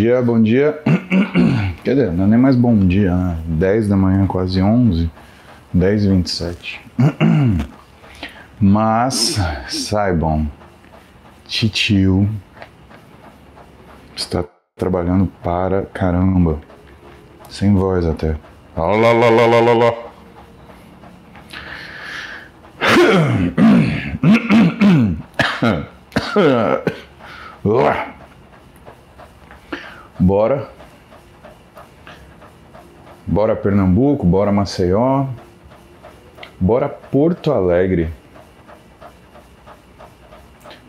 [0.00, 0.82] dia, bom dia.
[1.84, 3.36] Quer dizer, não é nem mais bom dia, né?
[3.46, 5.10] 10 da manhã, quase 11,
[5.74, 6.80] 10 e 27.
[8.58, 10.50] Mas saibam,
[11.46, 12.26] Titio
[14.16, 14.42] está
[14.74, 16.58] trabalhando para caramba.
[17.50, 18.36] Sem voz até.
[18.76, 19.94] Lá, lá, lá, lá, lá, lá.
[30.30, 30.70] Bora.
[33.26, 35.26] Bora Pernambuco, bora Maceió,
[36.60, 38.12] bora Porto Alegre,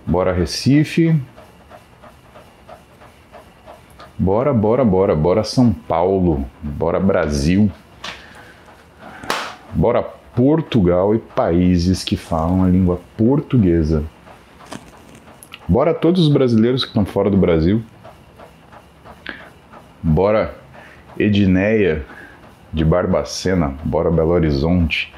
[0.05, 1.19] bora Recife,
[4.15, 7.71] bora, bora, bora, bora São Paulo, bora Brasil,
[9.73, 14.03] bora Portugal e países que falam a língua portuguesa.
[15.67, 17.83] Bora todos os brasileiros que estão fora do Brasil.
[20.03, 20.55] Bora
[21.17, 22.03] Edneia
[22.73, 25.13] de Barbacena, bora Belo Horizonte,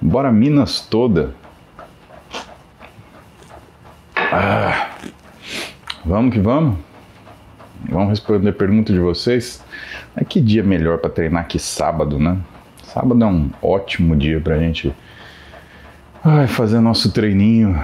[0.00, 1.34] bora Minas toda.
[4.16, 4.90] Ah,
[6.04, 6.78] vamos que vamos.
[7.88, 9.64] Vamos responder a pergunta de vocês.
[10.28, 12.38] Que dia melhor para treinar que sábado, né?
[12.84, 14.94] Sábado é um ótimo dia para a gente
[16.22, 17.82] ai, fazer nosso treininho.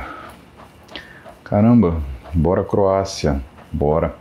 [1.42, 2.00] Caramba,
[2.34, 3.40] bora Croácia,
[3.72, 4.14] bora.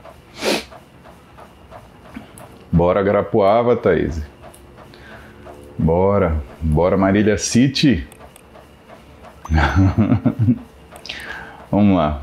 [2.76, 4.22] Bora Garapuava, Thaís.
[5.80, 8.06] Bora, bora Marília City.
[11.72, 12.22] Vamos lá.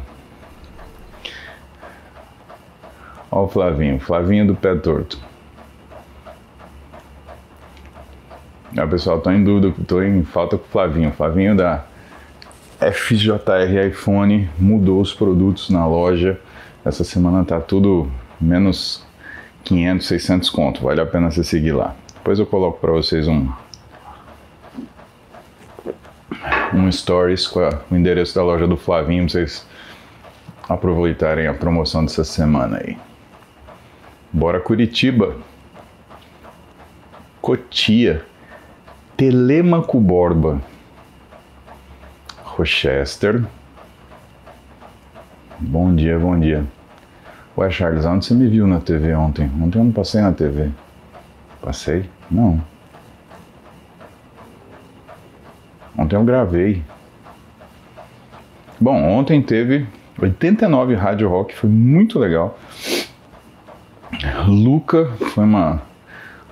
[3.31, 5.19] Olha o Flavinho, Flavinho do pé torto.
[8.77, 11.13] Ah, pessoal, tô em dúvida, tô em falta com o Flavinho.
[11.13, 11.87] Flavinho da
[12.79, 16.39] FJR iPhone mudou os produtos na loja.
[16.85, 19.11] Essa semana tá tudo menos
[19.65, 20.83] 500, 600 conto.
[20.83, 21.95] Vale a pena você seguir lá.
[22.15, 23.49] Depois eu coloco para vocês um
[26.75, 29.67] um stories com a, o endereço da loja do Flavinho para vocês
[30.69, 32.97] aproveitarem a promoção dessa semana aí.
[34.33, 35.37] Bora Curitiba.
[37.41, 38.25] Cotia.
[39.17, 40.63] Telemaco Borba.
[42.43, 43.45] Rochester.
[45.59, 46.65] Bom dia, bom dia.
[47.55, 49.51] Ué, Charles, onde você me viu na TV ontem?
[49.61, 50.71] Ontem eu não passei na TV.
[51.61, 52.09] Passei?
[52.31, 52.63] Não.
[55.97, 56.83] Ontem eu gravei.
[58.81, 59.87] Bom, ontem teve
[60.19, 62.59] 89 Rádio Rock, foi muito legal.
[64.49, 65.83] Luca foi uma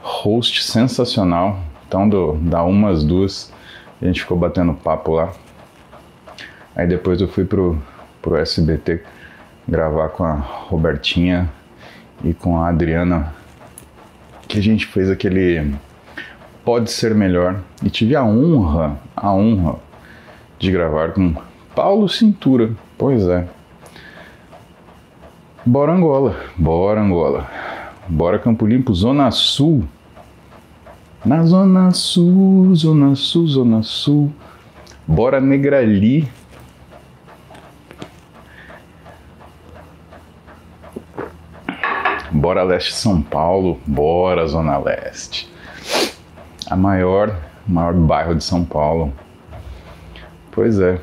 [0.02, 1.60] host sensacional.
[1.88, 3.50] Então, do, da umas duas,
[4.02, 5.32] a gente ficou batendo papo lá.
[6.76, 7.78] Aí depois eu fui pro,
[8.20, 9.02] pro SBT
[9.70, 11.48] gravar com a Robertinha
[12.24, 13.32] e com a Adriana
[14.48, 15.72] que a gente fez aquele
[16.64, 19.76] Pode Ser Melhor e tive a honra, a honra
[20.58, 21.34] de gravar com
[21.72, 22.72] Paulo Cintura.
[22.98, 23.46] Pois é.
[25.64, 27.48] Bora Angola, bora Angola.
[28.08, 29.84] Bora Campo Limpo, Zona Sul.
[31.24, 34.32] Na Zona Sul, Zona Sul, Zona Sul.
[35.06, 36.28] Bora Negrali.
[42.50, 45.48] Bora Leste São Paulo, bora Zona Leste.
[46.68, 47.32] A maior,
[47.64, 49.12] maior bairro de São Paulo.
[50.50, 50.98] Pois é.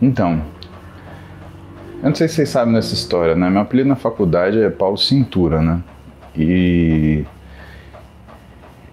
[0.00, 0.40] Então,
[2.00, 3.50] eu não sei se vocês sabem dessa história, né?
[3.50, 5.82] Meu apelido na faculdade é Paulo Cintura, né?
[6.36, 7.24] E,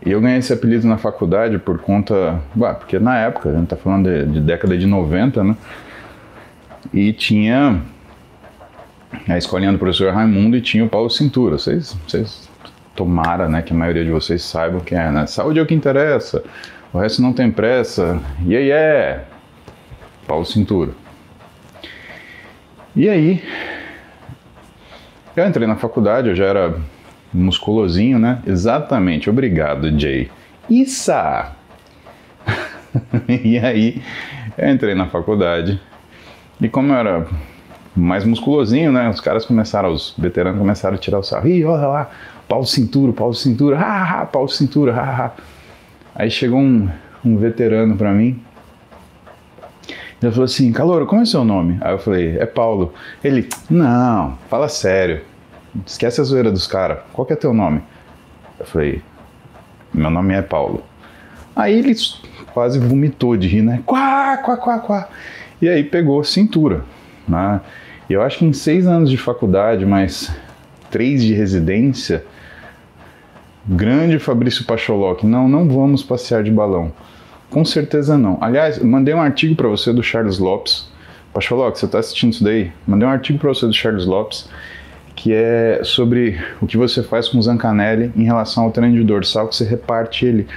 [0.04, 2.42] e eu ganhei esse apelido na faculdade por conta.
[2.58, 5.56] Ué, porque na época, a gente tá falando de, de década de 90, né?
[6.92, 7.80] E tinha
[9.28, 11.58] a escolinha do professor Raimundo e tinha o Paulo Cintura.
[11.58, 12.50] Vocês, vocês
[12.96, 15.26] tomara, né, que a maioria de vocês saibam quem é, né?
[15.26, 16.44] Saúde é o que interessa,
[16.94, 18.20] o resto não tem pressa.
[18.46, 19.26] E aí é
[20.28, 20.92] Paulo Cintura.
[22.96, 23.42] E aí,
[25.36, 26.76] eu entrei na faculdade, eu já era
[27.34, 28.42] musculosinho, né?
[28.46, 30.30] Exatamente, obrigado, Jay.
[30.70, 31.56] Issa!
[33.28, 34.02] e aí,
[34.58, 35.80] eu entrei na faculdade
[36.60, 37.28] e como eu era
[37.96, 39.10] mais musculosinho, né?
[39.10, 41.48] Os caras começaram, os veteranos começaram a tirar o sarro.
[41.48, 42.12] Ih, olha lá,
[42.48, 45.32] pau cintura, pau cintura, ha, ha, pau cintura, ha, ha.
[46.16, 46.90] Aí chegou um,
[47.24, 48.42] um veterano pra mim.
[50.22, 51.80] Ele falou assim, Calouro, como é seu nome?
[51.82, 52.94] Aí eu falei, é Paulo.
[53.24, 55.22] Ele, não, fala sério.
[55.86, 57.00] Esquece a zoeira dos caras.
[57.12, 57.82] Qual que é teu nome?
[58.60, 59.02] Eu falei,
[59.92, 60.84] meu nome é Paulo.
[61.56, 61.96] Aí ele
[62.54, 63.82] quase vomitou de rir, né?
[63.86, 65.10] Quá, quá, quá, quá.
[65.62, 66.86] E aí pegou cintura.
[67.32, 67.62] Né?
[68.10, 70.32] Eu acho que em seis anos de faculdade, mais
[70.90, 72.24] três de residência.
[73.66, 76.92] Grande Fabrício Pacholoc, não, não vamos passear de balão.
[77.50, 78.38] Com certeza não.
[78.42, 80.90] Aliás, mandei um artigo para você do Charles Lopes.
[81.34, 82.72] Pacholoc, você está assistindo isso daí?
[82.86, 84.50] Mandei um artigo para você do Charles Lopes
[85.16, 89.04] que é sobre o que você faz com o Zancanelli em relação ao treino de
[89.04, 90.48] dorsal, que você reparte ele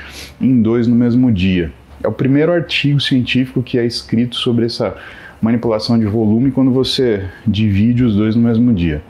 [0.41, 1.71] em dois no mesmo dia.
[2.03, 4.97] É o primeiro artigo científico que é escrito sobre essa
[5.44, 9.02] manipulação de volume quando você divide os dois no mesmo dia.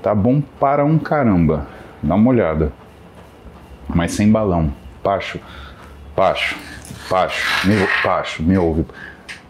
[0.00, 1.66] Tá bom para um caramba.
[2.00, 2.72] Dá uma olhada.
[3.88, 4.72] Mas sem balão.
[5.02, 5.40] Pacho,
[6.14, 6.56] Pacho,
[7.10, 7.74] Pacho, me,
[8.04, 8.84] Pacho, me ouve.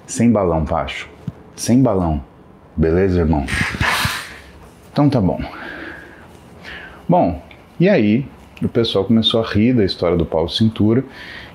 [0.06, 1.08] Sem balão, Pacho.
[1.54, 2.24] Sem balão.
[2.74, 3.44] Beleza, irmão?
[4.90, 5.38] Então tá bom.
[7.06, 7.42] Bom,
[7.78, 8.26] e aí
[8.62, 11.04] o pessoal começou a rir da história do Paulo Cintura.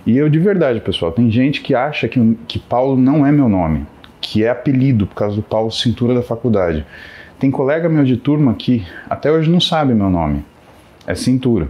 [0.06, 3.50] E eu, de verdade, pessoal, tem gente que acha que, que Paulo não é meu
[3.50, 3.86] nome,
[4.32, 6.86] que é apelido por causa do Paulo Cintura da faculdade.
[7.40, 10.46] Tem colega meu de turma que até hoje não sabe meu nome.
[11.08, 11.68] É Cintura.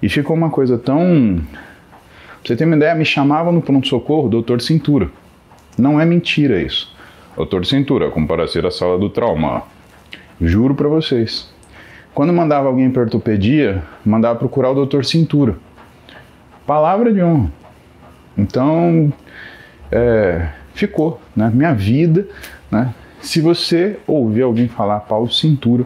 [0.00, 1.40] E ficou uma coisa tão.
[1.48, 5.10] Pra você ter uma ideia, me chamavam no pronto-socorro Doutor Cintura.
[5.76, 6.94] Não é mentira isso.
[7.36, 9.64] Doutor Cintura, comparecer à sala do trauma.
[10.40, 11.52] Juro para vocês.
[12.14, 15.56] Quando mandava alguém para ortopedia, mandava procurar o doutor Cintura.
[16.64, 17.50] Palavra de honra.
[18.38, 19.12] Então,
[19.90, 21.50] é, ficou, né?
[21.52, 22.26] Minha vida,
[22.70, 22.94] né?
[23.20, 25.84] Se você ouvir alguém falar Paulo Cintura,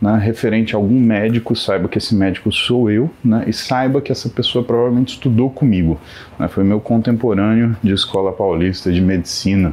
[0.00, 4.12] né, referente a algum médico, saiba que esse médico sou eu, né, e saiba que
[4.12, 6.00] essa pessoa provavelmente estudou comigo.
[6.38, 9.72] Né, foi meu contemporâneo de escola paulista de medicina.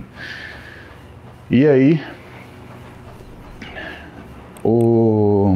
[1.50, 2.02] E aí,
[4.63, 5.56] o,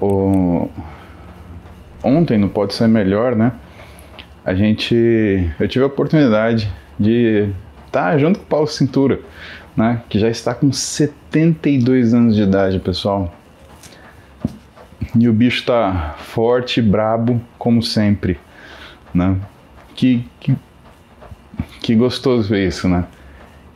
[0.00, 0.68] o,
[2.00, 3.52] ontem, não pode ser melhor, né?
[4.44, 7.48] A gente, eu tive a oportunidade de
[7.86, 9.20] estar junto com o Paulo Cintura,
[9.76, 10.02] né?
[10.08, 13.34] Que já está com 72 anos de idade, pessoal.
[15.18, 18.38] E o bicho está forte, brabo, como sempre,
[19.12, 19.36] né?
[19.94, 20.56] Que, que,
[21.80, 23.04] que gostoso ver isso, né?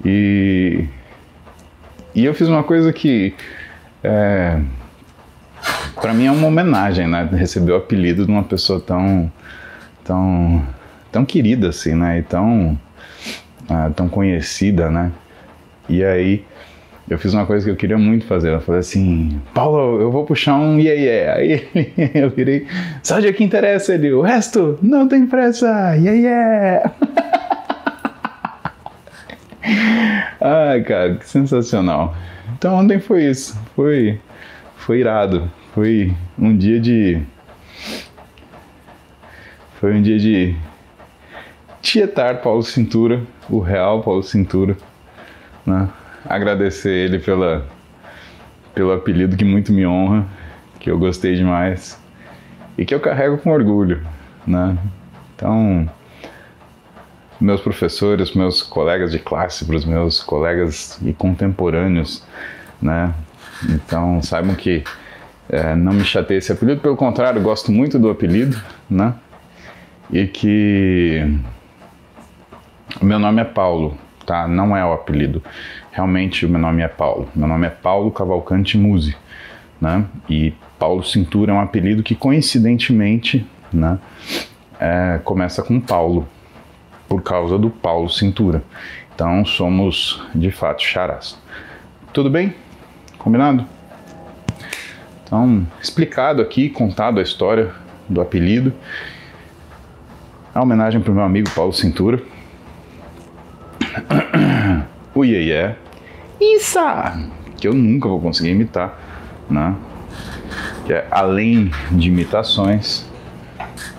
[0.05, 0.89] E
[2.19, 3.33] e eu fiz uma coisa que,
[4.03, 4.61] é,
[6.01, 7.29] para mim, é uma homenagem, né?
[7.33, 9.31] Receber o apelido de uma pessoa tão,
[10.03, 10.67] tão,
[11.13, 12.19] tão querida assim, né?
[12.19, 12.77] E tão,
[13.71, 15.13] uh, tão conhecida, né?
[15.89, 16.45] E aí
[17.09, 18.53] eu fiz uma coisa que eu queria muito fazer.
[18.53, 21.41] Eu falei assim, Paulo, eu vou puxar um yeah, yeah.
[21.41, 21.69] Aí
[22.15, 22.67] eu virei,
[23.03, 26.93] só dia que interessa ele, o resto não tem pressa, yeah, yeah.
[30.41, 32.15] Ai, cara, que sensacional.
[32.57, 33.59] Então ontem foi isso.
[33.75, 34.21] Foi,
[34.77, 35.51] foi irado.
[35.75, 37.23] Foi um dia de.
[39.81, 40.57] Foi um dia de
[41.81, 44.77] tietar Paulo Cintura, o real Paulo Cintura.
[45.65, 45.89] Né?
[46.27, 47.67] Agradecer ele pela,
[48.75, 50.27] pelo apelido que muito me honra,
[50.79, 52.01] que eu gostei demais
[52.77, 54.07] e que eu carrego com orgulho.
[54.47, 54.77] Né?
[55.35, 55.89] Então
[57.41, 62.25] meus professores, meus colegas de classe, para os meus colegas e contemporâneos,
[62.83, 63.15] né?
[63.69, 64.83] Então saibam que
[65.49, 69.15] é, não me chateia esse apelido, pelo contrário, gosto muito do apelido, né?
[70.11, 71.39] E que
[73.03, 74.49] meu nome é Paulo, tá?
[74.49, 75.43] Não é o apelido.
[75.93, 77.29] Realmente o meu nome é Paulo.
[77.35, 79.17] Meu nome é Paulo Cavalcante Muse,
[79.81, 80.05] né?
[80.29, 83.99] E Paulo Cintura é um apelido que coincidentemente, né?
[84.81, 86.29] É, começa com Paulo,
[87.09, 88.63] por causa do Paulo Cintura.
[89.15, 91.39] Então somos de fato charás.
[92.13, 92.55] Tudo bem?
[93.19, 93.67] Combinado?
[95.25, 97.71] Então, explicado aqui, contado a história
[98.09, 98.73] do apelido.
[100.55, 102.23] A homenagem para o meu amigo Paulo Cintura.
[105.15, 105.75] o Iê
[106.41, 107.17] Issa!
[107.57, 108.99] Que eu nunca vou conseguir imitar,
[109.51, 109.75] né?
[110.87, 113.07] Que é além de imitações.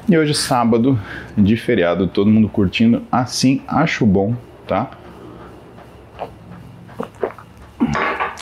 [0.08, 1.00] E hoje, sábado,
[1.38, 3.04] de feriado, todo mundo curtindo.
[3.12, 4.92] Assim, acho bom, tá?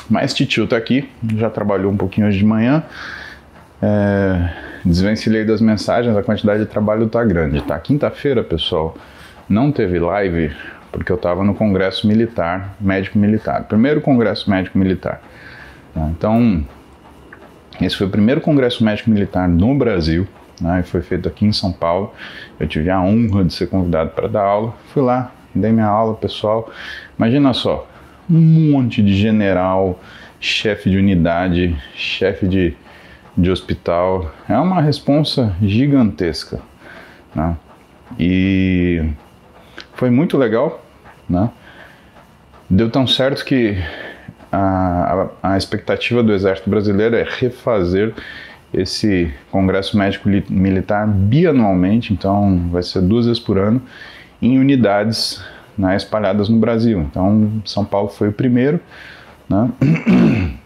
[0.10, 2.84] Mas Titio tá aqui, já trabalhou um pouquinho hoje de manhã.
[3.82, 4.50] É,
[4.86, 7.78] desvencilhei das mensagens, a quantidade de trabalho tá grande, tá?
[7.80, 8.96] Quinta-feira, pessoal,
[9.50, 10.52] não teve live
[10.91, 13.63] porque eu tava no congresso militar, médico militar.
[13.63, 15.22] Primeiro congresso médico militar.
[15.94, 16.01] Tá?
[16.10, 16.65] Então,
[17.82, 20.27] esse foi o primeiro congresso médico militar no Brasil
[20.62, 22.13] né, foi feito aqui em São Paulo.
[22.60, 24.74] Eu tive a honra de ser convidado para dar aula.
[24.94, 26.72] Fui lá, dei minha aula, pessoal.
[27.17, 27.88] Imagina só,
[28.29, 30.00] um monte de general,
[30.39, 32.75] chefe de unidade, chefe de,
[33.38, 34.32] de hospital.
[34.50, 36.60] É uma responsa gigantesca.
[37.34, 37.56] Né?
[38.20, 39.03] E
[39.98, 40.84] foi muito legal.
[41.30, 41.50] Né?
[42.70, 43.75] Deu tão certo que
[44.51, 48.13] a, a, a expectativa do Exército Brasileiro é refazer
[48.74, 53.82] esse Congresso Médico Militar bianualmente, então vai ser duas vezes por ano,
[54.42, 55.44] em unidades
[55.77, 57.01] né, espalhadas no Brasil.
[57.01, 58.80] Então, São Paulo foi o primeiro,
[59.50, 59.70] né?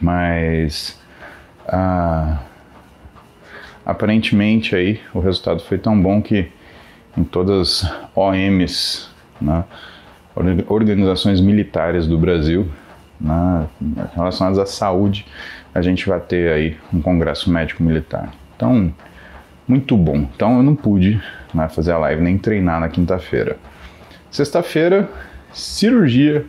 [0.00, 0.98] mas
[1.66, 2.38] ah,
[3.84, 6.50] aparentemente aí o resultado foi tão bom que
[7.16, 9.08] em todas as OMs,
[9.40, 9.64] né,
[10.68, 12.68] organizações militares do Brasil,
[13.20, 13.66] né,
[14.14, 15.26] relacionadas à saúde,
[15.74, 18.32] a gente vai ter aí um congresso médico militar.
[18.54, 18.92] Então,
[19.66, 20.26] muito bom.
[20.34, 21.20] Então eu não pude
[21.52, 23.56] né, fazer a live nem treinar na quinta-feira.
[24.30, 25.08] Sexta-feira,
[25.52, 26.44] cirurgia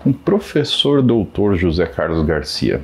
[0.00, 2.80] com o professor doutor José Carlos Garcia.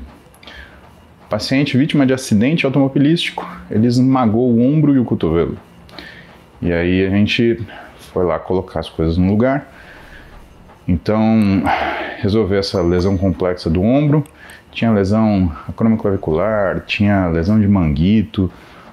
[1.29, 5.57] Paciente vítima de acidente automobilístico, ele esmagou o ombro e o cotovelo.
[6.61, 7.65] E aí a gente
[8.13, 9.71] foi lá colocar as coisas no lugar.
[10.87, 11.63] Então,
[12.19, 14.25] resolver essa lesão complexa do ombro,
[14.71, 18.51] tinha lesão acromoclavicular, tinha lesão de manguito,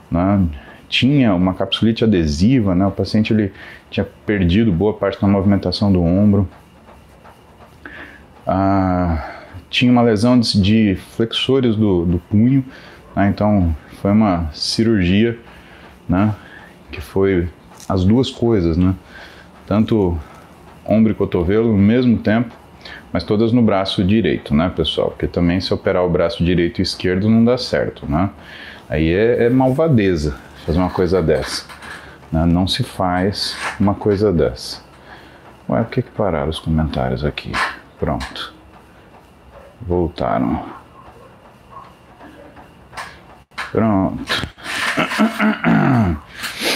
[0.09, 0.47] né?
[0.87, 2.85] tinha uma capsulite adesiva, né?
[2.85, 3.51] o paciente ele
[3.89, 6.47] tinha perdido boa parte da movimentação do ombro.
[8.45, 12.63] Ah, tinha uma lesão de, de flexores do, do punho,
[13.15, 13.29] né?
[13.29, 15.37] então foi uma cirurgia
[16.11, 16.35] né?
[16.91, 17.49] Que foi
[17.89, 18.93] as duas coisas, né?
[19.71, 20.17] tanto
[20.85, 22.53] ombro e cotovelo no mesmo tempo,
[23.13, 25.11] mas todas no braço direito, né, pessoal?
[25.11, 28.29] Porque também se operar o braço direito e esquerdo não dá certo, né?
[28.89, 31.65] Aí é, é malvadeza fazer uma coisa dessa.
[32.29, 32.45] Né?
[32.45, 34.81] Não se faz uma coisa dessa.
[35.69, 37.53] Ué, por que, que pararam os comentários aqui?
[37.97, 38.53] Pronto.
[39.81, 40.65] Voltaram.
[43.71, 44.47] Pronto.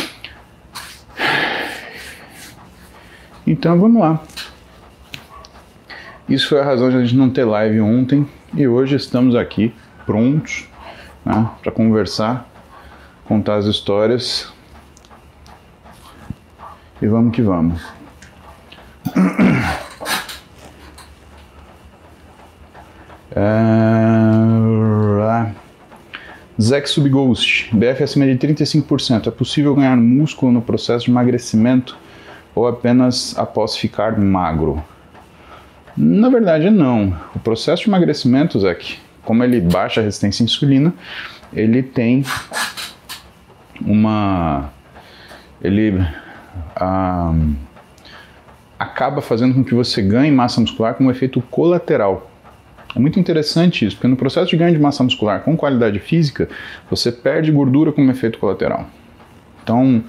[3.45, 4.21] Então vamos lá.
[6.27, 9.71] Isso foi a razão de a gente não ter live ontem e hoje estamos aqui
[10.05, 10.67] prontos
[11.23, 12.49] né, para conversar,
[13.25, 14.51] contar as histórias
[17.01, 17.81] e vamos que vamos.
[23.37, 23.65] É...
[26.61, 29.27] Zack Subghost, BF acima de 35%.
[29.27, 31.97] É possível ganhar músculo no processo de emagrecimento
[32.55, 34.81] ou apenas após ficar magro?
[35.95, 37.15] Na verdade, não.
[37.35, 40.93] O processo de emagrecimento, Zac, como ele baixa a resistência à insulina,
[41.53, 42.23] ele tem
[43.81, 44.69] uma.
[45.61, 46.05] Ele
[46.75, 47.33] ah,
[48.77, 52.31] acaba fazendo com que você ganhe massa muscular com um efeito colateral.
[52.95, 56.47] É muito interessante isso, porque no processo de ganho de massa muscular com qualidade física,
[56.89, 58.85] você perde gordura como efeito colateral.
[59.63, 60.03] Então,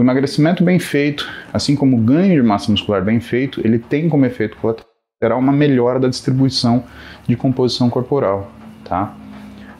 [0.00, 4.08] o emagrecimento bem feito, assim como o ganho de massa muscular bem feito, ele tem
[4.08, 6.84] como efeito colateral uma melhora da distribuição
[7.28, 8.50] de composição corporal,
[8.82, 9.14] tá?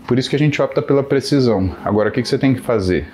[0.06, 1.74] Por isso que a gente opta pela precisão.
[1.82, 3.08] Agora, o que, que você tem que fazer?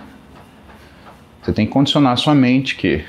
[1.40, 3.04] Você tem que condicionar a sua mente que,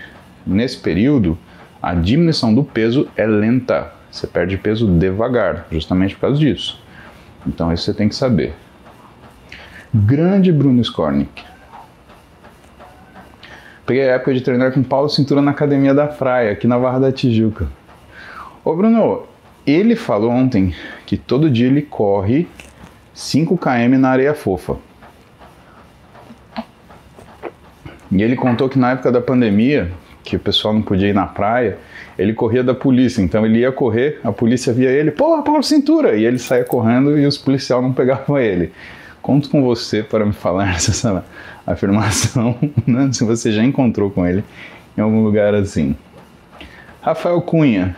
[0.45, 1.35] nesse período,
[1.81, 3.91] a diminuição do peso é lenta.
[4.11, 6.79] Você perde peso devagar, justamente por causa disso.
[7.47, 8.53] Então, isso você tem que saber.
[9.91, 11.43] Grande Bruno Skornik.
[13.87, 16.99] Peguei a época de treinar com Paulo Cintura na academia da praia, aqui na Barra
[16.99, 17.69] da Tijuca.
[18.61, 19.23] Ô Bruno,
[19.65, 20.75] ele falou ontem
[21.05, 22.49] que todo dia ele corre
[23.13, 24.75] 5 km na areia fofa.
[28.11, 29.89] E ele contou que na época da pandemia,
[30.21, 31.77] que o pessoal não podia ir na praia,
[32.19, 33.21] ele corria da polícia.
[33.21, 36.17] Então ele ia correr, a polícia via ele, porra, Paulo Cintura!
[36.17, 38.73] E ele saía correndo e os policiais não pegavam ele.
[39.21, 41.23] Conto com você para me falar essa
[41.67, 42.57] afirmação,
[42.87, 43.09] né?
[43.11, 44.43] se você já encontrou com ele
[44.97, 45.95] em algum lugar assim.
[47.01, 47.95] Rafael Cunha,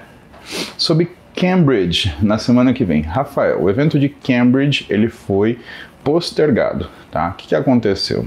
[0.77, 3.01] sobre Cambridge na semana que vem.
[3.01, 5.59] Rafael, o evento de Cambridge ele foi
[6.03, 7.29] postergado, tá?
[7.29, 8.25] O que, que aconteceu?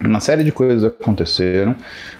[0.00, 1.76] Uma série de coisas aconteceram,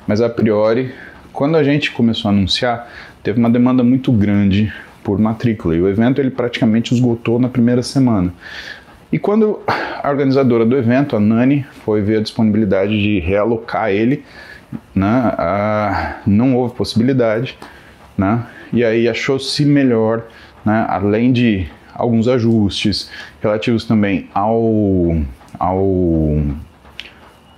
[0.06, 0.94] mas a priori,
[1.32, 2.88] quando a gente começou a anunciar,
[3.22, 4.72] teve uma demanda muito grande
[5.02, 8.32] por matrícula e o evento ele praticamente esgotou na primeira semana.
[9.12, 14.24] E quando a organizadora do evento, a Nani, foi ver a disponibilidade de realocar ele,
[14.94, 17.58] né, não houve possibilidade,
[18.16, 20.22] né, e aí achou-se melhor,
[20.64, 23.10] né, além de alguns ajustes
[23.42, 25.16] relativos também ao,
[25.58, 26.40] ao,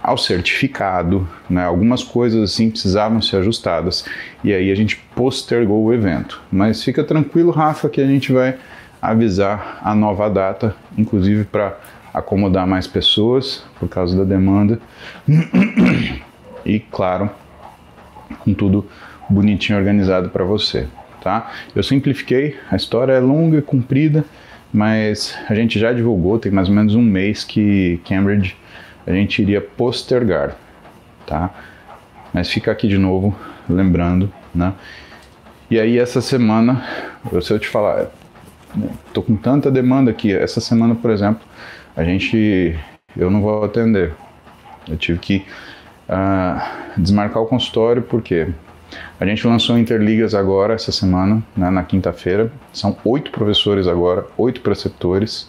[0.02, 4.06] ao certificado, né, algumas coisas assim precisavam ser ajustadas
[4.42, 6.40] e aí a gente postergou o evento.
[6.50, 8.56] Mas fica tranquilo, Rafa, que a gente vai
[9.02, 11.76] avisar a nova data, inclusive para
[12.14, 14.78] acomodar mais pessoas por causa da demanda
[16.64, 17.28] e claro,
[18.38, 18.87] com tudo
[19.28, 20.87] bonitinho organizado para você.
[21.21, 21.50] tá?
[21.75, 24.25] Eu simplifiquei, a história é longa e comprida,
[24.73, 28.56] mas a gente já divulgou, tem mais ou menos um mês que Cambridge
[29.04, 30.56] a gente iria postergar,
[31.26, 31.50] tá?
[32.32, 33.37] Mas fica aqui de novo,
[33.68, 34.73] lembrando, né?
[35.68, 36.82] E aí essa semana,
[37.40, 38.06] se eu te falar,
[39.12, 41.43] tô com tanta demanda aqui, essa semana, por exemplo,
[41.97, 42.79] a gente,
[43.17, 44.12] eu não vou atender.
[44.88, 45.47] Eu tive que
[46.09, 48.49] uh, desmarcar o consultório porque
[49.19, 52.50] a gente lançou Interligas agora, essa semana, né, na quinta-feira.
[52.73, 55.49] São oito professores agora, oito preceptores.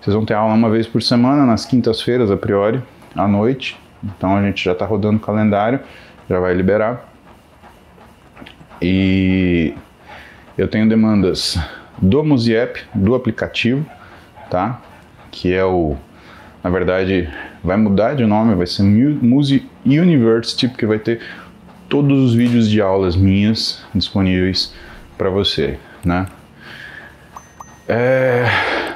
[0.00, 2.82] Vocês vão ter aula uma vez por semana, nas quintas-feiras, a priori,
[3.14, 3.78] à noite.
[4.02, 5.80] Então a gente já está rodando o calendário,
[6.28, 7.08] já vai liberar.
[8.80, 9.74] E
[10.56, 11.58] eu tenho demandas
[12.00, 13.84] do Musiep, do aplicativo,
[14.50, 14.80] tá?
[15.30, 15.96] Que é o,
[16.62, 17.28] na verdade,
[17.62, 21.20] vai mudar de nome, vai ser Music University, porque vai ter
[21.88, 24.72] todos os vídeos de aulas minhas disponíveis
[25.16, 26.26] para você, né?
[27.88, 28.44] É,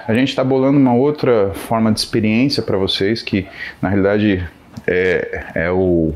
[0.06, 3.46] a gente está bolando uma outra forma de experiência para vocês que,
[3.80, 4.46] na realidade,
[4.86, 6.12] é, é, o,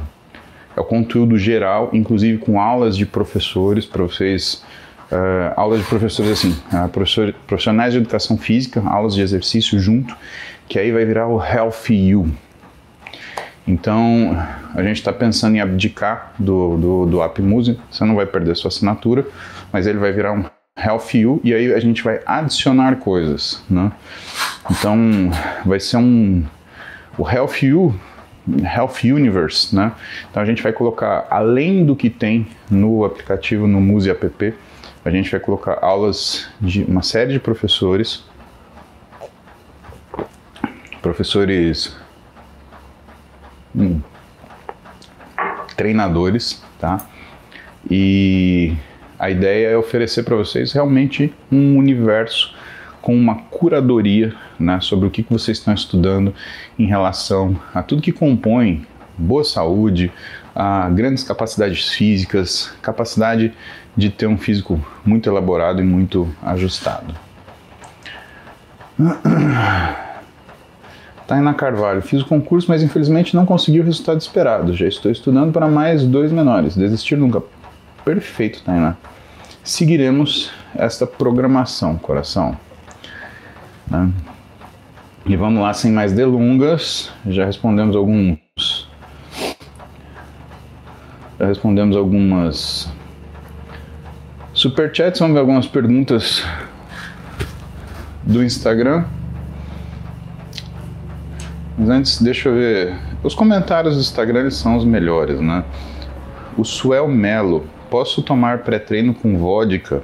[0.77, 4.63] é o conteúdo geral, inclusive com aulas de professores para vocês.
[5.11, 10.17] Uh, aulas de professores assim, uh, professor, profissionais de educação física, aulas de exercício junto,
[10.69, 12.33] que aí vai virar o Health You,
[13.67, 14.37] então,
[14.75, 18.55] a gente está pensando em abdicar do, do, do App Music, você não vai perder
[18.55, 19.27] sua assinatura,
[19.73, 20.45] mas ele vai virar um
[20.79, 23.91] Health You e aí a gente vai adicionar coisas, né?
[24.71, 25.31] Então,
[25.65, 26.45] vai ser um...
[27.19, 27.95] o Health You
[28.63, 29.91] Health Universe, né?
[30.31, 34.55] Então a gente vai colocar, além do que tem no aplicativo, no Muse App,
[35.07, 38.25] a gente vai colocar aulas de uma série de professores,
[41.01, 41.97] professores
[43.73, 44.01] hum,
[45.77, 47.07] treinadores, tá?
[47.89, 48.75] E
[49.17, 52.53] a ideia é oferecer para vocês realmente um universo
[53.01, 56.35] com uma curadoria né, sobre o que, que vocês estão estudando
[56.77, 58.85] em relação a tudo que compõe
[59.17, 60.13] boa saúde,
[60.53, 63.55] a grandes capacidades físicas, capacidade
[63.97, 67.15] de ter um físico muito elaborado e muito ajustado.
[71.27, 74.75] Tainá Carvalho, fiz o concurso, mas infelizmente não consegui o resultado esperado.
[74.75, 76.77] Já estou estudando para mais dois menores.
[76.77, 77.43] Desistir nunca.
[78.05, 78.97] Perfeito, Tainá.
[79.65, 82.57] Seguiremos esta programação, coração.
[83.91, 84.09] Né?
[85.25, 87.11] E vamos lá, sem mais delongas.
[87.27, 88.89] Já respondemos alguns.
[91.39, 92.89] Já respondemos algumas
[94.57, 95.21] superchats.
[95.21, 96.43] Vamos ver algumas perguntas
[98.23, 99.05] do Instagram.
[101.79, 102.97] Mas antes, deixa eu ver.
[103.23, 105.63] Os comentários do Instagram são os melhores, né?
[106.57, 107.67] O Suel Melo.
[107.91, 110.03] Posso tomar pré-treino com vodka?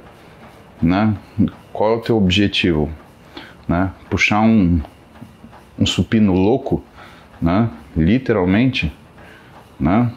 [0.81, 1.15] Né?
[1.73, 2.89] Qual é o teu objetivo?
[3.67, 3.91] Né?
[4.09, 4.79] Puxar um,
[5.79, 6.83] um supino louco?
[7.41, 7.69] Né?
[7.97, 8.95] Literalmente?
[9.79, 10.11] Né?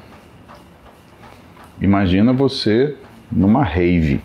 [1.81, 2.97] Imagina você
[3.31, 4.21] numa rave.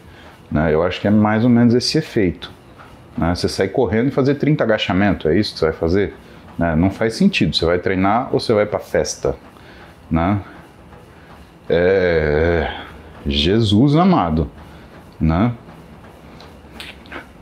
[0.52, 0.74] Né?
[0.74, 2.52] Eu acho que é mais ou menos esse efeito.
[3.18, 3.34] Né?
[3.34, 6.14] Você sai correndo e fazer 30 agachamentos, é isso que você vai fazer?
[6.58, 6.76] Né?
[6.76, 7.56] Não faz sentido.
[7.56, 9.36] Você vai treinar ou você vai para festa,
[10.10, 10.42] né?
[11.70, 12.70] É...
[13.26, 14.50] Jesus amado,
[15.20, 15.54] né?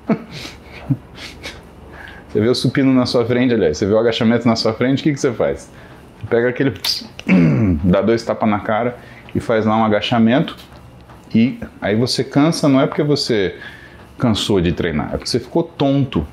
[2.28, 5.00] você vê o supino na sua frente, aliás, você vê o agachamento na sua frente,
[5.00, 5.72] o que, que você faz?
[6.30, 6.74] Pega aquele,
[7.84, 8.98] dá dois tapas na cara
[9.34, 10.58] e faz lá um agachamento
[11.34, 13.56] e aí você cansa, não é porque você
[14.18, 16.26] cansou de treinar, é porque você ficou tonto,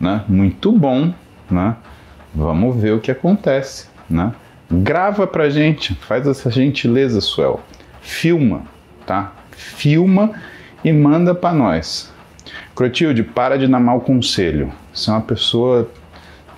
[0.00, 0.24] né?
[0.28, 1.12] Muito bom,
[1.50, 1.76] né?
[2.34, 4.32] Vamos ver o que acontece, né?
[4.70, 7.60] Grava pra gente, faz essa gentileza, Suel.
[8.00, 8.62] Filma,
[9.06, 9.32] tá?
[9.50, 10.32] Filma
[10.84, 12.12] e manda para nós.
[12.74, 14.72] Crotilde, para de dar mau conselho.
[14.92, 15.90] Você é uma pessoa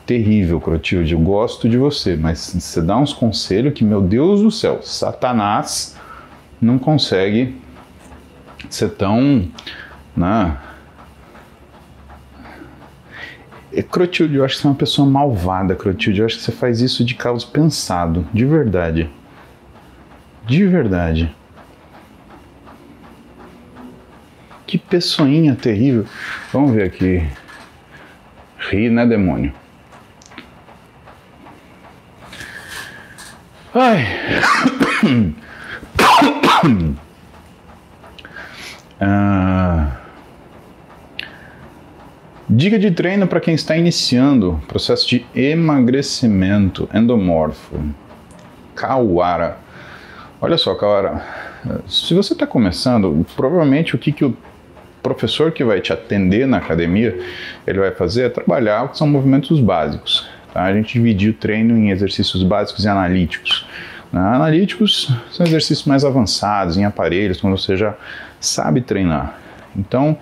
[0.04, 1.14] terrível, Crotilde.
[1.14, 5.96] Eu gosto de você, mas você dá uns conselhos que, meu Deus do céu, Satanás
[6.60, 7.60] não consegue
[8.68, 9.48] ser tão.
[10.16, 10.56] Né,
[13.72, 16.20] É, Crotilde, eu acho que você é uma pessoa malvada, Crotilde.
[16.20, 19.08] Eu acho que você faz isso de causa pensado, de verdade.
[20.44, 21.34] De verdade.
[24.66, 26.04] Que pessoinha terrível.
[26.52, 27.24] Vamos ver aqui.
[28.58, 29.52] Ri, né, demônio?
[33.74, 34.04] Ai.
[39.00, 39.96] ah.
[42.52, 47.80] Dica de treino para quem está iniciando processo de emagrecimento endomorfo.
[48.74, 49.58] Kawara.
[50.40, 51.24] Olha só, cara,
[51.86, 54.36] se você está começando, provavelmente o que, que o
[55.02, 57.18] professor que vai te atender na academia
[57.66, 60.28] ele vai fazer é trabalhar o que são movimentos básicos.
[60.52, 60.64] Tá?
[60.64, 63.66] A gente dividiu o treino em exercícios básicos e analíticos.
[64.12, 67.94] Analíticos são exercícios mais avançados, em aparelhos, quando você já
[68.40, 69.38] sabe treinar.
[69.76, 70.18] Então,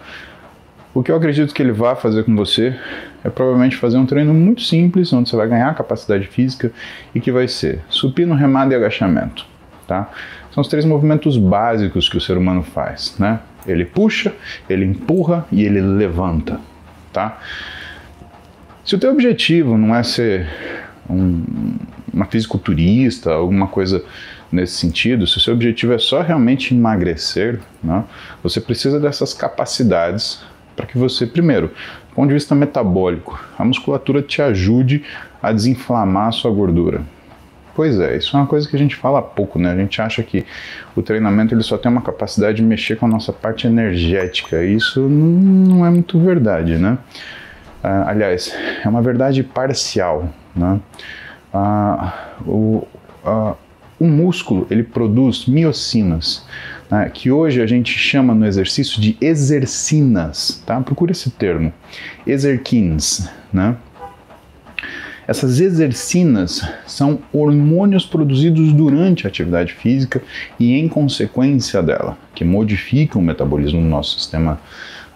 [0.92, 2.78] o que eu acredito que ele vai fazer com você
[3.24, 6.70] é provavelmente fazer um treino muito simples, onde você vai ganhar capacidade física
[7.14, 9.46] e que vai ser supino, remada e agachamento
[9.88, 10.10] tá?
[10.52, 13.40] São os três movimentos básicos que o ser humano faz, né?
[13.66, 14.32] Ele puxa,
[14.68, 16.60] ele empurra e ele levanta,
[17.12, 17.38] tá?
[18.84, 20.46] Se o teu objetivo não é ser
[21.10, 21.42] um,
[22.12, 24.04] uma fisiculturista, alguma coisa
[24.50, 28.04] nesse sentido, se o seu objetivo é só realmente emagrecer, né,
[28.42, 30.42] você precisa dessas capacidades
[30.74, 35.04] para que você, primeiro, do ponto de vista metabólico, a musculatura te ajude
[35.42, 37.02] a desinflamar a sua gordura.
[37.74, 39.70] Pois é, isso é uma coisa que a gente fala pouco, né?
[39.70, 40.44] A gente acha que
[40.96, 44.64] o treinamento ele só tem uma capacidade de mexer com a nossa parte energética.
[44.64, 46.98] Isso não é muito verdade, né?
[47.80, 48.52] Ah, aliás,
[48.84, 50.80] é uma verdade parcial, né?
[52.46, 52.86] O,
[54.00, 56.46] músculo ele produz miocinas,
[56.90, 60.80] né, que hoje a gente chama no exercício de exercinas, tá?
[60.80, 61.72] Procura esse termo,
[62.26, 63.76] exerkins, né?
[65.26, 70.22] Essas exercinas são hormônios produzidos durante a atividade física
[70.58, 74.58] e em consequência dela, que modificam o metabolismo do nosso sistema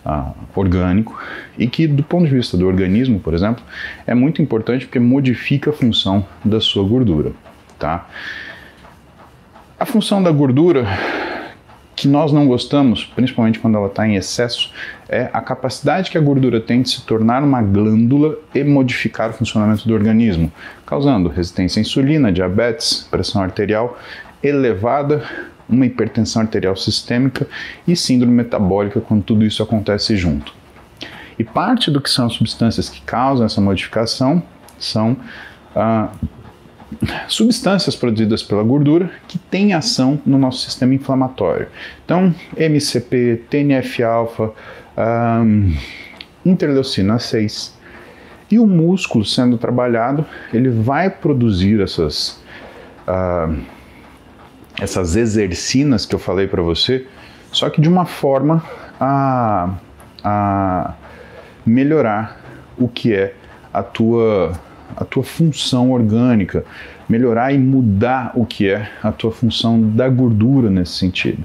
[0.05, 1.21] ah, orgânico
[1.59, 3.63] e que, do ponto de vista do organismo, por exemplo,
[4.07, 7.33] é muito importante porque modifica a função da sua gordura.
[7.79, 8.07] Tá?
[9.79, 10.87] A função da gordura
[11.95, 14.73] que nós não gostamos, principalmente quando ela está em excesso,
[15.09, 19.33] é a capacidade que a gordura tem de se tornar uma glândula e modificar o
[19.33, 20.51] funcionamento do organismo,
[20.87, 23.99] causando resistência à insulina, diabetes, pressão arterial
[24.43, 25.23] elevada,
[25.69, 27.47] uma hipertensão arterial sistêmica
[27.87, 30.55] e síndrome metabólica quando tudo isso acontece junto.
[31.39, 34.43] E parte do que são as substâncias que causam essa modificação
[34.79, 35.17] são
[35.75, 36.11] ah,
[37.29, 41.69] substâncias produzidas pela gordura que têm ação no nosso sistema inflamatório.
[42.05, 44.53] Então, MCP, TNF-alfa,
[44.97, 45.75] um,
[46.45, 47.79] interleucina 6.
[48.51, 52.43] E o músculo sendo trabalhado, ele vai produzir essas,
[53.09, 53.59] uh,
[54.81, 57.07] essas exercinas que eu falei para você,
[57.51, 58.65] só que de uma forma
[58.99, 59.75] a,
[60.25, 60.95] a
[61.67, 62.41] melhorar
[62.79, 63.35] o que é
[63.73, 64.53] a tua
[64.95, 66.65] a tua função orgânica,
[67.09, 71.45] melhorar e mudar o que é a tua função da gordura nesse sentido.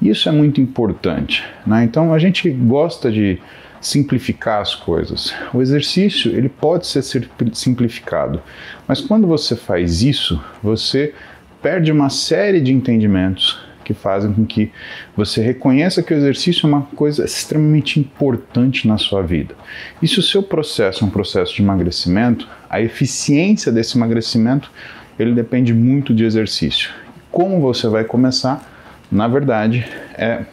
[0.00, 1.44] Isso é muito importante.
[1.66, 1.84] Né?
[1.84, 3.40] Então a gente gosta de
[3.80, 5.34] simplificar as coisas.
[5.52, 7.02] O exercício ele pode ser
[7.52, 8.40] simplificado,
[8.86, 11.14] mas quando você faz isso, você
[11.66, 14.70] perde uma série de entendimentos que fazem com que
[15.16, 19.52] você reconheça que o exercício é uma coisa extremamente importante na sua vida.
[20.00, 24.70] E se o seu processo é um processo de emagrecimento, a eficiência desse emagrecimento
[25.18, 26.90] ele depende muito de exercício.
[27.32, 28.64] Como você vai começar,
[29.10, 30.44] na verdade, é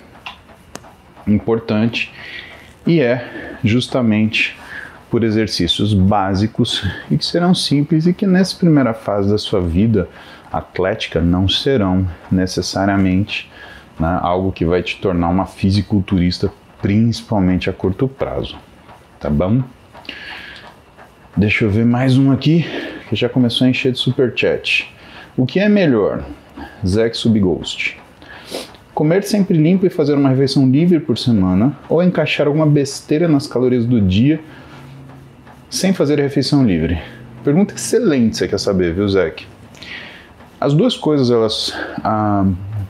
[1.28, 2.12] importante
[2.88, 4.58] e é justamente
[5.12, 10.10] por exercícios básicos e que serão simples e que nessa primeira fase da sua vida
[10.54, 13.52] atlética não serão necessariamente
[14.00, 18.56] né, algo que vai te tornar uma fisiculturista, principalmente a curto prazo.
[19.20, 19.64] Tá bom?
[21.36, 22.66] Deixa eu ver mais um aqui
[23.10, 24.94] que já começou a encher de super chat.
[25.36, 26.24] O que é melhor?
[26.86, 27.98] Zack Subghost.
[28.94, 33.48] Comer sempre limpo e fazer uma refeição livre por semana, ou encaixar alguma besteira nas
[33.48, 34.40] calorias do dia
[35.68, 37.02] sem fazer refeição livre?
[37.44, 39.48] Pergunta excelente, você quer saber, viu, Zack?
[40.60, 42.46] As duas coisas elas ah,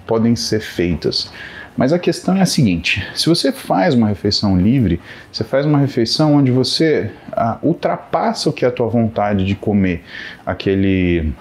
[0.06, 1.32] podem ser feitas.
[1.76, 5.80] Mas a questão é a seguinte: se você faz uma refeição livre, você faz uma
[5.80, 10.04] refeição onde você ah, ultrapassa o que é a tua vontade de comer
[10.46, 11.34] aquele,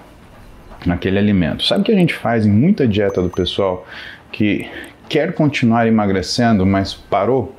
[0.89, 1.63] aquele alimento.
[1.63, 3.85] Sabe o que a gente faz em muita dieta do pessoal
[4.31, 4.67] que
[5.07, 7.55] quer continuar emagrecendo, mas parou?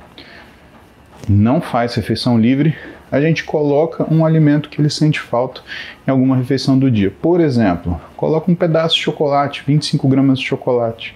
[1.27, 2.75] Não faz refeição livre,
[3.15, 5.61] a gente coloca um alimento que ele sente falta
[6.05, 7.09] em alguma refeição do dia.
[7.21, 11.15] Por exemplo, coloca um pedaço de chocolate, 25 gramas de chocolate,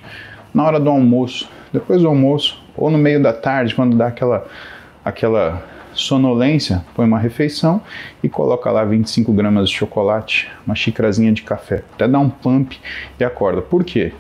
[0.54, 4.48] na hora do almoço, depois do almoço, ou no meio da tarde, quando dá aquela,
[5.04, 5.62] aquela
[5.94, 7.82] sonolência, põe uma refeição
[8.24, 12.80] e coloca lá 25 gramas de chocolate, uma xícarazinha de café, até dá um pump
[13.20, 13.62] e acorda.
[13.62, 14.14] Por quê?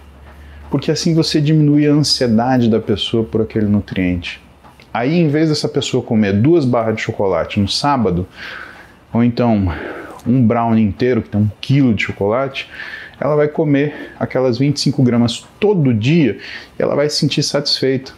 [0.69, 4.48] Porque assim você diminui a ansiedade da pessoa por aquele nutriente.
[4.93, 8.27] Aí, em vez dessa pessoa comer duas barras de chocolate no sábado,
[9.13, 9.71] ou então
[10.25, 12.69] um brownie inteiro, que tem um quilo de chocolate,
[13.19, 16.37] ela vai comer aquelas 25 gramas todo dia
[16.77, 18.13] e ela vai se sentir satisfeita.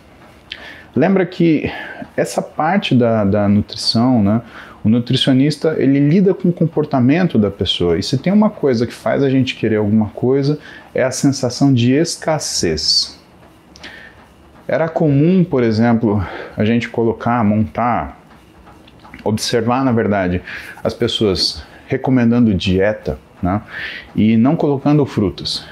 [0.96, 1.72] Lembra que
[2.16, 4.42] essa parte da, da nutrição, né,
[4.84, 7.98] o nutricionista ele lida com o comportamento da pessoa.
[7.98, 10.60] E se tem uma coisa que faz a gente querer alguma coisa,
[10.94, 13.21] é a sensação de escassez.
[14.72, 18.18] Era comum, por exemplo, a gente colocar, montar,
[19.22, 20.42] observar, na verdade,
[20.82, 23.62] as pessoas recomendando dieta né,
[24.16, 25.66] e não colocando frutas.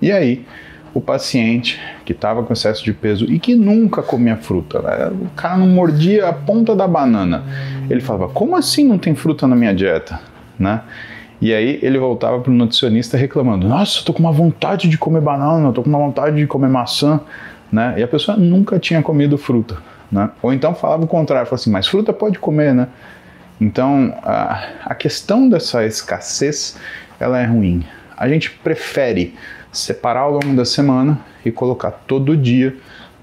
[0.00, 0.46] E aí,
[0.94, 5.30] o paciente que estava com excesso de peso e que nunca comia fruta, né, o
[5.34, 7.42] cara não mordia a ponta da banana.
[7.90, 10.20] Ele falava: Como assim não tem fruta na minha dieta?
[10.56, 10.80] Né?
[11.40, 14.96] E aí ele voltava para o nutricionista reclamando: Nossa, eu tô com uma vontade de
[14.96, 17.20] comer banana, eu tô com uma vontade de comer maçã.
[17.74, 17.94] Né?
[17.96, 19.78] E a pessoa nunca tinha comido fruta.
[20.10, 20.30] Né?
[20.40, 22.86] Ou então falava o contrário: falava assim, Mas fruta pode comer, né?
[23.60, 26.78] Então a, a questão dessa escassez
[27.18, 27.84] ela é ruim.
[28.16, 29.34] A gente prefere
[29.72, 32.76] separar ao longo da semana e colocar todo dia,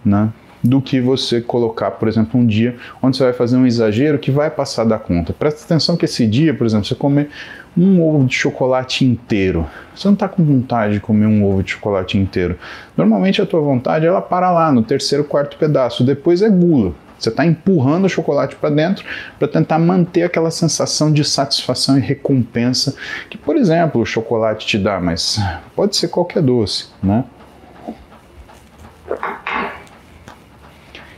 [0.04, 0.28] né?
[0.64, 4.30] Do que você colocar, por exemplo, um dia onde você vai fazer um exagero que
[4.30, 5.34] vai passar da conta.
[5.34, 7.30] Presta atenção que esse dia, por exemplo, você comer
[7.76, 9.66] um ovo de chocolate inteiro.
[9.96, 12.58] Você não está com vontade de comer um ovo de chocolate inteiro.
[12.96, 16.04] Normalmente a tua vontade ela para lá no terceiro, quarto pedaço.
[16.04, 16.94] Depois é gula.
[17.18, 19.06] Você está empurrando o chocolate para dentro
[19.38, 22.96] para tentar manter aquela sensação de satisfação e recompensa
[23.30, 25.40] que, por exemplo, o chocolate te dá, mas
[25.76, 27.24] pode ser qualquer doce, né?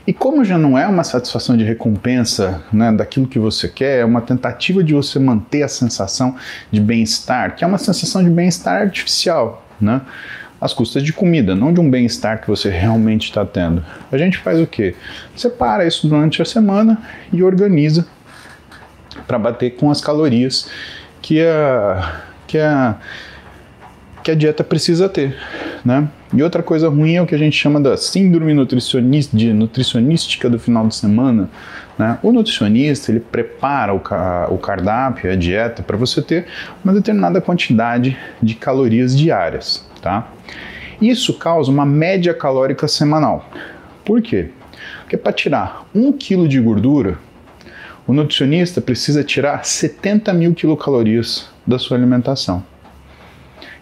[0.05, 4.05] E como já não é uma satisfação de recompensa né, daquilo que você quer, é
[4.05, 6.35] uma tentativa de você manter a sensação
[6.69, 10.01] de bem-estar, que é uma sensação de bem-estar artificial, né?
[10.63, 13.83] às custas de comida, não de um bem-estar que você realmente está tendo.
[14.09, 14.95] A gente faz o quê?
[15.35, 17.01] Separa isso durante a semana
[17.33, 18.07] e organiza
[19.27, 20.69] para bater com as calorias
[21.21, 22.95] que a, que a,
[24.23, 25.35] que a dieta precisa ter.
[25.83, 26.07] Né?
[26.33, 30.49] E outra coisa ruim é o que a gente chama da síndrome nutricionista, de nutricionística
[30.49, 31.49] do final de semana.
[31.97, 32.17] Né?
[32.23, 34.01] O nutricionista ele prepara o,
[34.49, 36.47] o cardápio, a dieta, para você ter
[36.83, 39.85] uma determinada quantidade de calorias diárias.
[40.01, 40.27] Tá?
[41.01, 43.49] Isso causa uma média calórica semanal.
[44.05, 44.49] Por quê?
[45.01, 47.17] Porque para tirar 1 kg de gordura,
[48.07, 52.63] o nutricionista precisa tirar 70 mil quilocalorias da sua alimentação.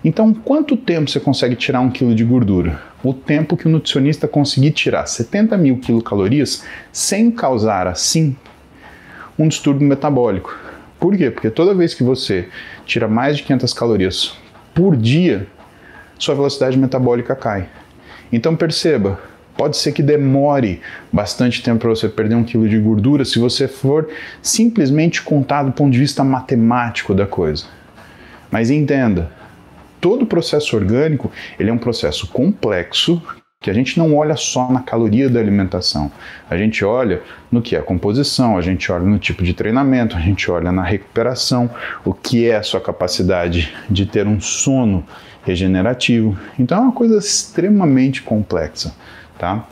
[0.04, 2.82] Então, quanto tempo você consegue tirar 1 kg de gordura?
[3.04, 8.36] O tempo que o nutricionista conseguir tirar 70 mil quilocalorias sem causar, assim,
[9.38, 10.58] um distúrbio metabólico.
[11.00, 11.30] Por quê?
[11.30, 12.48] Porque toda vez que você
[12.86, 14.38] tira mais de 500 calorias
[14.74, 15.48] por dia,
[16.18, 17.68] sua velocidade metabólica cai.
[18.32, 19.20] Então perceba,
[19.58, 23.68] pode ser que demore bastante tempo para você perder um quilo de gordura se você
[23.68, 24.10] for
[24.42, 27.66] simplesmente contar do ponto de vista matemático da coisa.
[28.52, 29.32] Mas entenda,
[30.02, 33.22] todo processo orgânico ele é um processo complexo
[33.62, 36.12] que a gente não olha só na caloria da alimentação.
[36.50, 40.18] A gente olha no que é a composição, a gente olha no tipo de treinamento,
[40.18, 41.70] a gente olha na recuperação,
[42.04, 45.06] o que é a sua capacidade de ter um sono
[45.46, 46.36] regenerativo.
[46.58, 48.96] Então é uma coisa extremamente complexa,
[49.38, 49.68] tá?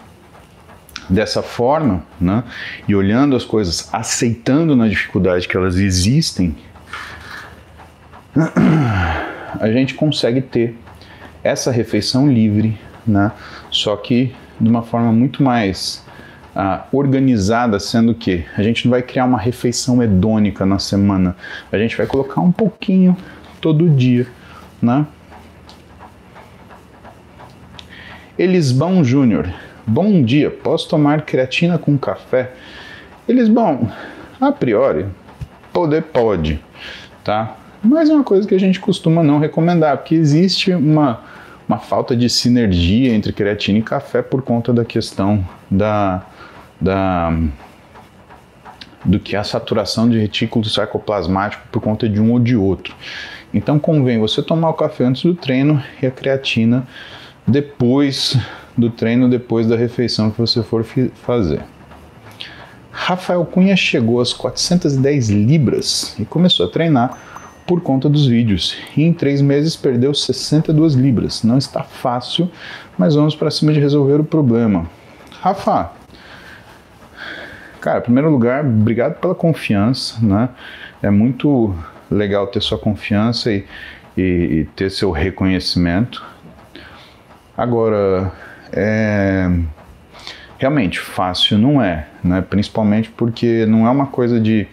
[1.10, 2.44] Dessa forma, né,
[2.88, 6.56] e olhando as coisas, aceitando na dificuldade que elas existem,
[9.60, 10.78] a gente consegue ter
[11.44, 13.32] essa refeição livre, né,
[13.72, 16.06] só que de uma forma muito mais
[16.56, 21.36] uh, organizada, sendo que a gente não vai criar uma refeição hedônica na semana,
[21.72, 23.16] a gente vai colocar um pouquinho
[23.62, 24.28] todo dia,
[24.82, 25.06] né?
[28.38, 29.50] Elisbão Júnior.
[29.86, 32.54] Bom dia, posso tomar creatina com café?
[33.28, 33.92] Elisbão,
[34.40, 35.06] a priori,
[35.74, 36.60] poder pode,
[37.24, 37.56] tá?
[37.82, 41.22] Mas é uma coisa que a gente costuma não recomendar, porque existe uma,
[41.68, 46.24] uma falta de sinergia entre creatina e café por conta da questão da,
[46.80, 47.34] da
[49.04, 52.94] do que é a saturação de retículo sarcoplasmático por conta de um ou de outro.
[53.54, 56.86] Então convém você tomar o café antes do treino e a creatina
[57.48, 58.38] depois
[58.78, 60.86] do treino, depois da refeição que você for
[61.24, 61.62] fazer.
[62.92, 67.18] Rafael Cunha chegou às 410 libras e começou a treinar
[67.70, 68.76] por conta dos vídeos.
[68.98, 71.44] E em três meses perdeu 62 libras.
[71.44, 72.50] Não está fácil,
[72.98, 74.90] mas vamos para cima de resolver o problema.
[75.40, 75.92] Rafa,
[77.80, 80.50] cara, em primeiro lugar, obrigado pela confiança, né?
[81.00, 81.76] É muito
[82.10, 83.64] legal ter sua confiança e,
[84.18, 86.26] e, e ter seu reconhecimento.
[87.56, 88.32] Agora,
[88.72, 89.48] é,
[90.58, 92.42] realmente fácil não é, né?
[92.42, 94.68] principalmente porque não é uma coisa de,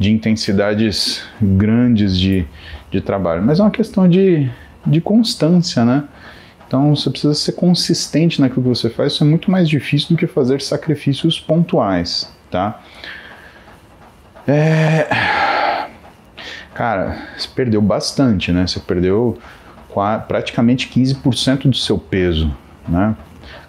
[0.00, 2.46] de intensidades grandes de,
[2.90, 4.50] de trabalho, mas é uma questão de,
[4.86, 6.04] de constância, né?
[6.66, 10.16] Então você precisa ser consistente naquilo que você faz, isso é muito mais difícil do
[10.16, 12.80] que fazer sacrifícios pontuais, tá?
[14.48, 15.06] É...
[16.72, 18.66] Cara, você perdeu bastante, né?
[18.66, 19.38] Você perdeu
[20.26, 22.50] praticamente 15% do seu peso,
[22.88, 23.14] né?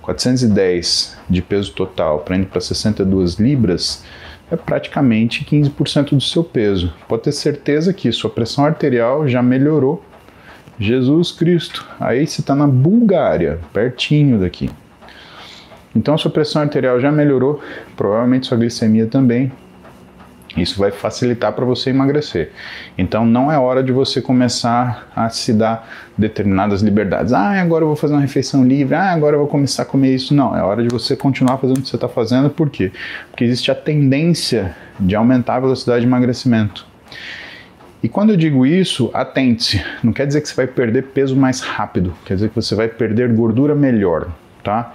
[0.02, 4.06] 410 de peso total para indo para 62 libras
[4.52, 6.94] é praticamente 15% do seu peso.
[7.08, 10.04] Pode ter certeza que sua pressão arterial já melhorou
[10.78, 11.88] Jesus Cristo.
[12.00, 14.70] Aí você está na Bulgária, pertinho daqui.
[15.96, 17.62] Então sua pressão arterial já melhorou,
[17.96, 19.52] provavelmente sua glicemia também.
[20.56, 22.52] Isso vai facilitar para você emagrecer.
[22.98, 25.88] Então não é hora de você começar a se dar
[26.18, 27.32] determinadas liberdades.
[27.32, 28.96] Ah, agora eu vou fazer uma refeição livre.
[28.96, 30.34] Ah, agora eu vou começar a comer isso.
[30.34, 32.50] Não, é hora de você continuar fazendo o que você está fazendo.
[32.50, 32.92] Por quê?
[33.30, 36.86] Porque existe a tendência de aumentar a velocidade de emagrecimento.
[38.04, 39.84] E quando eu digo isso, atente-se.
[40.04, 42.88] Não quer dizer que você vai perder peso mais rápido, quer dizer que você vai
[42.88, 44.30] perder gordura melhor,
[44.64, 44.92] tá?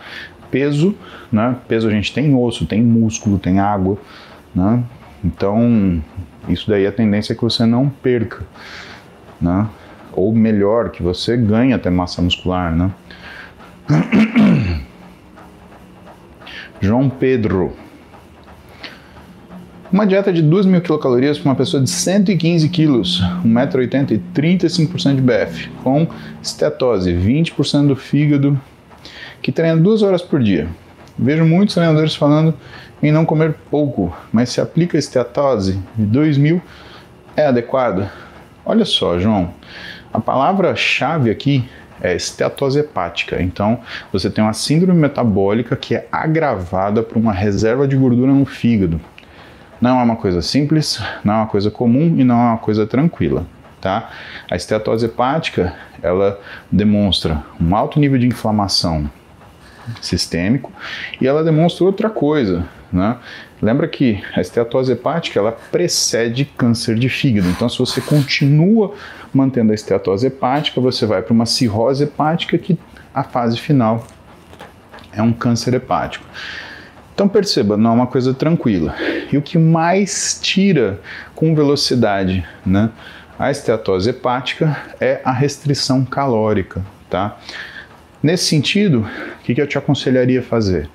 [0.51, 0.95] Peso,
[1.31, 1.55] né?
[1.69, 3.97] Peso a gente tem osso, tem músculo, tem água,
[4.53, 4.83] né?
[5.25, 6.03] Então,
[6.49, 8.45] isso daí a tendência é que você não perca,
[9.41, 9.67] né?
[10.13, 12.91] Ou melhor, que você ganhe até massa muscular, né?
[16.81, 17.75] João Pedro
[19.93, 25.15] uma dieta de 2.000 mil quilocalorias para uma pessoa de 115 quilos, 1,80m e 35%
[25.15, 26.07] de BF, com
[26.43, 28.61] estetose, 20% do fígado,
[29.41, 30.69] que treina duas horas por dia.
[31.19, 32.53] Vejo muitos treinadores falando
[33.07, 36.61] em não comer pouco, mas se aplica a estetose de 2.000
[37.37, 38.09] é adequado?
[38.65, 39.51] Olha só, João,
[40.13, 41.69] a palavra-chave aqui
[42.01, 43.41] é estetose hepática.
[43.43, 43.81] Então,
[44.13, 49.01] você tem uma síndrome metabólica que é agravada por uma reserva de gordura no fígado.
[49.81, 52.87] Não é uma coisa simples, não é uma coisa comum e não é uma coisa
[52.87, 53.47] tranquila.
[53.81, 54.11] Tá?
[54.51, 56.41] A esteatose hepática ela
[56.71, 59.09] demonstra um alto nível de inflamação
[60.01, 60.73] sistêmico
[61.21, 62.65] e ela demonstra outra coisa.
[62.93, 63.17] Né?
[63.61, 67.49] Lembra que a esteatose hepática ela precede câncer de fígado.
[67.49, 68.95] Então, se você continua
[69.33, 72.79] mantendo a esteatose hepática, você vai para uma cirrose hepática que
[73.15, 74.07] a fase final
[75.13, 76.25] é um câncer hepático.
[77.15, 78.95] Então perceba, não é uma coisa tranquila.
[79.33, 81.01] E o que mais tira
[81.35, 82.91] com velocidade né,
[83.39, 86.85] a esteatose hepática é a restrição calórica.
[87.09, 87.39] Tá?
[88.23, 90.91] Nesse sentido, o que, que eu te aconselharia fazer?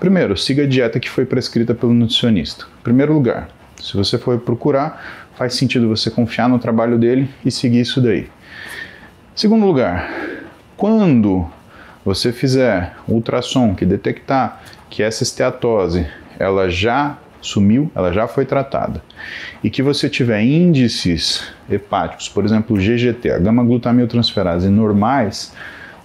[0.00, 2.64] Primeiro, siga a dieta que foi prescrita pelo nutricionista.
[2.80, 7.50] Em primeiro lugar, se você for procurar, faz sentido você confiar no trabalho dele e
[7.50, 8.26] seguir isso daí.
[9.36, 10.10] Segundo lugar,
[10.74, 11.46] quando
[12.02, 16.06] você fizer ultrassom que detectar que essa esteatose
[16.38, 19.02] ela já sumiu, ela já foi tratada,
[19.62, 25.54] e que você tiver índices hepáticos, por exemplo, GGT, a gama-glutamiltransferase normais,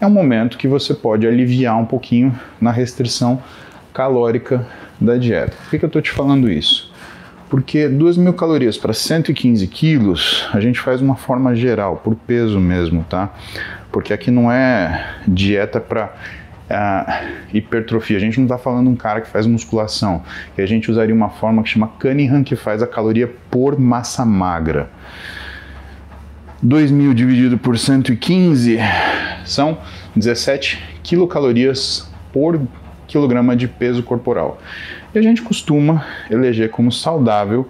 [0.01, 3.41] é um momento que você pode aliviar um pouquinho na restrição
[3.95, 4.67] calórica
[4.99, 5.55] da dieta.
[5.55, 6.93] Por que, que eu estou te falando isso?
[7.49, 12.59] Porque 2 mil calorias para 115 quilos, a gente faz uma forma geral, por peso
[12.59, 13.34] mesmo, tá?
[13.91, 16.13] Porque aqui não é dieta para
[16.69, 18.17] uh, hipertrofia.
[18.17, 20.24] A gente não está falando um cara que faz musculação,
[20.55, 24.26] que a gente usaria uma forma que chama Cunningham, que faz a caloria por massa
[24.26, 24.89] magra.
[26.65, 28.78] 2.000 dividido por 115
[29.45, 29.78] são
[30.15, 32.59] 17 quilocalorias por
[33.16, 34.59] quilograma de peso corporal.
[35.13, 37.66] E a gente costuma eleger como saudável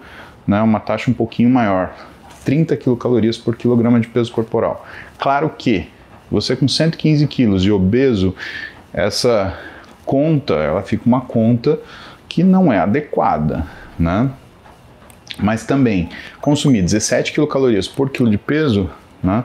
[0.48, 1.96] né, uma taxa um pouquinho maior,
[2.43, 4.88] 30 quilocalorias por quilograma de peso corporal.
[5.20, 5.88] Claro que
[6.32, 8.34] você com 115 quilos e obeso,
[8.91, 9.56] essa
[10.04, 11.80] conta, ela fica uma conta
[12.28, 13.68] que não é adequada,
[14.00, 14.32] né?
[15.38, 16.10] Mas também
[16.41, 18.89] consumir 17 quilocalorias por quilo de peso,
[19.22, 19.43] né,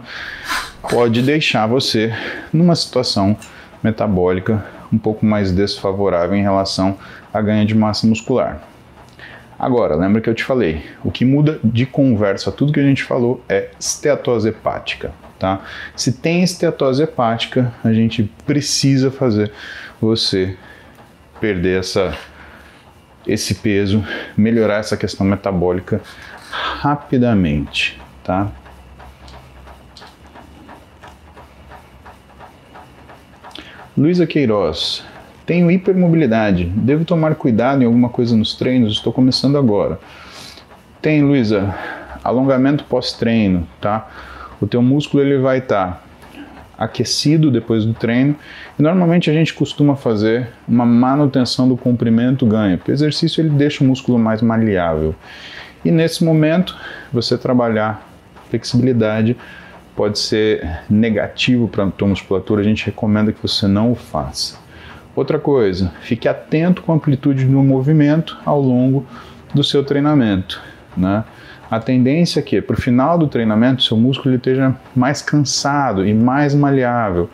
[0.89, 2.15] pode deixar você
[2.53, 3.37] numa situação
[3.83, 6.99] metabólica um pouco mais desfavorável em relação
[7.33, 8.63] a ganho de massa muscular.
[9.59, 13.05] Agora, lembra que eu te falei, o que muda de conversa tudo que a gente
[13.05, 15.63] falou é esteatose hepática tá?
[15.97, 19.51] Se tem esteatose hepática, a gente precisa fazer
[20.01, 20.57] você
[21.41, 22.15] perder essa,
[23.27, 24.05] esse peso,
[24.37, 26.01] melhorar essa questão metabólica
[26.51, 28.49] rapidamente, tá?
[34.01, 35.05] Luísa Queiroz,
[35.45, 38.95] tenho hipermobilidade, devo tomar cuidado em alguma coisa nos treinos?
[38.95, 40.01] Estou começando agora.
[41.03, 41.75] Tem, Luísa,
[42.25, 44.09] alongamento pós-treino, tá?
[44.59, 46.03] o teu músculo ele vai estar tá
[46.79, 48.35] aquecido depois do treino
[48.79, 53.51] e normalmente a gente costuma fazer uma manutenção do comprimento ganho, porque o exercício ele
[53.51, 55.15] deixa o músculo mais maleável.
[55.85, 56.75] E nesse momento
[57.13, 58.03] você trabalhar
[58.49, 59.37] flexibilidade
[60.01, 64.57] pode ser negativo para a tua musculatura, a gente recomenda que você não o faça.
[65.15, 69.05] Outra coisa, fique atento com a amplitude do movimento ao longo
[69.55, 70.59] do seu treinamento.
[70.97, 71.23] Né?
[71.71, 76.15] A tendência é que, para o final do treinamento, seu músculo esteja mais cansado e
[76.15, 77.29] mais maleável.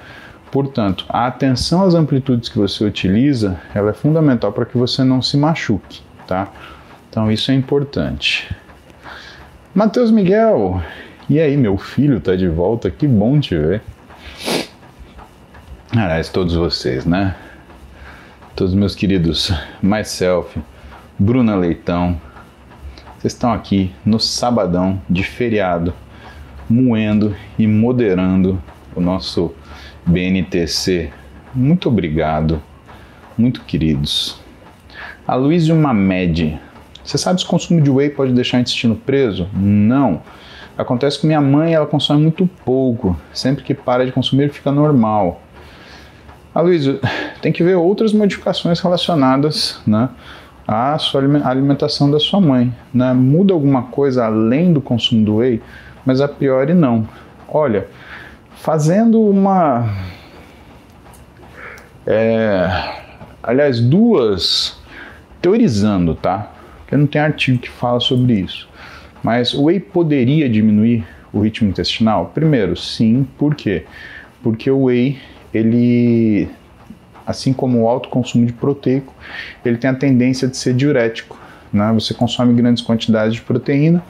[0.50, 5.22] Portanto, a atenção às amplitudes que você utiliza, ela é fundamental para que você não
[5.22, 6.48] se machuque, tá?
[7.08, 8.52] Então isso é importante.
[9.72, 10.82] Matheus Miguel,
[11.28, 13.82] e aí, meu filho tá de volta, que bom te ver.
[15.90, 17.34] Aliás, todos vocês, né?
[18.54, 19.52] Todos meus queridos
[19.82, 20.58] Myself,
[21.18, 22.20] Bruna Leitão,
[23.18, 25.92] vocês estão aqui no sabadão de feriado,
[26.68, 28.62] moendo e moderando
[28.94, 29.54] o nosso
[30.06, 31.10] BNTC.
[31.54, 32.62] Muito obrigado,
[33.36, 34.38] muito queridos.
[35.26, 36.58] A Luiz Mamed,
[37.02, 39.48] você sabe se o consumo de whey pode deixar o intestino preso?
[39.52, 40.22] Não.
[40.76, 43.16] Acontece que minha mãe ela consome muito pouco.
[43.32, 45.40] Sempre que para de consumir fica normal.
[46.54, 47.00] A Luísa,
[47.40, 50.08] tem que ver outras modificações relacionadas né,
[50.66, 52.74] à sua alimentação da sua mãe.
[52.92, 53.12] Né?
[53.12, 55.62] Muda alguma coisa além do consumo do whey,
[56.04, 57.06] mas a priori não.
[57.48, 57.88] Olha,
[58.56, 59.88] fazendo uma.
[62.06, 62.68] É,
[63.42, 64.78] aliás, duas.
[65.40, 66.50] Teorizando, tá?
[66.78, 68.68] Porque não tem artigo que fala sobre isso.
[69.22, 72.30] Mas o whey poderia diminuir o ritmo intestinal?
[72.34, 73.26] Primeiro, sim.
[73.38, 73.84] Por quê?
[74.42, 75.18] Porque o whey,
[75.52, 76.48] ele,
[77.26, 79.14] assim como o alto consumo de proteico,
[79.64, 81.38] ele tem a tendência de ser diurético.
[81.72, 81.92] Né?
[81.94, 84.02] Você consome grandes quantidades de proteína,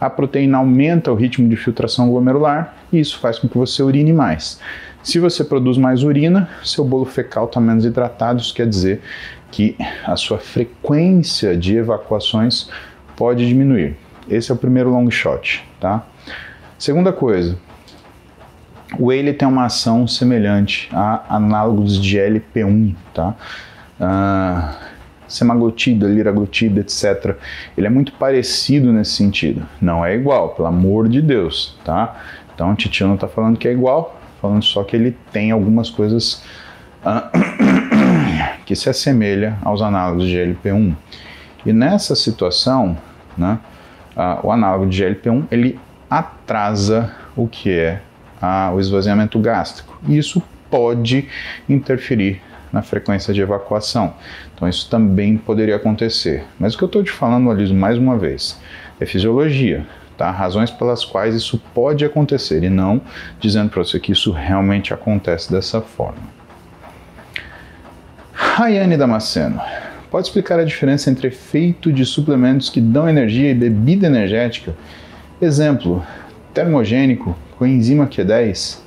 [0.00, 4.12] a proteína aumenta o ritmo de filtração glomerular e isso faz com que você urine
[4.12, 4.60] mais.
[5.02, 9.00] Se você produz mais urina, seu bolo fecal está menos hidratado, isso quer dizer
[9.50, 12.68] que a sua frequência de evacuações
[13.14, 13.96] pode diminuir.
[14.28, 16.04] Esse é o primeiro long shot, tá?
[16.78, 17.58] Segunda coisa,
[18.98, 23.34] o whey tem uma ação semelhante a análogos de LP1, tá?
[24.00, 24.74] Uh,
[25.26, 27.36] semaglutida, liraglutida, etc.
[27.76, 29.66] Ele é muito parecido nesse sentido.
[29.80, 32.16] Não é igual, pelo amor de Deus, tá?
[32.54, 35.90] Então o Titio não está falando que é igual, falando só que ele tem algumas
[35.90, 36.42] coisas
[37.04, 37.30] uh,
[38.64, 40.94] que se assemelha aos análogos de LP1.
[41.66, 42.96] E nessa situação,
[43.36, 43.58] né,
[44.16, 45.78] uh, o análogo de GLP-1 ele
[46.10, 48.00] atrasa o que é
[48.42, 49.98] uh, o esvaziamento gástrico.
[50.06, 51.28] E isso pode
[51.68, 52.40] interferir
[52.72, 54.14] na frequência de evacuação.
[54.54, 56.44] Então isso também poderia acontecer.
[56.58, 58.60] Mas o que eu estou te falando, Aliso, mais uma vez,
[59.00, 59.86] é fisiologia.
[60.16, 60.30] Tá?
[60.30, 63.00] Razões pelas quais isso pode acontecer e não
[63.40, 66.22] dizendo para você que isso realmente acontece dessa forma.
[68.32, 69.60] Rayane Damasceno,
[70.14, 74.72] Pode explicar a diferença entre efeito de suplementos que dão energia e bebida energética?
[75.42, 76.06] Exemplo,
[76.54, 78.78] termogênico, coenzima Q10.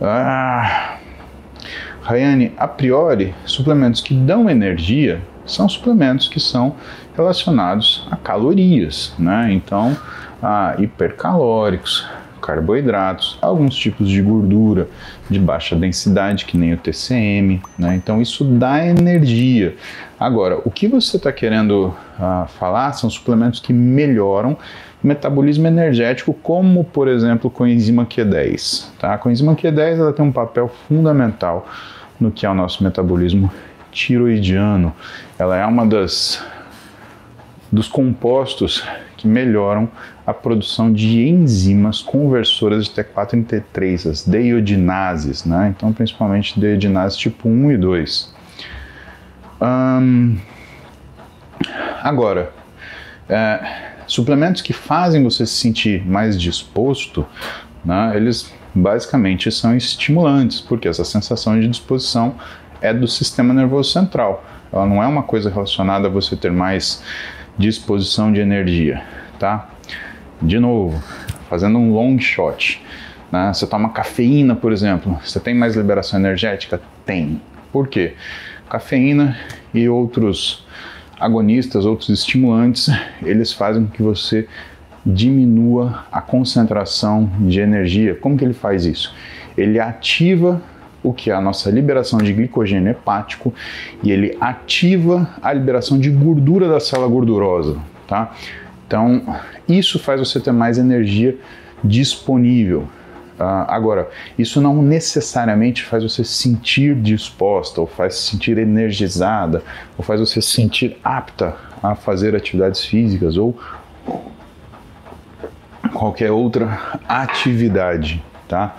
[0.00, 0.96] Ah,
[2.02, 6.74] Rayane, a priori, suplementos que dão energia são suplementos que são
[7.14, 9.52] relacionados a calorias, né?
[9.52, 9.96] Então,
[10.42, 12.04] a hipercalóricos,
[12.42, 14.88] carboidratos, alguns tipos de gordura
[15.30, 17.94] de baixa densidade, que nem o TCM, né?
[17.94, 19.76] Então isso dá energia.
[20.18, 24.56] Agora, o que você está querendo uh, falar são suplementos que melhoram
[25.02, 28.86] o metabolismo energético, como por exemplo coenzima Q10.
[28.98, 29.14] Tá?
[29.14, 31.66] A coenzima Q10 ela tem um papel fundamental
[32.20, 33.50] no que é o nosso metabolismo
[33.90, 34.92] tiroidiano.
[35.38, 36.44] Ela é uma das
[37.72, 38.84] dos compostos
[39.16, 39.88] que melhoram
[40.26, 45.74] a produção de enzimas conversoras de T4 em T3, as deiodinases, né?
[45.76, 48.34] Então, principalmente deiodinases tipo 1 e 2.
[52.02, 52.52] agora,
[53.28, 57.26] é, suplementos que fazem você se sentir mais disposto,
[57.84, 62.34] né, eles basicamente são estimulantes, porque essa sensação de disposição
[62.80, 64.44] é do sistema nervoso central.
[64.72, 67.02] Ela não é uma coisa relacionada a você ter mais
[67.58, 69.02] disposição de energia,
[69.38, 69.68] tá?
[70.42, 71.00] De novo,
[71.48, 72.82] fazendo um long shot,
[73.30, 73.52] né?
[73.54, 76.80] Você toma cafeína, por exemplo, você tem mais liberação energética?
[77.06, 77.40] Tem.
[77.72, 78.14] Por quê?
[78.68, 79.36] Cafeína
[79.72, 80.66] e outros
[81.18, 82.88] agonistas, outros estimulantes,
[83.22, 84.48] eles fazem com que você
[85.06, 88.14] diminua a concentração de energia.
[88.14, 89.14] Como que ele faz isso?
[89.56, 90.60] Ele ativa
[91.02, 93.54] o que é a nossa liberação de glicogênio hepático
[94.02, 98.32] e ele ativa a liberação de gordura da célula gordurosa, tá?
[98.92, 99.22] Então,
[99.66, 101.38] isso faz você ter mais energia
[101.82, 102.82] disponível.
[103.40, 109.62] Uh, agora, isso não necessariamente faz você se sentir disposta, ou faz se sentir energizada,
[109.96, 113.58] ou faz você se sentir apta a fazer atividades físicas, ou
[115.94, 118.76] qualquer outra atividade, tá?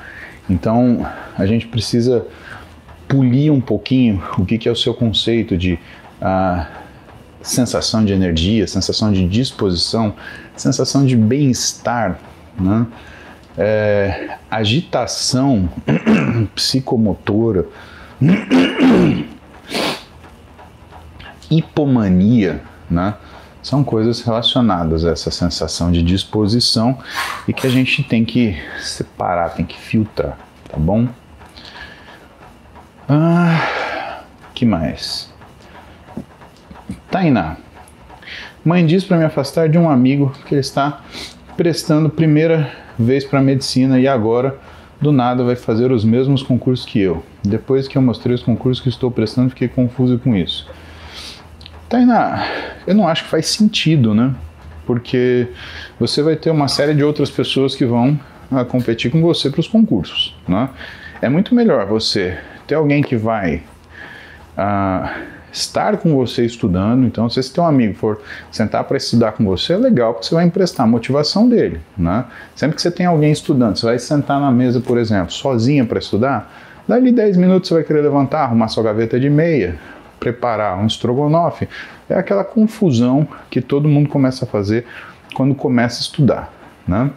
[0.47, 1.03] Então
[1.35, 2.23] a gente precisa
[3.07, 5.79] polir um pouquinho o que, que é o seu conceito de
[6.21, 6.67] ah,
[7.43, 10.15] sensação de energia, sensação de disposição,
[10.55, 12.17] sensação de bem-estar,
[12.59, 12.87] né?
[13.55, 15.69] É, agitação
[16.55, 17.67] psicomotora,
[21.51, 23.15] hipomania, né?
[23.61, 26.97] São coisas relacionadas a essa sensação de disposição
[27.47, 30.37] e que a gente tem que separar, tem que filtrar,
[30.69, 31.07] tá bom?
[33.07, 34.23] Ah,
[34.53, 35.32] que mais?
[37.09, 37.57] Tainá.
[38.63, 41.01] Mãe diz para me afastar de um amigo que ele está
[41.57, 44.57] prestando primeira vez para medicina e agora
[45.01, 47.23] do nada vai fazer os mesmos concursos que eu.
[47.43, 50.69] Depois que eu mostrei os concursos que estou prestando, fiquei confuso com isso.
[51.89, 52.45] Tainá,
[52.87, 54.33] eu não acho que faz sentido, né?
[54.85, 55.47] Porque
[55.99, 58.19] você vai ter uma série de outras pessoas que vão
[58.49, 60.69] a competir com você para os concursos, né?
[61.21, 63.61] É muito melhor você ter alguém que vai
[64.57, 65.13] ah,
[65.53, 67.05] estar com você estudando.
[67.05, 68.19] Então, se esse teu amigo for
[68.51, 71.79] sentar para estudar com você, é legal, porque você vai emprestar a motivação dele.
[71.95, 72.25] Né?
[72.55, 75.99] Sempre que você tem alguém estudando, você vai sentar na mesa, por exemplo, sozinha para
[75.99, 76.51] estudar,
[76.87, 79.79] dali 10 minutos você vai querer levantar, arrumar sua gaveta de meia,
[80.19, 81.69] preparar um estrogonofe.
[82.09, 84.85] É aquela confusão que todo mundo começa a fazer
[85.35, 86.53] quando começa a estudar.
[86.87, 87.11] Né?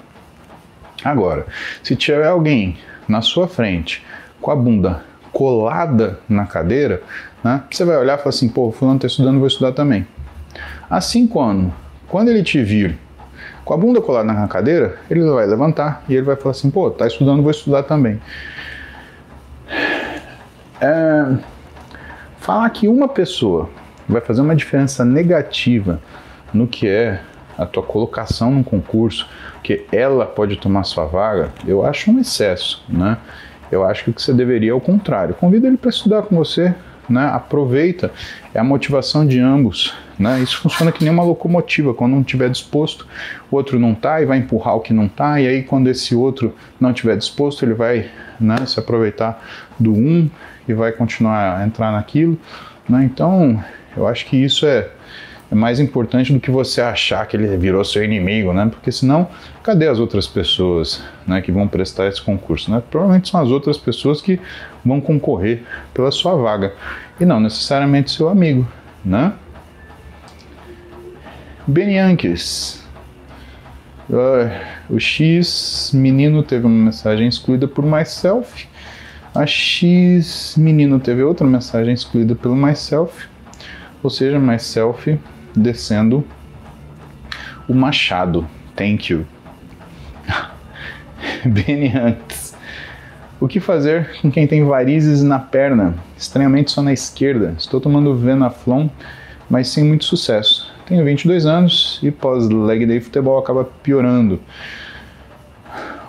[1.03, 1.47] Agora,
[1.83, 2.77] se tiver alguém
[3.09, 4.05] na sua frente
[4.41, 7.03] com a bunda colada na cadeira,
[7.47, 7.63] né?
[7.71, 10.05] Você vai olhar e falar assim, pô, fulano está estudando, vou estudar também.
[10.91, 11.73] Assim quando,
[12.09, 12.99] quando ele te vir
[13.65, 16.91] com a bunda colada na cadeira, ele vai levantar e ele vai falar assim, pô,
[16.91, 18.21] tá estudando, vou estudar também.
[20.81, 21.37] É,
[22.41, 23.71] falar que uma pessoa
[24.09, 26.01] vai fazer uma diferença negativa
[26.53, 27.21] no que é
[27.57, 29.29] a tua colocação num concurso,
[29.63, 33.17] que ela pode tomar sua vaga, eu acho um excesso, né?
[33.71, 35.35] Eu acho que o que você deveria é o contrário.
[35.35, 36.75] Convida ele para estudar com você,
[37.09, 37.27] né?
[37.27, 38.13] Aproveita,
[38.55, 40.41] é a motivação de ambos, né?
[40.41, 43.07] Isso funciona que nem uma locomotiva, quando um estiver disposto,
[43.51, 46.15] o outro não está e vai empurrar o que não está, e aí quando esse
[46.15, 49.43] outro não estiver disposto, ele vai né, se aproveitar
[49.79, 50.29] do um
[50.69, 52.39] e vai continuar a entrar naquilo,
[52.89, 53.05] né?
[53.05, 53.63] Então,
[53.97, 54.91] eu acho que isso é
[55.51, 58.67] é mais importante do que você achar que ele virou seu inimigo, né?
[58.69, 59.29] Porque senão,
[59.63, 62.71] cadê as outras pessoas né, que vão prestar esse concurso?
[62.71, 62.83] Né?
[62.91, 64.41] Provavelmente são as outras pessoas que
[64.85, 65.63] vão concorrer
[65.95, 66.75] pela sua vaga
[67.21, 68.67] e não necessariamente seu amigo,
[69.05, 69.33] né?
[71.65, 72.85] Benianques.
[74.11, 74.51] Uh,
[74.89, 78.69] o X menino teve uma mensagem excluída por myself.
[79.33, 83.29] A X menino teve outra mensagem excluída pelo myself.
[84.03, 85.19] Ou seja, myself
[85.57, 86.25] descendo
[87.67, 88.47] o machado.
[88.77, 89.27] Thank you.
[91.45, 92.55] Bem antes.
[93.41, 97.55] O que fazer com quem tem varizes na perna, estranhamente só na esquerda?
[97.59, 98.89] Estou tomando Venaflon,
[99.49, 100.73] mas sem muito sucesso.
[100.87, 104.41] Tenho 22 anos e pós-leg day futebol acaba piorando.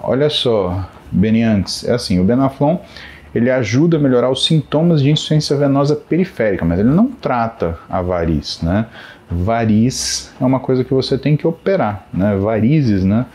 [0.02, 2.78] Olha só, Beniantes, é assim, o Benaflon
[3.34, 8.02] ele ajuda a melhorar os sintomas de insuficiência venosa periférica, mas ele não trata a
[8.02, 8.88] variz, né?
[9.30, 12.36] Variz é uma coisa que você tem que operar, né?
[12.38, 13.26] Varizes, né?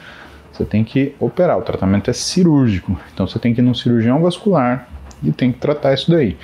[0.53, 1.59] Você tem que operar.
[1.59, 4.89] O tratamento é cirúrgico, então você tem que ir num cirurgião vascular
[5.23, 6.37] e tem que tratar isso daí.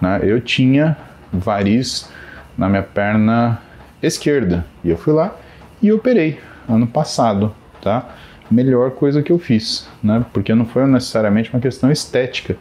[0.00, 0.20] Né?
[0.22, 0.96] Eu tinha
[1.32, 2.10] variz
[2.56, 3.60] na minha perna
[4.02, 5.34] esquerda e eu fui lá
[5.82, 6.38] e operei
[6.68, 8.08] ano passado, tá?
[8.50, 10.24] Melhor coisa que eu fiz, né?
[10.32, 12.56] Porque não foi necessariamente uma questão estética,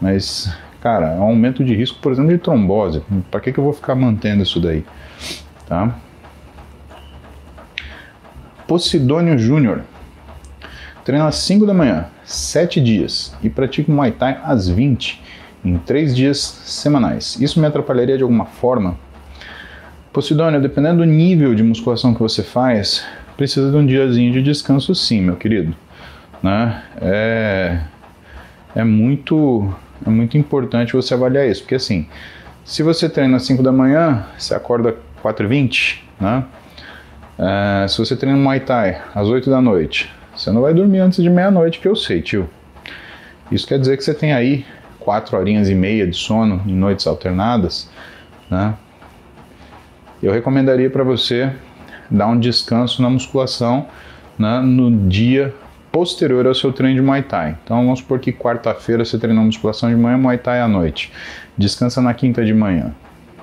[0.00, 3.02] mas cara, é um aumento de risco, por exemplo, de trombose.
[3.30, 4.84] Para que, que eu vou ficar mantendo isso daí?
[5.66, 5.94] Tá?
[8.66, 9.82] Posidônio Júnior.
[11.04, 15.22] Treina às 5 da manhã, 7 dias, e pratica Muay Thai às 20,
[15.64, 17.40] em 3 dias semanais.
[17.40, 18.94] Isso me atrapalharia de alguma forma?
[20.12, 23.06] Posidônio, dependendo do nível de musculação que você faz,
[23.38, 25.74] precisa de um diazinho de descanso sim, meu querido.
[26.42, 26.82] Né?
[27.00, 27.80] É,
[28.76, 29.74] é, muito,
[30.06, 32.06] é muito importante você avaliar isso, porque assim,
[32.64, 36.44] se você treina às 5 da manhã, você acorda 4h20, né?
[37.38, 41.22] É, se você treina Muay Thai às 8 da noite, você não vai dormir antes
[41.22, 42.48] de meia-noite, que eu sei, tio.
[43.50, 44.66] Isso quer dizer que você tem aí
[45.00, 47.90] 4 horinhas e meia de sono em noites alternadas,
[48.50, 48.74] né?
[50.22, 51.52] Eu recomendaria para você
[52.10, 53.86] dar um descanso na musculação
[54.38, 55.54] né, no dia
[55.92, 57.56] posterior ao seu treino de Muay Thai.
[57.64, 61.12] Então vamos supor que quarta-feira você treinou musculação de manhã, Muay Thai à noite.
[61.56, 62.94] Descansa na quinta de manhã.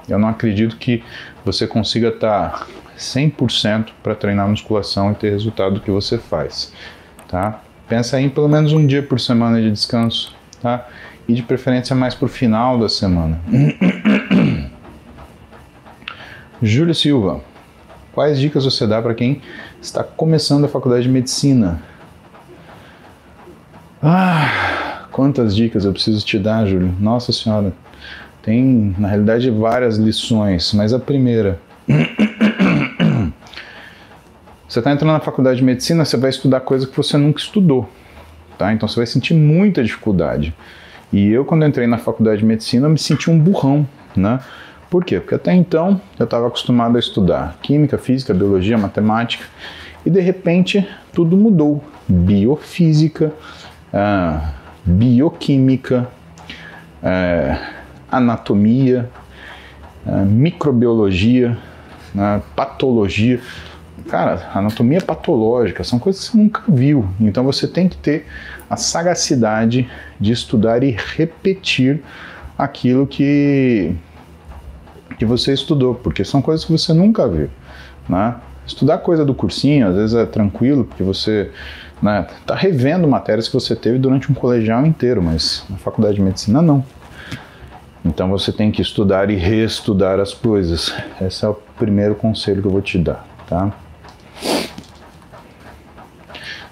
[0.08, 1.04] Eu não acredito que
[1.44, 2.68] você consiga estar
[2.98, 6.72] 100% para treinar musculação e ter resultado do que você faz.
[7.28, 7.62] tá?
[7.88, 10.88] Pensa em pelo menos um dia por semana de descanso, tá?
[11.28, 13.40] E de preferência mais para o final da semana.
[16.62, 17.42] Júlia Silva,
[18.14, 19.42] quais dicas você dá para quem
[19.82, 21.82] está começando a faculdade de medicina?
[24.08, 26.94] Ah, quantas dicas eu preciso te dar, Júlio?
[27.00, 27.74] Nossa Senhora,
[28.44, 31.60] tem na realidade várias lições, mas a primeira.
[34.70, 37.88] Você está entrando na faculdade de medicina, você vai estudar coisa que você nunca estudou,
[38.58, 38.74] tá?
[38.74, 40.54] Então você vai sentir muita dificuldade.
[41.14, 43.88] E eu, quando entrei na faculdade de medicina, eu me senti um burrão,
[44.18, 44.40] né?
[44.90, 45.20] Por quê?
[45.20, 49.46] Porque até então eu estava acostumado a estudar química, física, biologia, matemática,
[50.06, 51.82] e de repente tudo mudou.
[52.08, 53.32] Biofísica,
[53.96, 54.54] ah,
[54.86, 56.08] bioquímica,
[57.02, 57.58] ah,
[58.12, 59.10] anatomia,
[60.06, 61.58] ah, microbiologia,
[62.18, 63.40] ah, patologia.
[64.10, 67.08] Cara, anatomia patológica são coisas que você nunca viu.
[67.20, 68.28] Então você tem que ter
[68.70, 69.90] a sagacidade
[70.20, 72.04] de estudar e repetir
[72.58, 73.96] aquilo que,
[75.18, 77.50] que você estudou, porque são coisas que você nunca viu.
[78.08, 78.36] Né?
[78.68, 81.50] Estudar coisa do cursinho às vezes é tranquilo, porque você
[82.02, 86.22] né, tá revendo matérias que você teve durante um colegial inteiro, mas na faculdade de
[86.22, 86.84] medicina não.
[88.04, 90.94] Então você tem que estudar e reestudar as coisas.
[91.20, 93.74] Esse é o primeiro conselho que eu vou te dar, tá?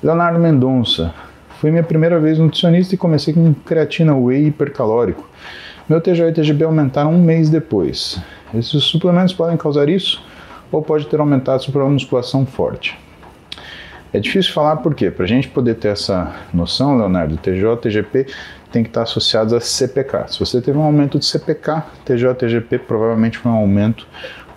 [0.04, 1.14] Leonardo Mendonça.
[1.60, 5.28] Foi minha primeira vez nutricionista e comecei com creatina whey hipercalórico.
[5.88, 8.22] Meu TGO e TGB aumentaram um mês depois.
[8.54, 10.22] Esses suplementos podem causar isso
[10.72, 12.98] ou pode ter aumentado a musculação forte.
[14.14, 15.10] É difícil falar por quê?
[15.10, 18.28] Para a gente poder ter essa noção, Leonardo, TGO, TGP
[18.72, 20.28] tem que estar associados a CPK.
[20.28, 24.08] Se você teve um aumento de CPK, TGO, TGP provavelmente foi um aumento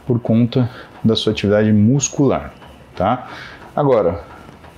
[0.06, 0.70] por conta
[1.02, 2.52] da sua atividade muscular,
[2.94, 3.28] tá?
[3.74, 4.22] Agora,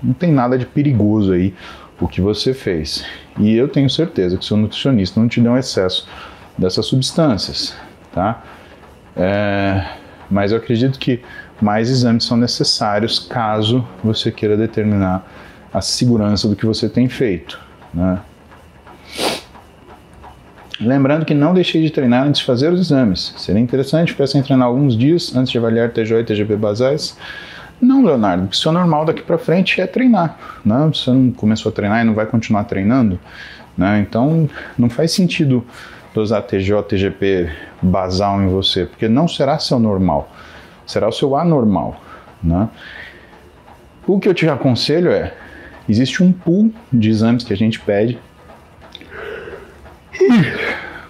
[0.02, 1.54] não tem nada de perigoso aí
[2.00, 3.04] o que você fez.
[3.36, 6.08] E eu tenho certeza que seu nutricionista não te deu um excesso
[6.56, 7.76] dessas substâncias,
[8.12, 8.44] tá?
[9.16, 9.84] É,
[10.30, 11.20] mas eu acredito que
[11.60, 15.26] mais exames são necessários caso você queira determinar
[15.72, 17.60] a segurança do que você tem feito,
[17.92, 18.20] né?
[20.80, 23.34] Lembrando que não deixei de treinar antes de fazer os exames.
[23.36, 27.16] Seria interessante ficar sem treinar alguns dias antes de avaliar TJ e TGB basais
[27.80, 30.36] não, Leonardo, o seu normal daqui para frente é treinar.
[30.64, 30.90] Né?
[30.92, 33.18] Você não começou a treinar e não vai continuar treinando.
[33.76, 34.00] Né?
[34.00, 35.64] Então, não faz sentido
[36.12, 37.48] dosar TGO, TGP
[37.80, 40.28] basal em você, porque não será seu normal,
[40.88, 42.00] será o seu anormal.
[42.42, 42.68] Né?
[44.06, 45.32] O que eu te aconselho é:
[45.88, 48.18] existe um pool de exames que a gente pede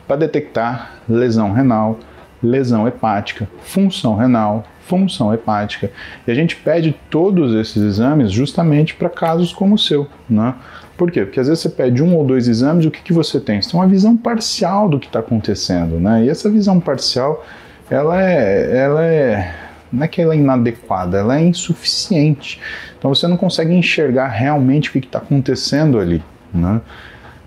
[0.07, 1.99] para detectar lesão renal,
[2.43, 5.91] lesão hepática, função renal, função hepática.
[6.27, 10.07] E a gente pede todos esses exames justamente para casos como o seu.
[10.29, 10.55] Né?
[10.97, 11.25] Por quê?
[11.25, 13.61] Porque às vezes você pede um ou dois exames, o que, que você tem?
[13.61, 16.01] Você tem uma visão parcial do que está acontecendo.
[16.01, 16.25] Né?
[16.25, 17.45] E essa visão parcial,
[17.91, 19.55] ela é, ela é.
[19.93, 22.61] Não é que ela é inadequada, ela é insuficiente.
[22.99, 26.23] Então você não consegue enxergar realmente o que está acontecendo ali.
[26.53, 26.81] Né?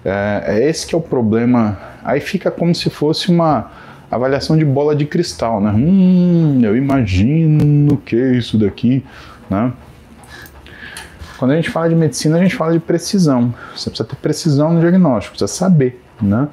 [0.03, 1.77] É, é esse que é o problema.
[2.03, 3.71] Aí fica como se fosse uma
[4.09, 5.71] avaliação de bola de cristal, né?
[5.71, 9.03] Hum, eu imagino que é isso daqui,
[9.49, 9.71] né?
[11.37, 13.53] Quando a gente fala de medicina, a gente fala de precisão.
[13.75, 16.47] Você precisa ter precisão no diagnóstico, precisa saber, né?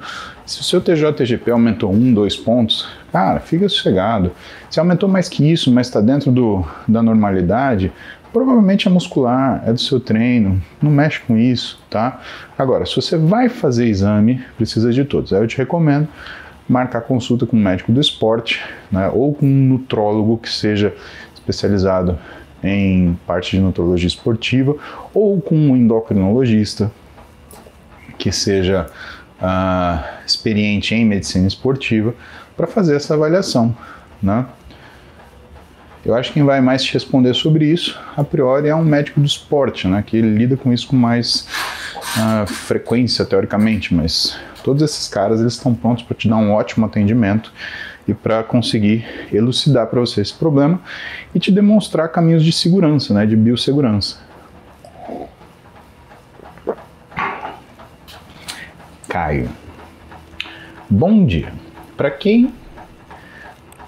[0.49, 4.31] Se o seu TJ-TGP aumentou um, dois pontos, cara, fica sossegado.
[4.67, 7.91] Se aumentou mais que isso, mas está dentro do, da normalidade,
[8.33, 12.19] provavelmente é muscular, é do seu treino, não mexe com isso, tá?
[12.57, 15.31] Agora, se você vai fazer exame, precisa de todos.
[15.31, 16.07] Aí eu te recomendo
[16.67, 18.59] marcar consulta com um médico do esporte
[18.91, 20.95] né, ou com um nutrólogo que seja
[21.35, 22.17] especializado
[22.63, 24.75] em parte de nutrologia esportiva
[25.13, 26.91] ou com um endocrinologista
[28.17, 28.87] que seja
[29.41, 32.13] uh, experiente em medicina esportiva
[32.55, 33.75] para fazer essa avaliação.
[34.21, 34.45] Né?
[36.05, 39.19] Eu acho que quem vai mais te responder sobre isso, a priori, é um médico
[39.19, 41.45] do esporte, né, que ele lida com isso com mais
[42.15, 46.85] uh, frequência, teoricamente, mas Todos esses caras eles estão prontos para te dar um ótimo
[46.85, 47.51] atendimento
[48.07, 50.81] e para conseguir elucidar para você esse problema
[51.33, 54.17] e te demonstrar caminhos de segurança, né, de biossegurança.
[59.09, 59.49] Caio.
[60.87, 61.51] Bom dia.
[61.97, 62.53] Para quem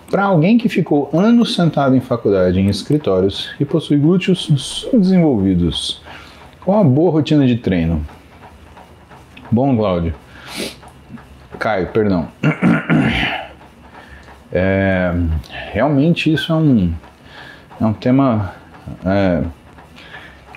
[0.10, 6.02] para alguém que ficou anos sentado em faculdade em escritórios e possui glúteos subdesenvolvidos,
[6.66, 8.06] qual a boa rotina de treino?
[9.50, 10.14] Bom, Cláudio,
[11.58, 12.28] Caio, perdão.
[14.54, 15.14] É,
[15.72, 16.94] realmente isso é um,
[17.80, 18.54] é um tema
[19.06, 19.44] é,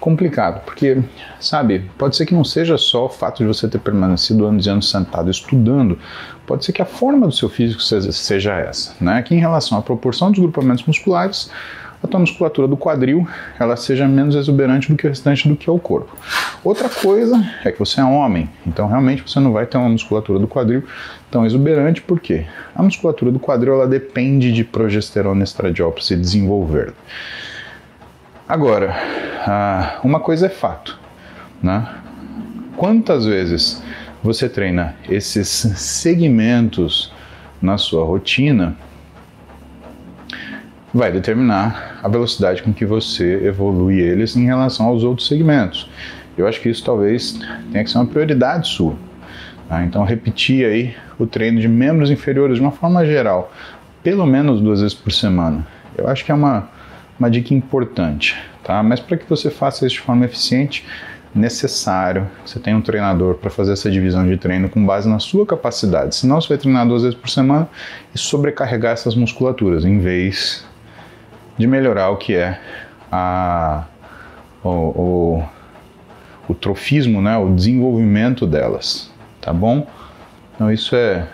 [0.04, 1.02] complicado, porque,
[1.40, 4.68] sabe, pode ser que não seja só o fato de você ter permanecido anos e
[4.68, 5.98] anos sentado estudando,
[6.46, 9.22] pode ser que a forma do seu físico seja, seja essa, né?
[9.22, 11.50] Que em relação à proporção dos grupamentos musculares,
[12.02, 13.26] a tua musculatura do quadril
[13.58, 16.14] ela seja menos exuberante do que o restante do que é o corpo.
[16.62, 20.38] Outra coisa é que você é homem, então realmente você não vai ter uma musculatura
[20.38, 20.84] do quadril
[21.30, 22.44] tão exuberante, porque
[22.74, 26.92] a musculatura do quadril ela depende de progesterona e estradiol para se desenvolver.
[28.46, 28.94] Agora,
[30.02, 30.98] uma coisa é fato,
[31.62, 31.88] né?
[32.76, 33.82] Quantas vezes
[34.22, 37.12] você treina esses segmentos
[37.62, 38.76] na sua rotina
[40.92, 45.90] vai determinar a velocidade com que você evolui eles em relação aos outros segmentos.
[46.36, 47.38] Eu acho que isso talvez
[47.72, 48.94] tenha que ser uma prioridade sua.
[49.68, 49.82] Tá?
[49.82, 53.52] Então, repetir aí o treino de membros inferiores de uma forma geral,
[54.02, 55.66] pelo menos duas vezes por semana.
[55.96, 56.68] Eu acho que é uma,
[57.18, 58.82] uma dica importante, tá?
[58.82, 60.84] Mas para que você faça isso de forma eficiente,
[61.34, 65.18] necessário que você tenha um treinador para fazer essa divisão de treino com base na
[65.18, 66.14] sua capacidade.
[66.14, 67.68] Senão você vai treinar duas vezes por semana
[68.14, 70.64] e sobrecarregar essas musculaturas, em vez
[71.58, 72.60] de melhorar o que é
[73.10, 73.84] a,
[74.62, 75.44] o, o,
[76.48, 79.10] o trofismo, né, o desenvolvimento delas,
[79.40, 79.86] tá bom?
[80.54, 81.26] Então isso é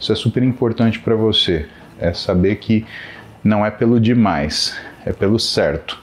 [0.00, 1.66] isso é super importante para você,
[1.98, 2.86] é saber que
[3.42, 6.00] não é pelo demais, é pelo certo.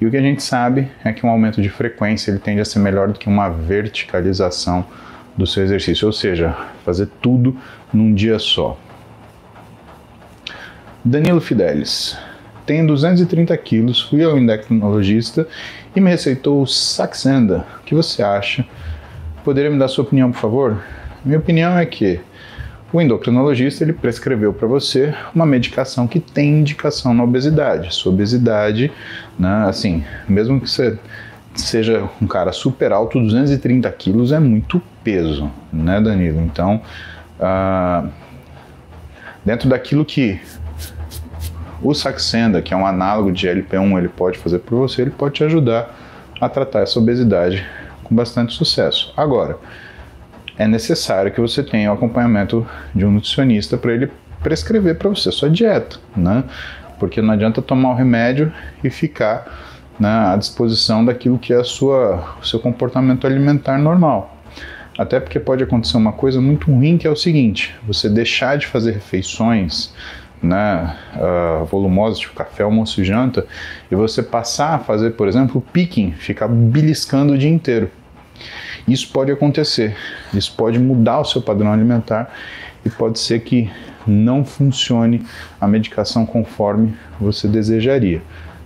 [0.00, 2.64] E o que a gente sabe é que um aumento de frequência ele tende a
[2.64, 4.84] ser melhor do que uma verticalização
[5.36, 7.56] do seu exercício, ou seja, fazer tudo
[7.92, 8.78] num dia só.
[11.04, 12.18] Danilo Fidelis,
[12.66, 15.46] tenho 230 quilos, fui ao endocrinologista
[15.94, 17.64] e me receitou o Saxenda.
[17.80, 18.66] O que você acha?
[19.44, 20.82] Poderia me dar sua opinião, por favor?
[21.24, 22.20] Minha opinião é que
[22.96, 27.94] o endocrinologista ele prescreveu para você uma medicação que tem indicação na obesidade.
[27.94, 28.90] Sua obesidade,
[29.38, 30.98] né, assim, mesmo que você
[31.54, 36.40] seja um cara super alto, 230 quilos é muito peso, né, Danilo?
[36.40, 36.80] Então,
[37.38, 38.08] ah,
[39.44, 40.40] dentro daquilo que
[41.82, 45.34] o Saxenda, que é um análogo de GLP-1, ele pode fazer por você, ele pode
[45.34, 45.94] te ajudar
[46.40, 47.62] a tratar essa obesidade
[48.02, 49.12] com bastante sucesso.
[49.14, 49.58] Agora,
[50.58, 54.10] é necessário que você tenha o acompanhamento de um nutricionista para ele
[54.42, 56.44] prescrever para você sua dieta, né?
[56.98, 58.52] Porque não adianta tomar o remédio
[58.82, 59.46] e ficar
[59.98, 64.34] né, à disposição daquilo que é a sua, o seu comportamento alimentar normal.
[64.98, 68.66] Até porque pode acontecer uma coisa muito ruim que é o seguinte: você deixar de
[68.66, 69.92] fazer refeições
[70.42, 73.46] né, uh, volumosas, tipo café, almoço e janta,
[73.90, 77.90] e você passar a fazer, por exemplo, picking, ficar beliscando o dia inteiro.
[78.86, 79.96] Isso pode acontecer,
[80.32, 82.32] isso pode mudar o seu padrão alimentar
[82.84, 83.70] e pode ser que
[84.06, 85.26] não funcione
[85.60, 88.22] a medicação conforme você desejaria.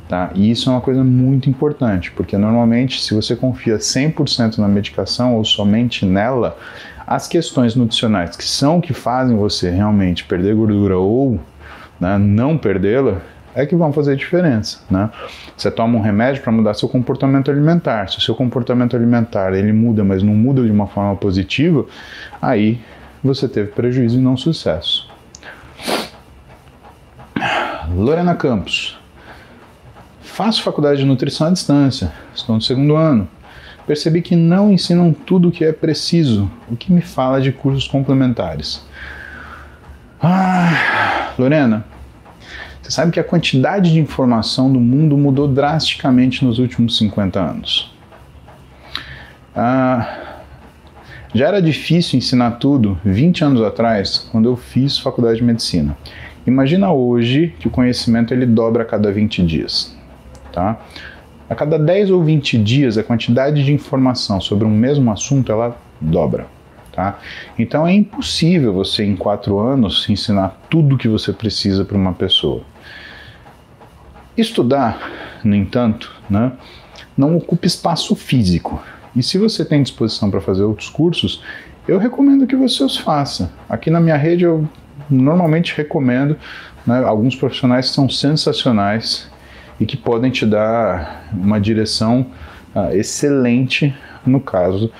[0.08, 0.30] Tá?
[0.34, 5.36] E isso é uma coisa muito importante, porque normalmente, se você confia 100% na medicação
[5.36, 6.58] ou somente nela,
[7.06, 11.40] as questões nutricionais que são que fazem você realmente perder gordura ou
[11.98, 13.22] né, não perdê-la,
[13.54, 15.10] é que vão fazer diferença, né?
[15.56, 18.08] Você toma um remédio para mudar seu comportamento alimentar.
[18.08, 21.84] Se o seu comportamento alimentar ele muda, mas não muda de uma forma positiva,
[22.40, 22.80] aí
[23.22, 25.08] você teve prejuízo e não sucesso.
[27.94, 28.98] Lorena Campos.
[30.20, 32.12] Faço faculdade de nutrição à distância.
[32.34, 33.28] Estou no segundo ano.
[33.86, 37.88] Percebi que não ensinam tudo o que é preciso, o que me fala de cursos
[37.88, 38.86] complementares.
[40.22, 41.84] Ah, Lorena,
[42.90, 47.94] você sabe que a quantidade de informação do mundo mudou drasticamente nos últimos 50 anos.
[49.54, 50.38] Ah,
[51.32, 55.96] já era difícil ensinar tudo 20 anos atrás, quando eu fiz faculdade de medicina.
[56.44, 59.96] Imagina hoje que o conhecimento ele dobra a cada 20 dias.
[60.52, 60.80] Tá?
[61.48, 65.76] A cada 10 ou 20 dias, a quantidade de informação sobre um mesmo assunto ela
[66.00, 66.48] dobra.
[66.90, 67.20] Tá?
[67.56, 72.12] Então é impossível você, em quatro anos, ensinar tudo o que você precisa para uma
[72.12, 72.64] pessoa.
[74.40, 74.98] Estudar,
[75.44, 76.52] no entanto, né,
[77.16, 78.82] não ocupa espaço físico.
[79.14, 81.42] E se você tem disposição para fazer outros cursos,
[81.86, 83.50] eu recomendo que você os faça.
[83.68, 84.68] Aqui na minha rede eu
[85.10, 86.36] normalmente recomendo
[86.86, 89.28] né, alguns profissionais que são sensacionais
[89.78, 92.26] e que podem te dar uma direção
[92.74, 94.92] uh, excelente no caso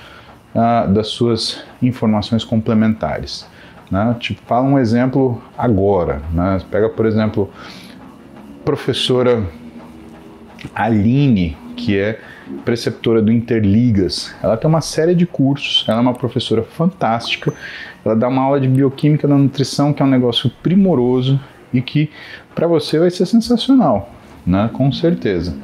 [0.53, 3.47] uh, das suas informações complementares.
[3.89, 4.15] Né?
[4.19, 6.21] Tipo, fala um exemplo agora.
[6.33, 6.59] Né?
[6.69, 7.49] Pega, por exemplo,
[8.63, 9.45] professora
[10.75, 12.19] Aline, que é
[12.63, 14.33] preceptora do Interligas.
[14.41, 17.53] Ela tem uma série de cursos, ela é uma professora fantástica.
[18.03, 21.39] Ela dá uma aula de bioquímica da nutrição, que é um negócio primoroso
[21.73, 22.09] e que
[22.53, 24.13] para você vai ser sensacional,
[24.45, 24.69] né?
[24.73, 25.55] Com certeza.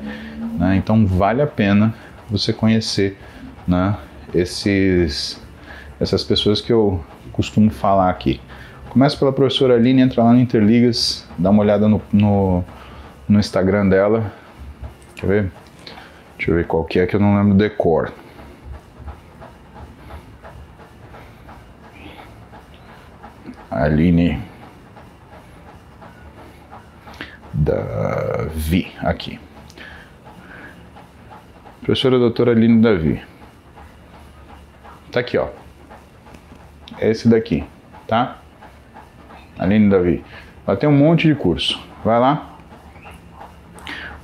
[0.58, 0.78] Né?
[0.78, 1.94] Então vale a pena
[2.30, 3.18] você conhecer
[3.68, 3.96] né,
[4.34, 5.42] esses,
[6.00, 8.40] essas pessoas que eu costumo falar aqui.
[8.90, 12.64] Começa pela professora Aline, entra lá no Interligas, dá uma olhada no, no,
[13.28, 14.32] no Instagram dela.
[15.16, 15.52] Quer ver?
[16.38, 18.14] Deixa eu ver qual que é que eu não lembro do decor.
[23.70, 24.42] Aline
[27.54, 29.40] Davi, aqui.
[31.82, 33.22] Professora doutora Aline Davi.
[35.12, 35.50] Tá aqui, ó.
[37.00, 37.64] É esse daqui,
[38.08, 38.40] tá?
[39.58, 40.24] Aline Davi.
[40.66, 41.80] Ela tem um monte de curso.
[42.04, 42.57] Vai lá.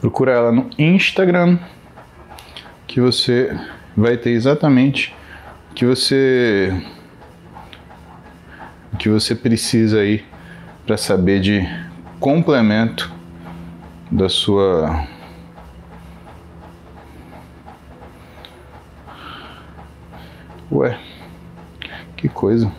[0.04, 1.58] Procura ela no Instagram
[2.86, 3.58] que você
[3.96, 5.16] vai ter exatamente
[5.72, 6.74] o que você
[8.92, 10.26] o que você precisa aí
[10.86, 11.62] para saber de
[12.20, 13.10] complemento
[14.12, 15.08] da sua
[20.70, 21.00] Ué,
[22.18, 22.70] que coisa.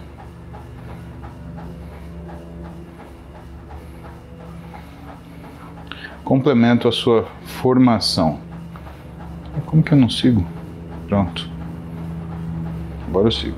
[6.25, 8.41] Complemento a sua formação.
[9.67, 10.47] Como que eu não sigo?
[11.07, 11.49] Pronto.
[13.07, 13.57] Agora eu sigo.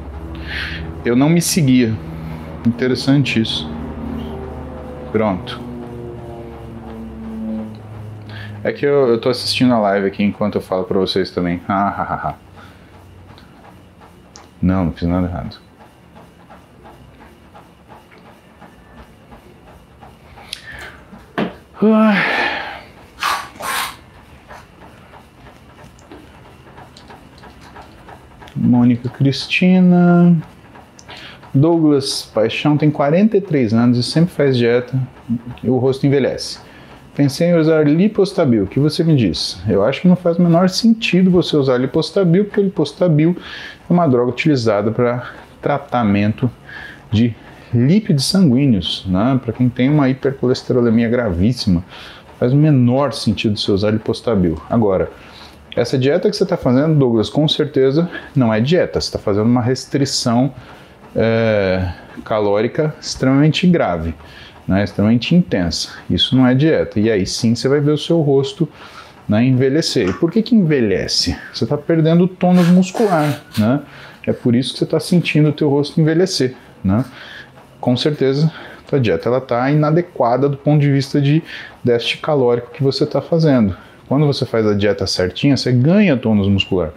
[1.05, 1.95] Eu não me seguia.
[2.67, 3.71] Interessante isso.
[5.12, 5.61] Pronto.
[8.64, 11.62] É que eu, eu tô assistindo a live aqui enquanto eu falo pra vocês também.
[14.61, 15.57] não, não fiz nada errado.
[28.67, 30.37] Mônica Cristina.
[31.55, 34.99] Douglas Paixão tem 43 anos e sempre faz dieta
[35.62, 36.59] e o rosto envelhece.
[37.14, 38.64] Pensei em usar lipostabil.
[38.64, 39.59] O que você me diz?
[39.67, 43.35] Eu acho que não faz o menor sentido você usar lipostabil, porque lipostabil
[43.89, 45.31] é uma droga utilizada para
[45.62, 46.51] tratamento
[47.11, 47.35] de
[47.73, 49.41] lípidos sanguíneos, né?
[49.43, 51.83] para quem tem uma hipercolesterolemia gravíssima.
[52.39, 54.61] Faz o menor sentido você usar lipostabil.
[54.69, 55.11] Agora,
[55.77, 59.01] essa dieta que você está fazendo, Douglas, com certeza não é dieta.
[59.01, 60.53] Você está fazendo uma restrição
[61.14, 61.93] é,
[62.24, 64.14] calórica extremamente grave
[64.66, 65.91] né, extremamente intensa.
[66.11, 66.99] Isso não é dieta.
[66.99, 68.68] E aí sim você vai ver o seu rosto
[69.29, 70.09] né, envelhecer.
[70.09, 71.37] E por que, que envelhece?
[71.53, 73.43] Você está perdendo tônus muscular.
[73.57, 73.81] Né?
[74.27, 76.55] É por isso que você está sentindo o teu rosto envelhecer.
[76.83, 77.05] Né?
[77.81, 78.51] Com certeza
[78.91, 81.43] a dieta está inadequada do ponto de vista de
[81.83, 83.77] déficit calórico que você está fazendo.
[84.09, 86.90] Quando você faz a dieta certinha, você ganha tônus muscular.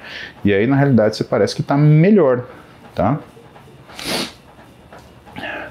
[0.45, 2.45] E aí, na realidade, você parece que está melhor,
[2.93, 3.19] tá?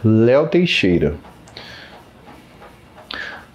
[0.05, 1.15] Léo Teixeira.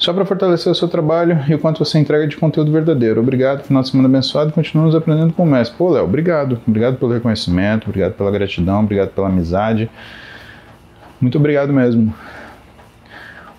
[0.04, 3.22] Só para fortalecer o seu trabalho e o quanto você entrega de conteúdo verdadeiro.
[3.22, 5.78] Obrigado, final de semana abençoado e continuamos aprendendo com o mestre.
[5.78, 6.60] Pô, Léo, obrigado.
[6.68, 9.90] Obrigado pelo reconhecimento, obrigado pela gratidão, obrigado pela amizade.
[11.22, 12.14] Muito obrigado mesmo.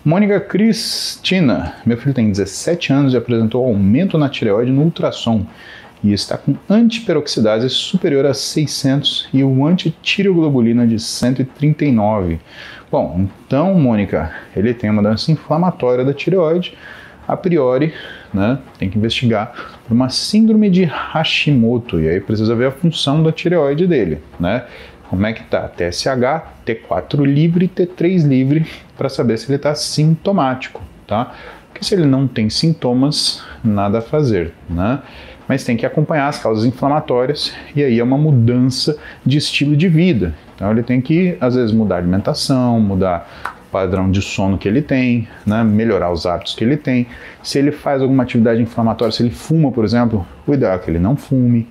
[0.05, 5.47] Mônica Cristina, meu filho tem 17 anos e apresentou aumento na tireoide no ultrassom
[6.03, 12.39] e está com antiperoxidase superior a 600 e o antitireoglobulina de 139.
[12.93, 16.77] Bom, então, Mônica, ele tem uma doença inflamatória da tireoide,
[17.27, 17.95] a priori,
[18.33, 19.55] né, tem que investigar
[19.89, 24.67] por uma síndrome de Hashimoto, e aí precisa ver a função da tireoide dele, né?
[25.09, 25.69] Como é que tá?
[25.69, 31.33] TSH, T4 livre, T3 livre, para saber se ele está sintomático, tá?
[31.69, 35.01] Porque se ele não tem sintomas, nada a fazer, né?
[35.47, 38.97] Mas tem que acompanhar as causas inflamatórias e aí é uma mudança
[39.27, 40.35] de estilo de vida.
[40.55, 43.29] Então ele tem que, às vezes, mudar a alimentação, mudar
[43.69, 45.63] o padrão de sono que ele tem, né?
[45.63, 47.07] melhorar os hábitos que ele tem.
[47.43, 51.17] Se ele faz alguma atividade inflamatória, se ele fuma, por exemplo, é que ele não
[51.17, 51.69] fume.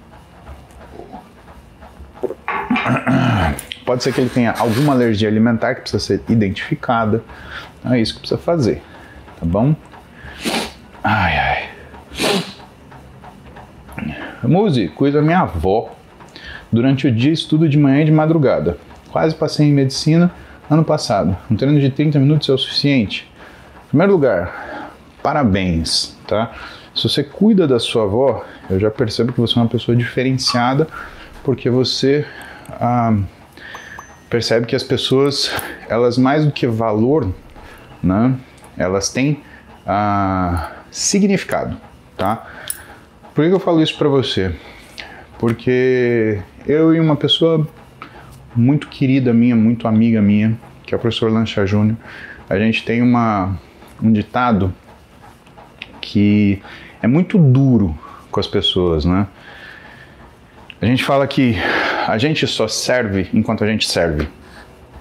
[3.85, 7.23] Pode ser que ele tenha alguma alergia alimentar que precisa ser identificada.
[7.85, 8.81] É isso que precisa fazer,
[9.39, 9.75] tá bom?
[11.03, 11.69] Ai, ai.
[14.43, 15.93] Muse, cuida da minha avó
[16.73, 18.79] Durante o dia estudo de manhã e de madrugada.
[19.11, 20.31] Quase passei em medicina
[20.67, 21.37] ano passado.
[21.49, 23.31] Um treino de 30 minutos é o suficiente?
[23.85, 24.89] Em primeiro lugar,
[25.21, 26.51] parabéns, tá?
[26.95, 30.87] Se você cuida da sua avó, eu já percebo que você é uma pessoa diferenciada,
[31.43, 32.25] porque você
[32.69, 33.17] ah,
[34.29, 35.51] percebe que as pessoas,
[35.87, 37.33] elas mais do que valor,
[38.01, 38.35] né?
[38.77, 39.41] Elas têm
[39.85, 41.77] ah, significado,
[42.17, 42.47] tá?
[43.33, 44.55] Por que eu falo isso para você?
[45.39, 47.67] Porque eu e uma pessoa
[48.55, 51.97] muito querida minha, muito amiga minha, que é o professor Lancha Júnior,
[52.49, 53.57] a gente tem uma,
[54.01, 54.73] um ditado
[55.99, 56.61] que
[57.01, 57.97] é muito duro
[58.29, 59.27] com as pessoas, né?
[60.81, 61.55] A gente fala que
[62.07, 64.27] a gente só serve enquanto a gente serve,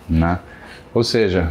[0.09, 0.39] né?
[0.95, 1.51] Ou seja,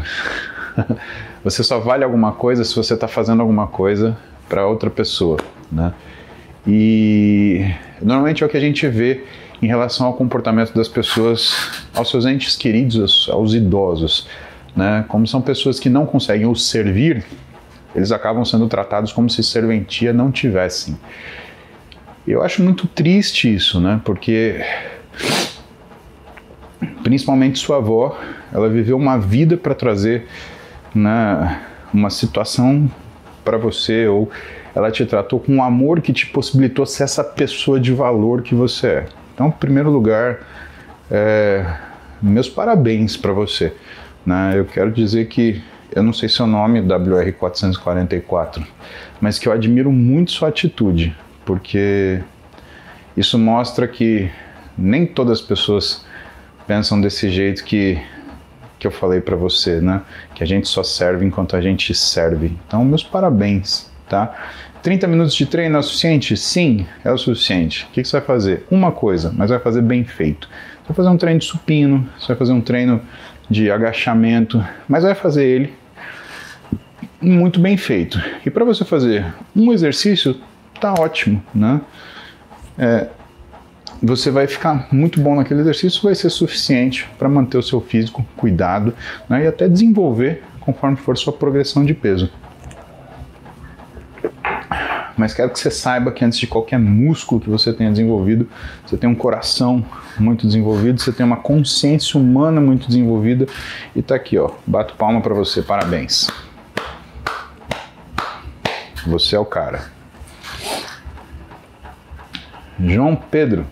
[1.44, 5.38] você só vale alguma coisa se você está fazendo alguma coisa para outra pessoa,
[5.72, 5.94] né?
[6.66, 7.66] E
[8.02, 9.24] normalmente é o que a gente vê
[9.62, 14.28] em relação ao comportamento das pessoas, aos seus entes queridos, aos idosos,
[14.76, 15.06] né?
[15.08, 17.24] Como são pessoas que não conseguem os servir,
[17.96, 20.98] eles acabam sendo tratados como se serventia não tivessem.
[22.28, 24.00] Eu acho muito triste isso, né?
[24.06, 24.64] Porque
[27.04, 28.18] principalmente sua avó,
[28.54, 30.28] ela viveu uma vida para trazer
[30.94, 31.62] né,
[31.94, 32.90] uma situação
[33.44, 34.30] para você ou
[34.74, 38.56] ela te tratou com um amor que te possibilitou ser essa pessoa de valor que
[38.56, 39.06] você é.
[39.34, 40.40] Então, em primeiro lugar,
[41.10, 41.66] é,
[42.22, 43.74] meus parabéns para você.
[44.26, 44.54] Né?
[44.56, 45.62] Eu quero dizer que
[45.94, 48.66] eu não sei seu nome, WR444,
[49.20, 52.22] mas que eu admiro muito sua atitude, porque
[53.18, 54.32] isso mostra que
[54.78, 56.06] nem todas as pessoas
[56.68, 58.02] pensam desse jeito que
[58.82, 60.02] que eu falei para você, né?
[60.34, 62.52] Que a gente só serve enquanto a gente serve.
[62.66, 64.36] Então, meus parabéns, tá?
[64.82, 66.36] 30 minutos de treino é o suficiente?
[66.36, 67.86] Sim, é o suficiente.
[67.86, 68.66] O que, você vai fazer?
[68.72, 70.50] Uma coisa, mas vai fazer bem feito.
[70.50, 73.00] Você vai fazer um treino de supino, você vai fazer um treino
[73.48, 75.74] de agachamento, mas vai fazer ele
[77.22, 78.20] muito bem feito.
[78.44, 80.36] E para você fazer um exercício,
[80.80, 81.82] tá ótimo, né?
[82.80, 83.08] É,
[84.02, 88.26] você vai ficar muito bom naquele exercício, vai ser suficiente para manter o seu físico
[88.36, 88.94] cuidado
[89.30, 92.32] né, e até desenvolver conforme for sua progressão de peso.
[95.18, 98.50] Mas quero que você saiba que antes de qualquer músculo que você tenha desenvolvido,
[98.84, 99.86] você tem um coração
[100.18, 103.46] muito desenvolvido, você tem uma consciência humana muito desenvolvida
[103.96, 104.50] e tá aqui, ó.
[104.66, 106.28] Bato palma para você, parabéns.
[109.06, 109.92] Você é o cara.
[112.80, 113.68] João Pedro.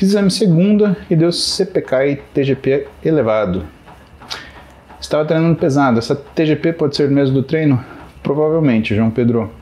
[0.00, 3.66] Fiz exame segunda e deu CPK e TGP elevado.
[4.98, 5.98] Estava treinando pesado.
[5.98, 7.84] Essa TGP pode ser mesmo do treino?
[8.22, 9.52] Provavelmente, João Pedro.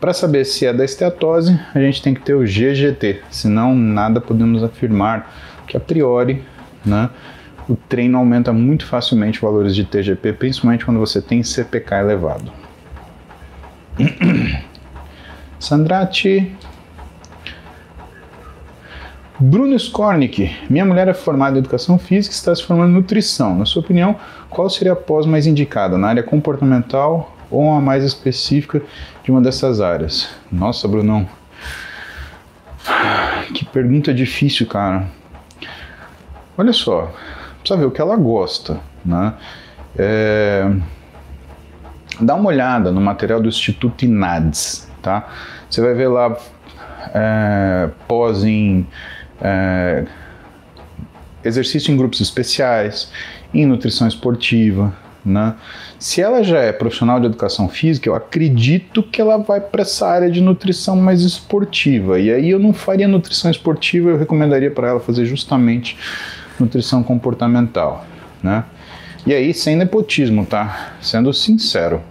[0.00, 4.20] Para saber se é da esteatose, a gente tem que ter o GGT, senão nada
[4.20, 5.34] podemos afirmar
[5.66, 6.40] que a priori,
[6.86, 7.10] né,
[7.68, 12.52] o treino aumenta muito facilmente valores de TGP, principalmente quando você tem CPK elevado.
[15.58, 16.54] Sandrati.
[19.38, 23.56] Bruno Skornik, minha mulher é formada em educação física e está se formando em nutrição.
[23.58, 24.14] Na sua opinião,
[24.48, 28.80] qual seria a pós mais indicada, na área comportamental ou uma mais específica
[29.24, 30.30] de uma dessas áreas?
[30.52, 31.28] Nossa, Brunão.
[33.52, 35.06] Que pergunta difícil, cara.
[36.56, 37.12] Olha só,
[37.58, 39.34] precisa ver o que ela gosta, né?
[39.98, 40.70] É...
[42.20, 45.28] Dá uma olhada no material do Instituto INADS, tá?
[45.68, 46.36] Você vai ver lá
[47.12, 48.86] é, pós em
[49.40, 50.04] é,
[51.44, 53.10] exercício em grupos especiais,
[53.52, 54.92] em nutrição esportiva,
[55.24, 55.54] né?
[55.98, 60.06] Se ela já é profissional de educação física, eu acredito que ela vai para essa
[60.06, 62.20] área de nutrição mais esportiva.
[62.20, 65.96] E aí eu não faria nutrição esportiva, eu recomendaria para ela fazer justamente
[66.60, 68.04] nutrição comportamental,
[68.42, 68.64] né?
[69.26, 70.92] E aí sem nepotismo, tá?
[71.00, 72.02] Sendo sincero,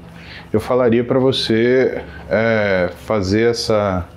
[0.52, 4.08] eu falaria para você é, fazer essa,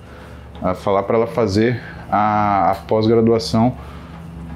[0.77, 1.79] falar para ela fazer
[2.11, 3.73] a, a pós-graduação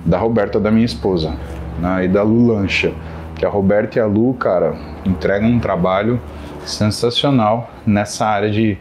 [0.06, 1.34] da Roberta, da minha esposa,
[1.80, 2.94] né, e da Lu Lancha.
[3.36, 4.76] Que a Roberta e a Lu, cara,
[5.06, 6.20] entregam um trabalho
[6.66, 8.78] sensacional nessa área de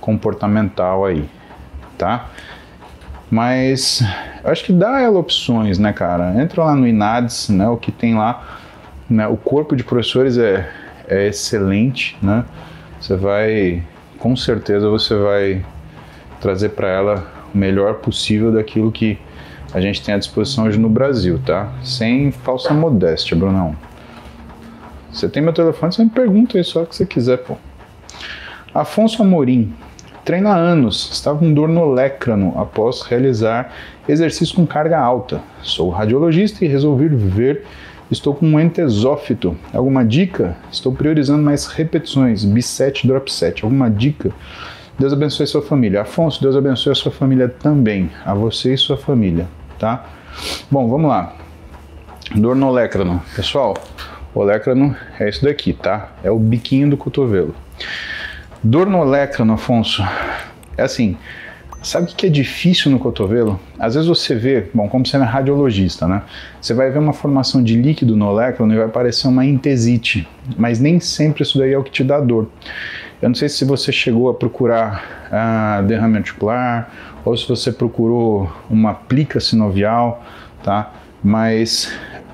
[0.00, 1.28] comportamental aí,
[1.98, 2.28] tá?
[3.30, 4.04] Mas
[4.44, 6.40] acho que dá ela opções, né, cara?
[6.40, 7.68] Entra lá no INADS, né?
[7.68, 8.60] O que tem lá,
[9.10, 9.26] né?
[9.26, 10.70] O corpo de professores é,
[11.08, 12.44] é excelente, né?
[13.00, 13.82] Você vai,
[14.18, 15.64] com certeza, você vai
[16.40, 19.18] trazer para ela melhor possível daquilo que
[19.72, 21.72] a gente tem à disposição hoje no Brasil, tá?
[21.82, 23.74] Sem falsa modéstia, Brunão.
[25.12, 27.56] Você tem meu telefone, você me pergunta aí só o que você quiser, pô.
[28.74, 29.72] Afonso Amorim.
[30.24, 33.72] Treina há anos, estava com dor no lécrano após realizar
[34.08, 35.40] exercício com carga alta.
[35.62, 37.64] Sou radiologista e resolvi ver.
[38.10, 39.56] Estou com um entesófito.
[39.72, 40.56] Alguma dica?
[40.72, 43.64] Estou priorizando mais repetições, B7, drop 7.
[43.64, 44.30] Alguma dica?
[44.98, 46.02] Deus abençoe sua família.
[46.02, 50.04] Afonso, Deus abençoe a sua família também, a você e sua família, tá?
[50.70, 51.34] Bom, vamos lá.
[52.34, 53.20] Dor no olécrano.
[53.34, 53.74] Pessoal,
[54.34, 56.12] o olécrano é isso daqui, tá?
[56.22, 57.54] É o biquinho do cotovelo.
[58.62, 60.02] Dor no olécrano, Afonso,
[60.76, 61.16] é assim,
[61.82, 63.60] sabe o que é difícil no cotovelo?
[63.78, 66.22] Às vezes você vê, bom, como você é radiologista, né?
[66.60, 70.26] Você vai ver uma formação de líquido no olécrano e vai parecer uma entesite,
[70.56, 72.48] mas nem sempre isso daí é o que te dá dor.
[73.24, 76.92] Eu não sei se você chegou a procurar a derrame articular
[77.24, 80.22] ou se você procurou uma plica sinovial,
[80.62, 80.92] tá?
[81.22, 81.90] Mas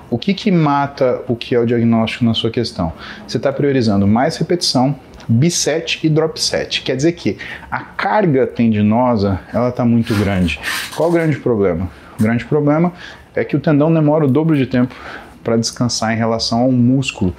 [0.09, 2.91] o que, que mata o que é o diagnóstico na sua questão?
[3.25, 4.93] Você está priorizando mais repetição,
[5.29, 6.81] biset e drop set.
[6.81, 7.37] Quer dizer que
[7.71, 10.59] a carga tendinosa ela está muito grande.
[10.93, 11.89] Qual o grande problema?
[12.19, 12.91] O grande problema
[13.33, 14.93] é que o tendão demora o dobro de tempo
[15.41, 17.33] para descansar em relação ao músculo.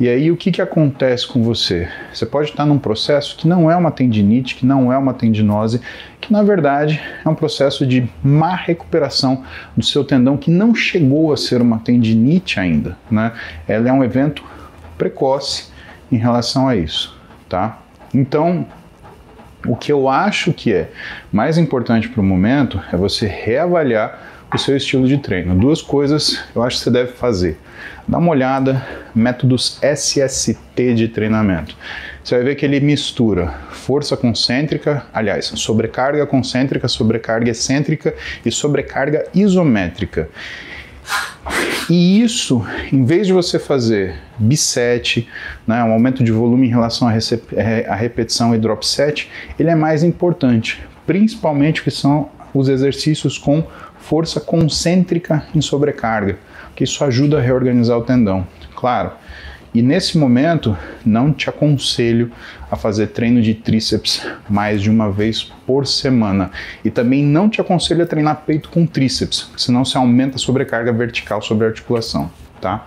[0.00, 1.86] E aí o que, que acontece com você?
[2.10, 5.78] Você pode estar num processo que não é uma tendinite, que não é uma tendinose,
[6.18, 9.44] que na verdade é um processo de má recuperação
[9.76, 13.32] do seu tendão que não chegou a ser uma tendinite ainda, né?
[13.68, 14.42] Ela é um evento
[14.96, 15.66] precoce
[16.10, 17.14] em relação a isso,
[17.46, 17.78] tá?
[18.14, 18.66] Então,
[19.66, 20.90] o que eu acho que é
[21.30, 24.18] mais importante para o momento é você reavaliar
[24.54, 25.54] o seu estilo de treino.
[25.54, 27.58] Duas coisas eu acho que você deve fazer.
[28.06, 28.84] Dá uma olhada,
[29.14, 31.76] métodos SST de treinamento.
[32.22, 39.24] Você vai ver que ele mistura força concêntrica, aliás, sobrecarga concêntrica, sobrecarga excêntrica e sobrecarga
[39.34, 40.28] isométrica.
[41.88, 45.28] E isso, em vez de você fazer biset,
[45.66, 47.14] né, um aumento de volume em relação à,
[47.56, 49.28] é, repetição e drop set,
[49.58, 53.64] ele é mais importante, principalmente que são os exercícios com
[54.00, 56.38] força concêntrica em sobrecarga,
[56.74, 58.46] que isso ajuda a reorganizar o tendão.
[58.74, 59.12] Claro,
[59.72, 60.76] e nesse momento,
[61.06, 62.32] não te aconselho
[62.68, 66.50] a fazer treino de tríceps mais de uma vez por semana.
[66.84, 70.92] E também não te aconselho a treinar peito com tríceps, senão você aumenta a sobrecarga
[70.92, 72.28] vertical sobre a articulação,
[72.60, 72.84] tá?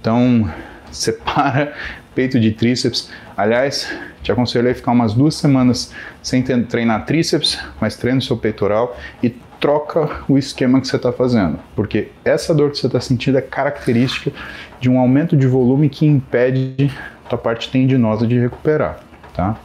[0.00, 0.50] Então,
[0.90, 1.72] separa
[2.12, 3.08] peito de tríceps.
[3.36, 3.88] Aliás,
[4.20, 5.92] te aconselho a ficar umas duas semanas
[6.22, 9.30] sem treinar tríceps, mas treina o seu peitoral e
[9.60, 13.42] troca o esquema que você está fazendo, porque essa dor que você está sentindo é
[13.42, 14.30] característica
[14.80, 16.92] de um aumento de volume que impede
[17.30, 19.00] a parte tendinosa de recuperar,
[19.34, 19.56] tá?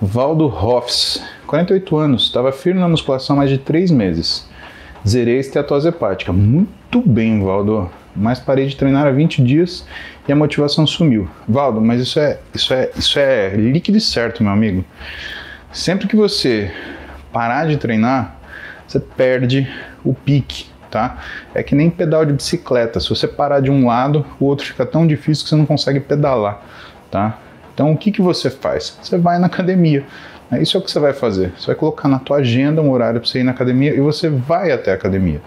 [0.00, 4.48] Valdo Hoffs, 48 anos, estava firme na musculação há mais de 3 meses.
[5.06, 6.32] Zerei esteatose hepática.
[6.32, 7.90] Muito bem, Valdo.
[8.14, 9.86] Mas parei de treinar há 20 dias
[10.26, 11.28] e a motivação sumiu.
[11.48, 14.84] Valdo, mas isso é, isso é, isso é líquido e certo, meu amigo.
[15.78, 16.72] Sempre que você
[17.32, 18.36] parar de treinar,
[18.84, 19.72] você perde
[20.04, 21.18] o pique, tá?
[21.54, 22.98] É que nem pedal de bicicleta.
[22.98, 26.00] Se você parar de um lado, o outro fica tão difícil que você não consegue
[26.00, 26.60] pedalar,
[27.12, 27.38] tá?
[27.72, 28.98] Então o que, que você faz?
[29.00, 30.04] Você vai na academia.
[30.50, 30.60] Né?
[30.60, 31.52] Isso é o que você vai fazer.
[31.56, 34.28] Você vai colocar na tua agenda um horário para você ir na academia e você
[34.28, 35.40] vai até a academia.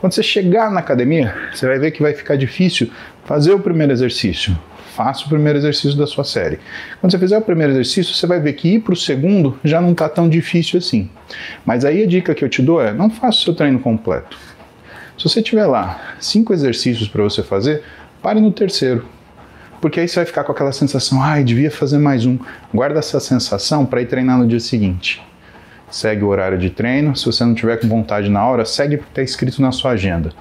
[0.00, 2.90] Quando você chegar na academia, você vai ver que vai ficar difícil
[3.24, 4.58] fazer o primeiro exercício
[4.96, 6.58] faça o primeiro exercício da sua série.
[7.00, 9.78] Quando você fizer o primeiro exercício, você vai ver que ir para o segundo já
[9.78, 11.10] não está tão difícil assim.
[11.66, 14.38] Mas aí a dica que eu te dou é: não faça o seu treino completo.
[15.18, 17.82] Se você tiver lá cinco exercícios para você fazer,
[18.22, 19.04] pare no terceiro.
[19.80, 22.38] Porque aí você vai ficar com aquela sensação, ai, devia fazer mais um.
[22.72, 25.22] Guarda essa sensação para ir treinar no dia seguinte.
[25.90, 27.14] Segue o horário de treino.
[27.14, 29.92] Se você não tiver com vontade na hora, segue o que está escrito na sua
[29.92, 30.32] agenda.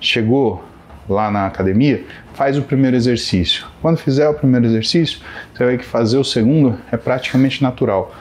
[0.00, 0.64] Chegou,
[1.10, 2.04] lá na academia,
[2.34, 3.66] faz o primeiro exercício.
[3.82, 5.20] Quando fizer o primeiro exercício,
[5.52, 8.14] você vai que fazer o segundo é praticamente natural.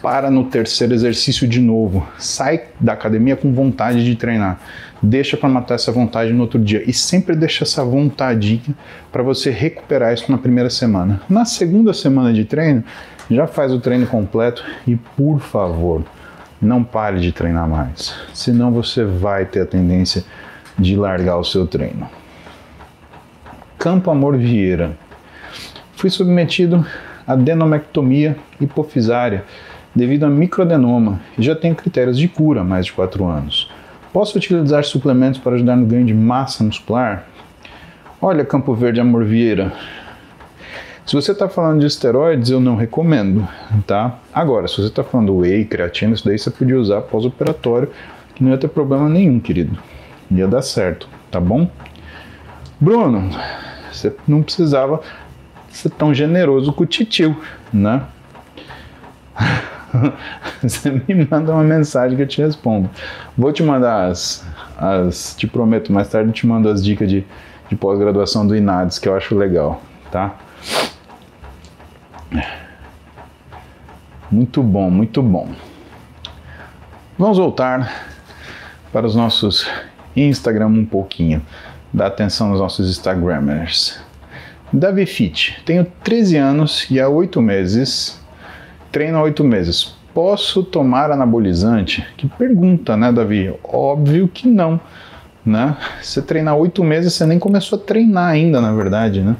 [0.00, 2.04] Para no terceiro exercício de novo.
[2.18, 4.58] Sai da academia com vontade de treinar.
[5.00, 6.82] Deixa para matar essa vontade no outro dia.
[6.84, 8.74] E sempre deixa essa vontadinha
[9.12, 11.20] para você recuperar isso na primeira semana.
[11.28, 12.82] Na segunda semana de treino,
[13.30, 16.02] já faz o treino completo e, por favor,
[16.60, 18.14] não pare de treinar mais.
[18.34, 20.24] Senão você vai ter a tendência
[20.78, 22.08] de largar o seu treino.
[23.82, 24.92] Campo Amor Vieira.
[25.96, 26.86] Fui submetido
[27.26, 29.44] a adenomectomia hipofisária
[29.92, 33.68] devido a microadenoma e já tenho critérios de cura há mais de 4 anos.
[34.12, 37.26] Posso utilizar suplementos para ajudar no ganho de massa muscular?
[38.20, 39.72] Olha, Campo Verde Amor Vieira,
[41.04, 43.48] se você está falando de esteroides, eu não recomendo,
[43.84, 44.16] tá?
[44.32, 47.90] Agora, se você está falando whey, creatina, isso daí você podia usar pós-operatório,
[48.32, 49.76] que não ia ter problema nenhum, querido.
[50.30, 51.68] Ia dar certo, tá bom?
[52.80, 53.28] Bruno,
[54.02, 55.00] você não precisava
[55.68, 57.36] ser tão generoso com o titio,
[57.72, 58.02] né?
[60.62, 62.90] você me manda uma mensagem que eu te respondo.
[63.36, 64.44] Vou te mandar as,
[64.76, 67.24] as te prometo, mais tarde eu te mando as dicas de,
[67.68, 69.80] de pós-graduação do INADES que eu acho legal,
[70.10, 70.36] tá?
[74.30, 75.48] Muito bom, muito bom.
[77.18, 78.02] Vamos voltar
[78.90, 79.68] para os nossos
[80.16, 81.42] Instagram um pouquinho.
[81.92, 84.00] Dá atenção nos nossos Instagramers.
[84.72, 88.18] Davi Fit, tenho 13 anos e há 8 meses,
[88.90, 89.94] treino há 8 meses.
[90.14, 92.06] Posso tomar anabolizante?
[92.16, 93.54] Que pergunta, né, Davi?
[93.62, 94.80] Óbvio que não,
[95.44, 95.76] né?
[96.00, 99.36] Você treina há 8 meses, você nem começou a treinar ainda, na verdade, né?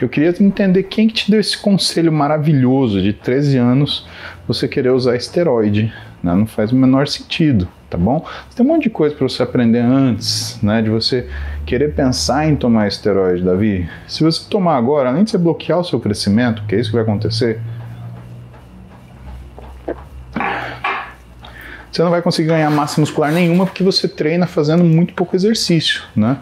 [0.00, 4.06] eu queria entender quem que te deu esse conselho maravilhoso de 13 anos
[4.48, 5.92] você querer usar esteroide.
[6.22, 6.34] Né?
[6.34, 8.24] Não faz o menor sentido, tá bom?
[8.54, 10.80] Tem um monte de coisa para você aprender antes, né?
[10.80, 11.28] De você
[11.66, 13.90] querer pensar em tomar esteroide, Davi.
[14.06, 16.96] Se você tomar agora, além de você bloquear o seu crescimento, que é isso que
[16.96, 17.60] vai acontecer,
[21.90, 26.02] você não vai conseguir ganhar massa muscular nenhuma porque você treina fazendo muito pouco exercício,
[26.14, 26.38] né?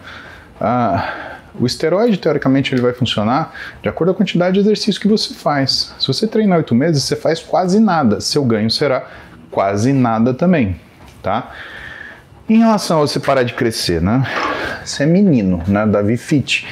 [0.61, 5.07] Ah, o esteroide, teoricamente, ele vai funcionar de acordo com a quantidade de exercício que
[5.07, 5.93] você faz.
[5.99, 8.21] Se você treinar oito meses, você faz quase nada.
[8.21, 9.07] Seu ganho será
[9.49, 10.79] quase nada também,
[11.21, 11.51] tá?
[12.47, 14.23] Em relação a você parar de crescer, né?
[14.83, 15.85] Você é menino, né?
[15.85, 16.67] Davi Fit.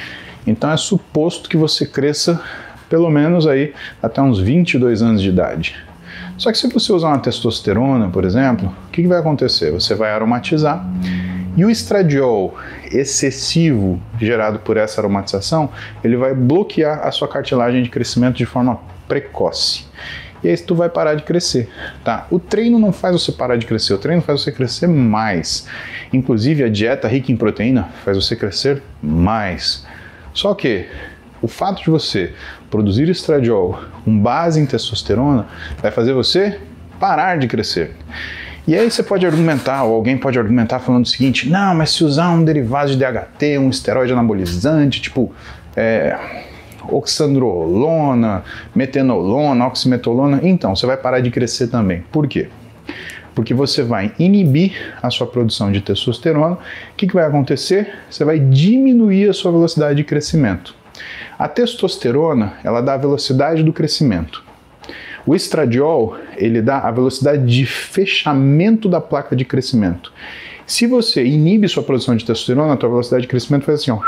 [0.46, 2.40] Então é suposto que você cresça
[2.88, 5.76] pelo menos aí até uns 22 anos de idade.
[6.36, 9.72] Só que se você usar uma testosterona, por exemplo, o que, que vai acontecer?
[9.72, 10.84] Você vai aromatizar
[11.56, 12.56] e o estradiol
[12.92, 15.68] excessivo gerado por essa aromatização,
[16.04, 19.84] ele vai bloquear a sua cartilagem de crescimento de forma precoce.
[20.42, 21.68] E aí tu vai parar de crescer,
[22.04, 22.26] tá?
[22.30, 25.66] O treino não faz você parar de crescer, o treino faz você crescer mais.
[26.12, 29.86] Inclusive a dieta rica em proteína faz você crescer mais.
[30.32, 30.86] Só que
[31.42, 32.32] o fato de você
[32.70, 35.46] produzir estradiol com base em testosterona
[35.80, 36.60] vai fazer você
[36.98, 37.94] parar de crescer.
[38.66, 42.04] E aí você pode argumentar, ou alguém pode argumentar falando o seguinte: não, mas se
[42.04, 45.32] usar um derivado de DHT, um esteroide anabolizante, tipo
[45.74, 46.18] é,
[46.88, 48.44] oxandrolona,
[48.74, 52.04] metenolona, oximetolona, então você vai parar de crescer também.
[52.12, 52.48] Por quê?
[53.34, 56.54] Porque você vai inibir a sua produção de testosterona.
[56.54, 56.58] O
[56.96, 57.92] que, que vai acontecer?
[58.10, 60.74] Você vai diminuir a sua velocidade de crescimento.
[61.38, 64.42] A testosterona, ela dá a velocidade do crescimento.
[65.24, 70.12] O estradiol, ele dá a velocidade de fechamento da placa de crescimento.
[70.66, 74.00] Se você inibe sua produção de testosterona, a tua velocidade de crescimento faz assim, ó,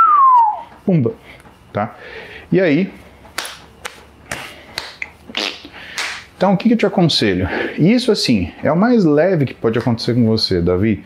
[0.85, 1.13] pumba,
[1.73, 1.97] tá?
[2.53, 2.93] E aí,
[6.37, 7.49] então o que, que eu te aconselho?
[7.79, 11.05] Isso assim, é o mais leve que pode acontecer com você, Davi.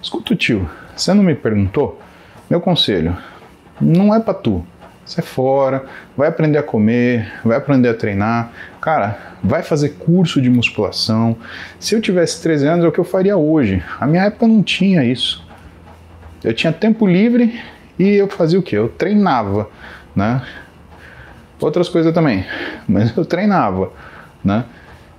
[0.00, 2.00] Escuta o tio, você não me perguntou?
[2.48, 3.16] Meu conselho,
[3.80, 4.64] não é para tu,
[5.06, 5.84] Sai fora,
[6.16, 8.50] vai aprender a comer, vai aprender a treinar.
[8.80, 11.36] Cara, vai fazer curso de musculação.
[11.78, 13.80] Se eu tivesse 13 anos, é o que eu faria hoje.
[14.00, 15.46] A minha época não tinha isso.
[16.42, 17.60] Eu tinha tempo livre
[17.96, 18.76] e eu fazia o quê?
[18.76, 19.70] Eu treinava,
[20.14, 20.42] né?
[21.60, 22.44] Outras coisas também,
[22.86, 23.90] mas eu treinava,
[24.44, 24.64] né?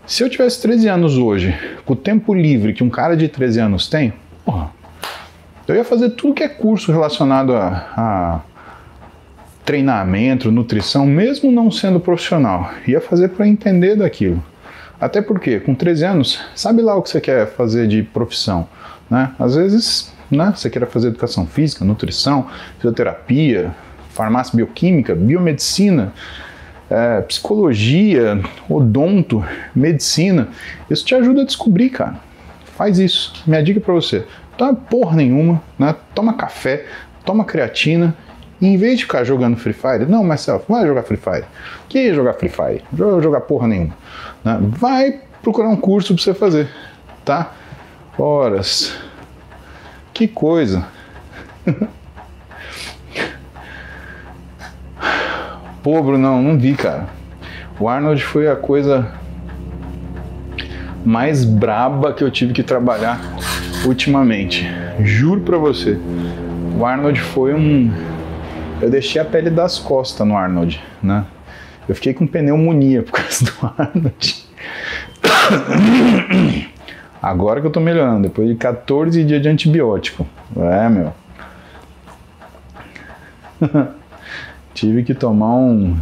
[0.05, 1.53] Se eu tivesse 13 anos hoje,
[1.84, 4.14] com o tempo livre que um cara de 13 anos tem,
[4.45, 4.72] porra,
[5.68, 8.39] eu ia fazer tudo que é curso relacionado a, a
[9.65, 14.41] treinamento, nutrição, mesmo não sendo profissional, ia fazer para entender daquilo.
[14.99, 18.68] Até porque, com 13 anos, sabe lá o que você quer fazer de profissão,
[19.09, 19.31] né?
[19.38, 22.47] Às vezes, né, você quer fazer educação física, nutrição,
[22.77, 23.76] fisioterapia,
[24.18, 26.11] farmácia bioquímica, biomedicina,
[26.89, 29.45] é, psicologia, odonto,
[29.76, 30.49] medicina.
[30.89, 32.15] Isso te ajuda a descobrir, cara.
[32.76, 33.34] Faz isso.
[33.45, 34.26] Minha dica para você:
[34.57, 35.95] toma porra nenhuma, né?
[36.15, 36.85] Toma café,
[37.23, 38.15] toma creatina
[38.60, 41.45] e em vez de ficar jogando Free Fire, não, Marcelo, vai jogar Free Fire.
[41.88, 42.84] Que jogar Free Fire?
[42.91, 43.94] Jogar, jogar porra nenhuma.
[44.44, 44.57] Né?
[44.61, 46.68] Vai procurar um curso pra você fazer,
[47.23, 47.53] tá?
[48.18, 48.98] Horas.
[50.11, 50.88] Que coisa.
[55.88, 57.07] Pô, Brunão, não vi, cara.
[57.80, 59.09] O Arnold foi a coisa
[61.05, 63.22] mais braba que eu tive que trabalhar
[63.85, 64.69] ultimamente.
[64.99, 65.97] Juro pra você.
[66.77, 67.89] O Arnold foi um
[68.81, 71.23] eu deixei a pele das costas no Arnold, né?
[71.88, 74.45] Eu fiquei com pneumonia por causa do Arnold.
[77.23, 80.27] Agora que eu tô melhorando, depois de 14 dias de antibiótico.
[80.53, 81.14] É, meu.
[84.77, 85.93] Tive que tomar um.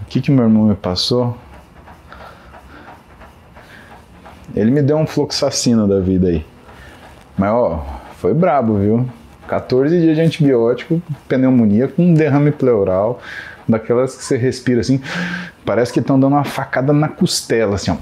[0.00, 1.36] O que que meu irmão me passou?
[4.56, 6.42] Ele me deu um fluoxacina da vida aí.
[7.36, 7.84] Mas ó,
[8.16, 9.06] foi brabo, viu?
[9.46, 13.20] 14 dias de antibiótico, pneumonia com derrame pleural,
[13.68, 15.02] daquelas que você respira assim,
[15.62, 17.96] parece que estão dando uma facada na costela, assim, ó.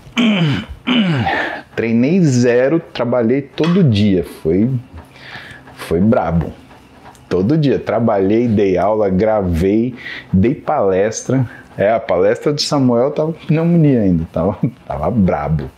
[1.74, 4.70] Treinei zero, trabalhei todo dia, foi
[5.74, 6.61] foi brabo.
[7.32, 9.94] Todo dia trabalhei, dei aula, gravei,
[10.30, 11.48] dei palestra.
[11.78, 15.70] É, a palestra de Samuel tava com pneumonia ainda, tava, tava brabo.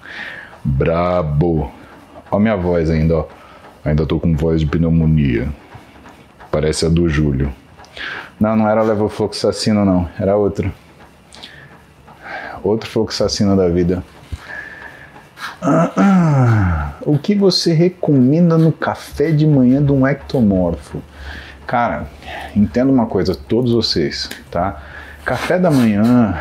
[0.65, 1.71] Brabo.
[2.29, 3.29] Ó minha voz ainda, ó.
[3.85, 5.49] Ainda tô com voz de pneumonia.
[6.51, 7.55] Parece a do Júlio.
[8.41, 10.75] Não, não era levofloxacina não, era outra.
[12.65, 14.03] Outro fluoxacina da vida.
[15.61, 16.93] Ah, ah.
[17.03, 21.03] O que você recomenda no café de manhã de um ectomorfo?
[21.67, 22.07] Cara,
[22.55, 24.83] entenda uma coisa, todos vocês, tá?
[25.25, 26.39] Café da manhã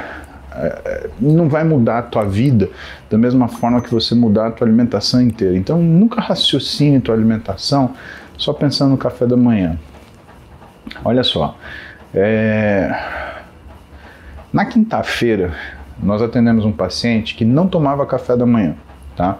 [0.55, 2.69] é, não vai mudar a tua vida
[3.09, 5.55] da mesma forma que você mudar a tua alimentação inteira.
[5.55, 7.93] Então nunca raciocine tua alimentação
[8.38, 9.77] só pensando no café da manhã.
[11.03, 11.57] Olha só,
[12.13, 12.93] é...
[14.51, 15.53] na quinta-feira
[16.01, 18.75] nós atendemos um paciente que não tomava café da manhã,
[19.15, 19.40] tá?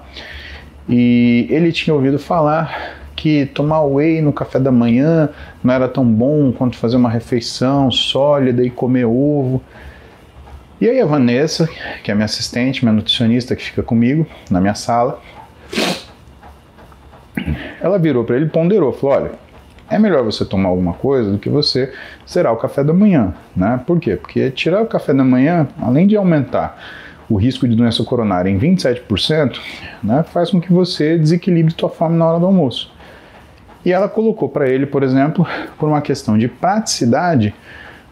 [0.88, 5.30] E ele tinha ouvido falar que tomar whey no café da manhã
[5.64, 9.62] não era tão bom quanto fazer uma refeição sólida e comer ovo.
[10.82, 11.70] E aí a Vanessa,
[12.04, 15.22] que é minha assistente, minha nutricionista que fica comigo na minha sala,
[17.80, 19.32] ela virou para ele e ponderou, falou: "Olha,
[19.90, 21.94] é melhor você tomar alguma coisa do que você
[22.30, 23.80] zerar o café da manhã, né?
[23.86, 24.16] Por quê?
[24.16, 26.78] Porque tirar o café da manhã, além de aumentar
[27.30, 29.60] o risco de doença coronária em 27%,
[30.04, 32.92] né, faz com que você desequilibre sua fome na hora do almoço.
[33.86, 35.46] E ela colocou para ele, por exemplo,
[35.78, 37.54] por uma questão de praticidade,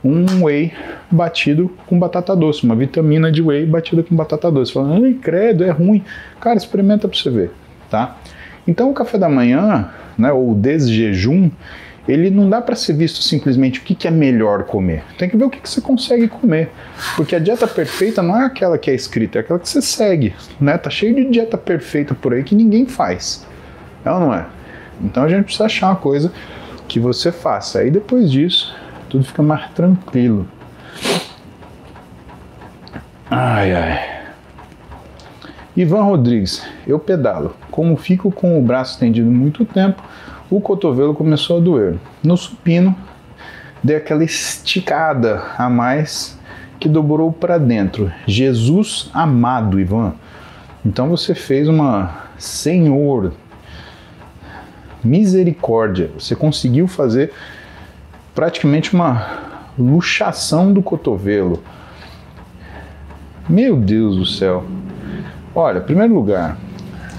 [0.03, 0.73] um whey
[1.09, 4.73] batido com batata doce, uma vitamina de whey batida com batata doce.
[4.73, 6.03] Falando, ai, credo, é ruim.
[6.39, 7.51] Cara, experimenta para você ver,
[7.89, 8.17] tá?
[8.67, 11.49] Então o café da manhã, né, ou desjejum,
[12.07, 15.03] ele não dá para ser visto simplesmente o que, que, é melhor comer.
[15.17, 16.71] Tem que ver o que, que, você consegue comer.
[17.15, 20.33] Porque a dieta perfeita não é aquela que é escrita, é aquela que você segue.
[20.59, 20.77] Né?
[20.77, 23.45] Tá cheio de dieta perfeita por aí que ninguém faz.
[24.03, 24.45] Ela não é.
[25.01, 26.31] Então a gente precisa achar uma coisa
[26.87, 27.79] que você faça.
[27.79, 28.75] Aí depois disso,
[29.09, 30.47] tudo fica mais tranquilo.
[33.29, 34.21] Ai, ai.
[35.75, 37.55] Ivan Rodrigues, eu pedalo.
[37.69, 40.03] Como fico com o braço estendido muito tempo,
[40.51, 41.95] o cotovelo começou a doer.
[42.21, 42.93] No supino,
[43.81, 46.37] dei aquela esticada a mais
[46.77, 48.11] que dobrou para dentro.
[48.27, 50.13] Jesus amado, Ivan.
[50.85, 53.31] Então você fez uma Senhor
[55.01, 56.11] misericórdia.
[56.19, 57.31] Você conseguiu fazer
[58.35, 59.39] praticamente uma
[59.79, 61.63] luxação do cotovelo.
[63.47, 64.65] Meu Deus do céu.
[65.55, 66.57] Olha, primeiro lugar,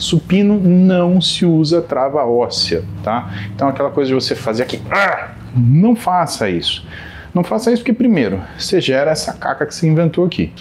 [0.03, 3.31] supino não se usa trava óssea, tá?
[3.55, 6.85] Então aquela coisa de você fazer aqui, ah, não faça isso.
[7.33, 10.53] Não faça isso porque primeiro, você gera essa caca que você inventou aqui.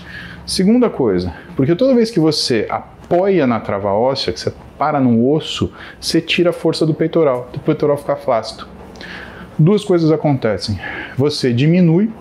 [0.45, 5.29] Segunda coisa, porque toda vez que você apoia na trava óssea, que você para no
[5.29, 8.67] osso, você tira a força do peitoral, o peitoral fica flácido.
[9.57, 10.79] Duas coisas acontecem.
[11.17, 12.11] Você diminui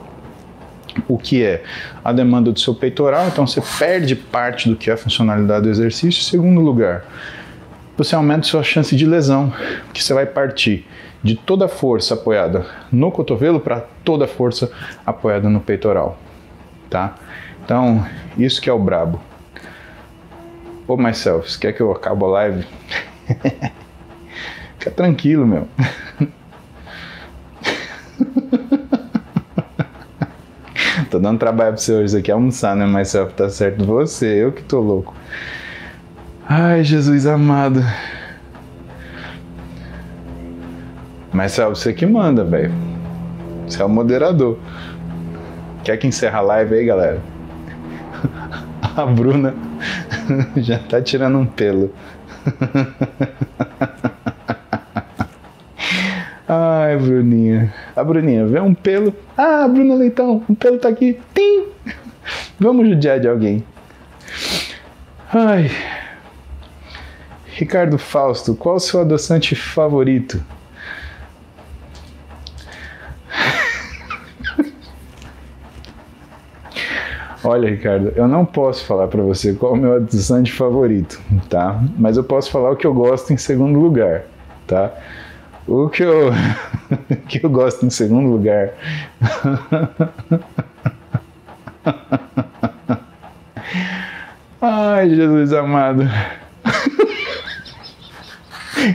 [1.08, 1.62] o que é
[2.04, 5.70] a demanda do seu peitoral, então você perde parte do que é a funcionalidade do
[5.70, 6.22] exercício.
[6.22, 7.04] Segundo lugar,
[7.96, 9.52] você aumenta sua chance de lesão,
[9.92, 10.86] que você vai partir
[11.22, 14.72] de toda a força apoiada no cotovelo para toda a força
[15.04, 16.18] apoiada no peitoral,
[16.88, 17.14] tá?
[17.62, 18.06] Então,
[18.38, 19.20] isso que é o brabo.
[20.88, 22.66] Ô myself, você quer que eu acabe a live?
[24.78, 25.68] Fica tranquilo, meu.
[31.10, 33.34] tô dando trabalho pra você hoje aqui almoçar, né, myself?
[33.34, 35.14] Tá certo você, eu que tô louco.
[36.48, 37.84] Ai, Jesus amado.
[41.32, 42.72] Mas é você que manda, velho.
[43.66, 44.58] Você é o moderador.
[45.84, 47.20] Quer que encerre a live aí, galera?
[48.96, 49.54] A Bruna
[50.56, 51.92] já tá tirando um pelo.
[56.52, 57.72] Ai, Bruninha.
[57.94, 59.14] A Bruninha vê um pelo.
[59.36, 61.16] Ah, Bruna Leitão, um pelo tá aqui.
[61.32, 61.66] Tim!
[62.58, 63.62] Vamos judiar de alguém.
[65.32, 65.70] Ai.
[67.46, 70.42] Ricardo Fausto, qual o seu adoçante favorito?
[77.44, 81.80] Olha, Ricardo, eu não posso falar para você qual é o meu adoçante favorito, tá?
[81.96, 84.24] Mas eu posso falar o que eu gosto em segundo lugar,
[84.66, 84.92] tá?
[85.66, 86.30] O que eu,
[87.28, 88.70] que eu gosto em segundo lugar.
[94.60, 96.02] Ai, Jesus amado.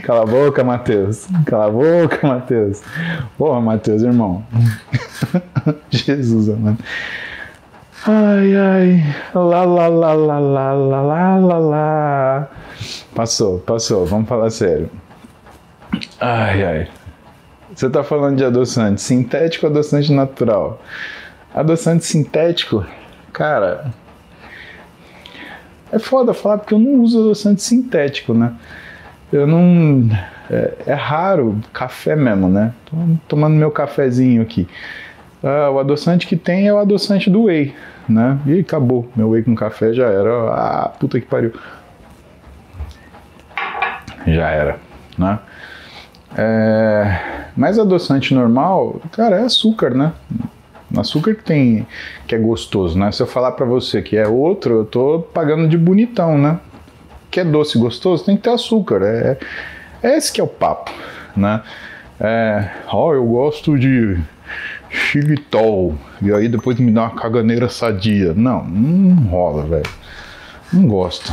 [0.02, 1.26] Cala a boca, Matheus.
[1.46, 2.82] Cala a boca, Matheus.
[3.38, 4.44] Porra, Matheus, irmão.
[5.90, 6.78] Jesus amado.
[8.06, 9.14] Ai, ai.
[9.34, 12.48] Lá, lá, lá, lá, lá, lá, lá, lá.
[13.14, 14.06] Passou, passou.
[14.06, 14.90] Vamos falar sério.
[16.20, 16.88] Ai, ai.
[17.74, 20.80] Você tá falando de adoçante sintético ou adoçante natural?
[21.54, 22.86] Adoçante sintético,
[23.32, 23.92] cara.
[25.92, 28.54] É foda falar porque eu não uso adoçante sintético, né?
[29.32, 30.08] Eu não.
[30.50, 32.72] É, é raro café mesmo, né?
[32.86, 32.96] Tô
[33.28, 34.68] tomando meu cafezinho aqui.
[35.42, 37.74] Ah, o adoçante que tem é o adoçante do whey
[38.08, 38.38] né?
[38.46, 39.10] E acabou.
[39.16, 40.30] Meu whey com café já era.
[40.52, 41.52] Ah, puta que pariu.
[44.26, 44.78] Já era,
[45.16, 45.38] né?
[46.36, 47.18] É,
[47.56, 50.12] mas adoçante normal, cara, é açúcar, né?
[50.96, 51.86] Açúcar que tem
[52.26, 53.10] que é gostoso, né?
[53.10, 56.60] Se eu falar para você que é outro, eu tô pagando de bonitão, né?
[57.30, 59.02] Que é doce gostoso, tem que ter açúcar.
[59.02, 59.38] É,
[60.02, 60.92] é esse que é o papo,
[61.34, 61.62] né?
[62.20, 64.18] É, ó, oh, eu gosto de
[64.90, 68.34] xilitol e aí depois me dá uma caganeira sadia.
[68.34, 69.90] Não, não rola, velho.
[70.72, 71.32] Não gosto.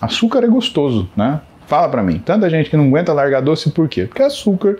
[0.00, 1.40] Açúcar é gostoso, né?
[1.66, 2.20] Fala pra mim.
[2.24, 4.04] Tanta gente que não aguenta largar doce por quê?
[4.04, 4.76] Porque açúcar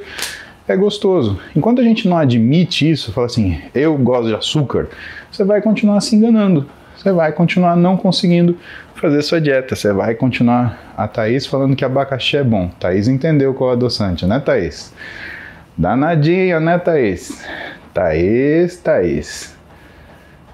[0.68, 1.38] é gostoso.
[1.54, 4.88] Enquanto a gente não admite isso, fala assim, eu gosto de açúcar,
[5.30, 6.66] você vai continuar se enganando.
[6.96, 8.56] Você vai continuar não conseguindo
[8.94, 9.76] fazer sua dieta.
[9.76, 12.68] Você vai continuar a Thaís falando que abacaxi é bom.
[12.80, 14.92] Thaís entendeu qual é adoçante, né, Thaís?
[15.76, 17.46] Danadinha, né, Thaís?
[17.92, 19.54] Thaís, Thaís.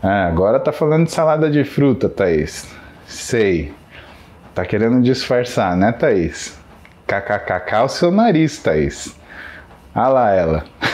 [0.02, 2.68] Ah, agora tá falando de salada de fruta, Thaís.
[3.06, 3.72] Sei.
[4.54, 6.58] Tá querendo disfarçar, né, Thaís?
[7.06, 9.16] KKKK o seu nariz, Thaís.
[9.94, 10.64] Ah lá ela.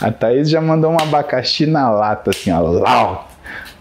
[0.00, 2.60] A Thaís já mandou um abacaxi na lata, assim, ó.
[2.60, 3.28] Lau.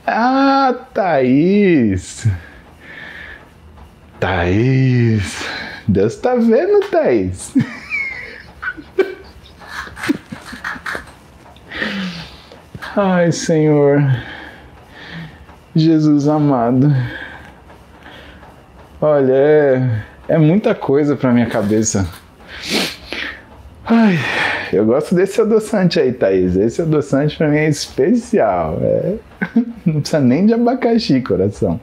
[0.06, 2.28] Ah, Thaís.
[4.20, 5.46] Thaís.
[5.88, 7.54] Deus tá vendo, Thaís.
[12.96, 14.02] Ai, Senhor.
[15.76, 16.94] Jesus amado.
[19.02, 22.08] Olha, é, é muita coisa para minha cabeça.
[23.86, 24.20] Ai,
[24.72, 26.56] eu gosto desse adoçante aí, Thaís.
[26.56, 28.78] Esse adoçante para mim é especial.
[28.82, 29.16] É...
[29.86, 31.80] Não precisa nem de abacaxi, coração.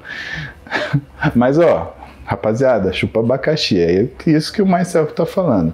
[1.35, 3.81] Mas ó, rapaziada, chupa abacaxi.
[3.81, 5.73] É isso que o Myself tá falando.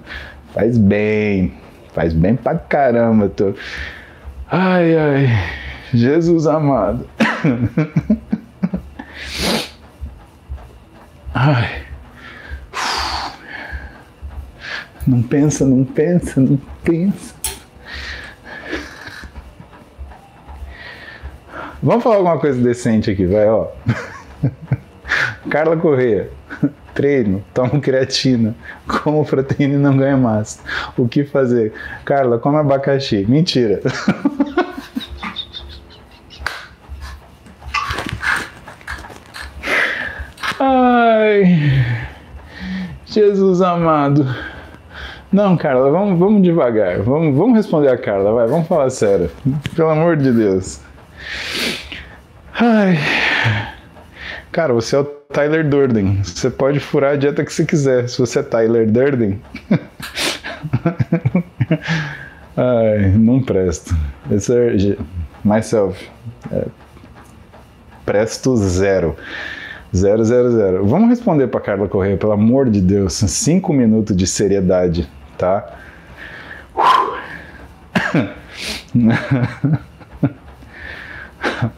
[0.53, 1.53] Faz bem,
[1.93, 3.29] faz bem pra caramba.
[3.29, 3.53] Tô...
[4.49, 5.29] Ai, ai,
[5.93, 7.07] Jesus amado.
[11.33, 11.83] Ai.
[15.05, 17.35] Não pensa, não pensa, não pensa.
[21.81, 23.67] Vamos falar alguma coisa decente aqui, vai, ó.
[25.49, 26.29] Carla Corrêa.
[26.93, 28.55] Treino, tomo creatina,
[28.87, 30.59] como proteína e não ganha massa.
[30.95, 31.73] O que fazer?
[32.05, 33.25] Carla, come abacaxi.
[33.27, 33.81] Mentira.
[40.75, 41.85] Ai,
[43.05, 44.25] Jesus amado.
[45.31, 46.99] Não, Carla, vamos, vamos devagar.
[47.03, 49.29] Vamos, vamos responder a Carla, vai, vamos falar sério.
[49.75, 50.81] Pelo amor de Deus.
[52.59, 52.97] Ai.
[54.51, 56.23] Cara, você é o Tyler Durden.
[56.23, 58.09] Você pode furar a dieta que você quiser.
[58.09, 59.39] Se você é Tyler Durden.
[62.57, 63.95] Ai, não presto.
[64.31, 64.97] Esse é
[65.45, 66.09] myself.
[66.51, 66.65] É,
[68.03, 69.15] presto zero.
[69.95, 70.87] Zero, zero, zero.
[70.87, 73.13] Vamos responder para Carla Correia, pelo amor de Deus.
[73.13, 75.07] Cinco minutos de seriedade,
[75.37, 75.71] tá?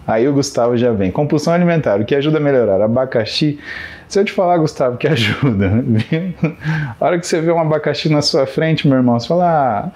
[0.07, 1.11] Aí o Gustavo já vem.
[1.11, 2.81] Compulsão alimentar, o que ajuda a melhorar?
[2.81, 3.59] Abacaxi.
[4.07, 5.83] Se eu te falar, Gustavo, que ajuda?
[6.99, 9.45] A hora que você vê um abacaxi na sua frente, meu irmão, você fala.
[9.65, 9.91] Ah.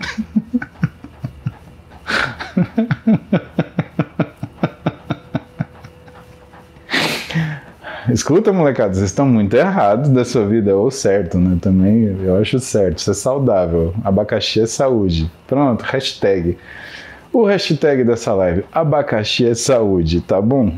[8.12, 11.58] Escuta, molecada, vocês estão muito errados da sua vida, ou certo, né?
[11.62, 13.94] Também eu acho certo, isso é saudável.
[14.04, 15.32] Abacaxi é saúde.
[15.48, 16.58] Pronto, hashtag.
[17.32, 20.74] O hashtag dessa live, abacaxi é saúde, tá bom?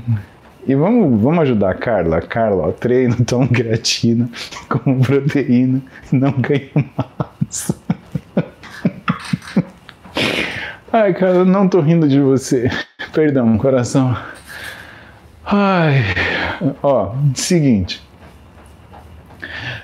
[0.67, 2.21] E vamos, vamos ajudar a Carla.
[2.21, 4.29] Carla, ó, treino, tomo creatina,
[4.67, 5.81] como proteína,
[6.11, 7.75] não ganho massa.
[10.91, 12.69] Ai, Carla, não tô rindo de você.
[13.13, 14.15] Perdão, coração.
[15.53, 16.05] Ai,
[16.81, 18.01] ó, seguinte.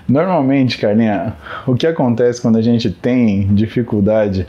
[0.07, 1.35] Normalmente, Carlinha,
[1.65, 4.47] o que acontece quando a gente tem dificuldade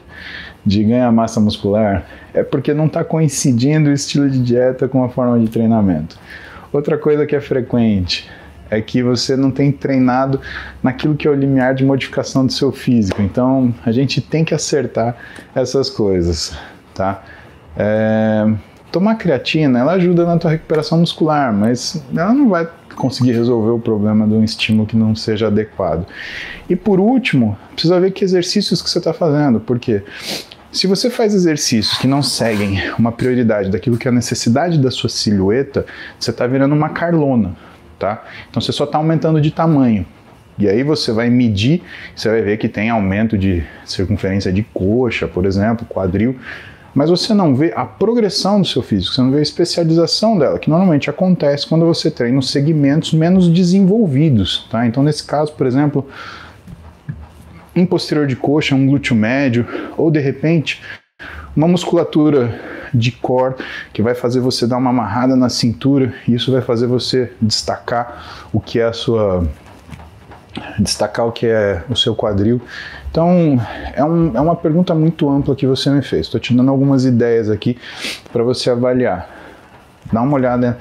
[0.65, 5.09] de ganhar massa muscular é porque não está coincidindo o estilo de dieta com a
[5.09, 6.17] forma de treinamento.
[6.73, 8.31] Outra coisa que é frequente
[8.71, 10.41] é que você não tem treinado
[10.81, 13.21] naquilo que é o limiar de modificação do seu físico.
[13.23, 15.17] Então, a gente tem que acertar
[15.53, 16.57] essas coisas,
[16.95, 17.25] tá?
[17.77, 18.47] É,
[18.91, 22.67] Tomar creatina, ela ajuda na tua recuperação muscular, mas ela não vai
[22.97, 26.07] conseguir resolver o problema de um estímulo que não seja adequado.
[26.69, 30.03] E por último, precisa ver que exercícios que você está fazendo, porque
[30.73, 34.91] se você faz exercícios que não seguem uma prioridade daquilo que é a necessidade da
[34.91, 35.87] sua silhueta,
[36.19, 37.57] você está virando uma carlona,
[37.99, 38.25] tá?
[38.51, 40.05] Então você só está aumentando de tamanho.
[40.59, 41.83] E aí você vai medir,
[42.15, 46.37] você vai ver que tem aumento de circunferência de coxa, por exemplo, quadril,
[46.95, 50.59] mas você não vê a progressão do seu físico, você não vê a especialização dela,
[50.59, 54.87] que normalmente acontece quando você treina os segmentos menos desenvolvidos, tá?
[54.87, 56.07] Então, nesse caso, por exemplo,
[57.77, 59.67] um posterior de coxa, um glúteo médio,
[59.97, 60.83] ou de repente,
[61.55, 62.59] uma musculatura
[62.93, 63.55] de core
[63.93, 68.49] que vai fazer você dar uma amarrada na cintura e isso vai fazer você destacar
[68.53, 69.47] o que é a sua
[70.79, 72.61] destacar o que é o seu quadril.
[73.11, 73.61] Então,
[73.95, 76.27] é, um, é uma pergunta muito ampla que você me fez.
[76.27, 77.77] Estou te dando algumas ideias aqui
[78.33, 79.29] para você avaliar.
[80.13, 80.79] Dá uma olhada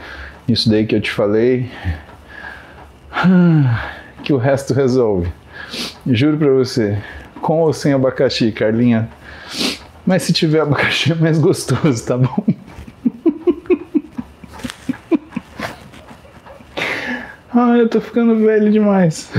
[0.47, 1.69] nisso daí que eu te falei,
[4.23, 5.31] que o resto resolve.
[6.05, 7.01] Juro para você,
[7.41, 9.09] com ou sem abacaxi, Carlinha.
[10.05, 12.45] Mas se tiver abacaxi é mais gostoso, tá bom?
[17.53, 19.29] Ai, eu tô ficando velho demais.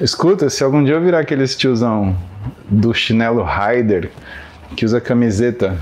[0.00, 2.16] Escuta, se algum dia eu virar aquele tiozão
[2.68, 4.10] do chinelo Rider
[4.76, 5.76] que usa camiseta,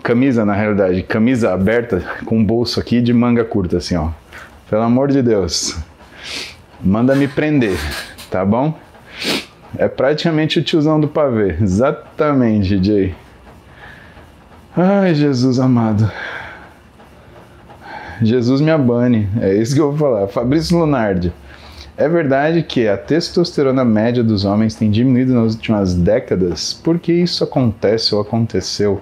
[0.00, 4.10] camisa na realidade, camisa aberta com bolso aqui de manga curta assim, ó.
[4.70, 5.76] Pelo amor de Deus.
[6.80, 7.76] Manda me prender,
[8.30, 8.78] tá bom?
[9.76, 11.56] É praticamente o tiozão do pavê.
[11.60, 13.12] Exatamente, DJ.
[14.76, 16.08] Ai, Jesus amado.
[18.22, 19.28] Jesus me abane.
[19.40, 20.28] É isso que eu vou falar.
[20.28, 21.32] Fabrício Lunardi.
[21.98, 26.74] É verdade que a testosterona média dos homens tem diminuído nas últimas décadas?
[26.74, 29.00] Por que isso acontece ou aconteceu?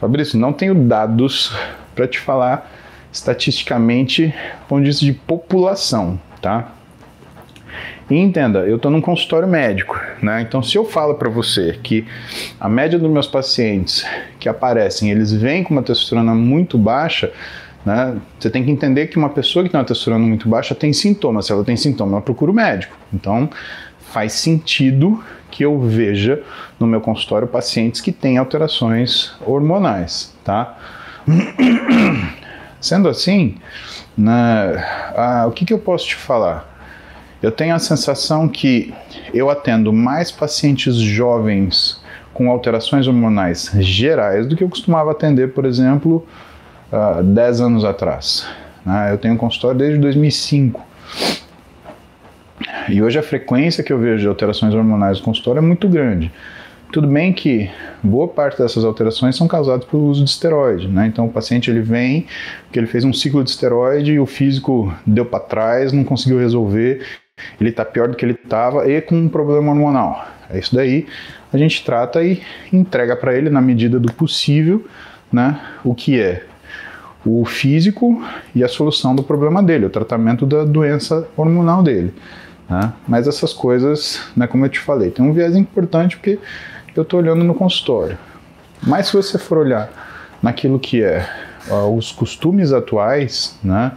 [0.00, 1.54] Fabrício, não tenho dados
[1.94, 2.68] para te falar
[3.12, 4.34] estatisticamente,
[4.68, 6.72] ponto de população, tá?
[8.10, 10.42] E entenda, eu estou num consultório médico, né?
[10.42, 12.04] Então, se eu falo para você que
[12.58, 14.04] a média dos meus pacientes
[14.40, 17.32] que aparecem, eles vêm com uma testosterona muito baixa,
[17.84, 18.16] né?
[18.38, 21.46] Você tem que entender que uma pessoa que tem uma testosterona muito baixa tem sintomas.
[21.46, 22.96] Se ela tem sintomas, ela procura o médico.
[23.12, 23.48] Então,
[24.12, 26.42] faz sentido que eu veja
[26.80, 30.78] no meu consultório pacientes que têm alterações hormonais, tá?
[32.80, 33.56] Sendo assim,
[34.16, 34.32] né,
[35.16, 36.72] ah, o que, que eu posso te falar?
[37.42, 38.92] Eu tenho a sensação que
[39.32, 42.02] eu atendo mais pacientes jovens
[42.32, 46.26] com alterações hormonais gerais do que eu costumava atender, por exemplo,
[46.94, 48.46] uh, 10 anos atrás.
[48.84, 49.12] Né?
[49.12, 50.80] Eu tenho um consultório desde 2005.
[52.88, 56.30] E hoje a frequência que eu vejo de alterações hormonais no consultório é muito grande.
[56.92, 57.68] Tudo bem que
[58.02, 61.08] boa parte dessas alterações são causadas pelo uso de esteroide, né?
[61.08, 62.26] Então o paciente ele vem
[62.64, 66.38] porque ele fez um ciclo de esteroide e o físico deu para trás, não conseguiu
[66.38, 67.04] resolver,
[67.60, 70.24] ele está pior do que ele estava e com um problema hormonal.
[70.48, 71.06] É isso daí,
[71.52, 72.40] a gente trata e
[72.72, 74.86] entrega para ele na medida do possível,
[75.32, 75.58] né?
[75.82, 76.44] O que é
[77.24, 78.22] o físico
[78.54, 82.12] e a solução do problema dele, o tratamento da doença hormonal dele.
[82.68, 82.92] Né?
[83.08, 86.38] Mas essas coisas, né, como eu te falei, tem um viés importante porque
[86.94, 88.18] eu estou olhando no consultório.
[88.82, 89.90] Mas se você for olhar
[90.42, 91.26] naquilo que é
[91.96, 93.92] os costumes atuais, né,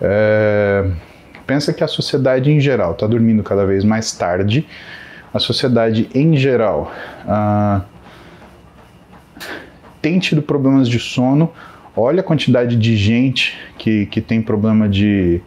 [0.00, 0.90] é,
[1.46, 4.66] pensa que a sociedade em geral está dormindo cada vez mais tarde,
[5.32, 6.92] a sociedade em geral
[7.24, 7.82] uh,
[10.00, 11.50] tem tido problemas de sono
[11.98, 15.40] olha a quantidade de gente que, que tem problema de,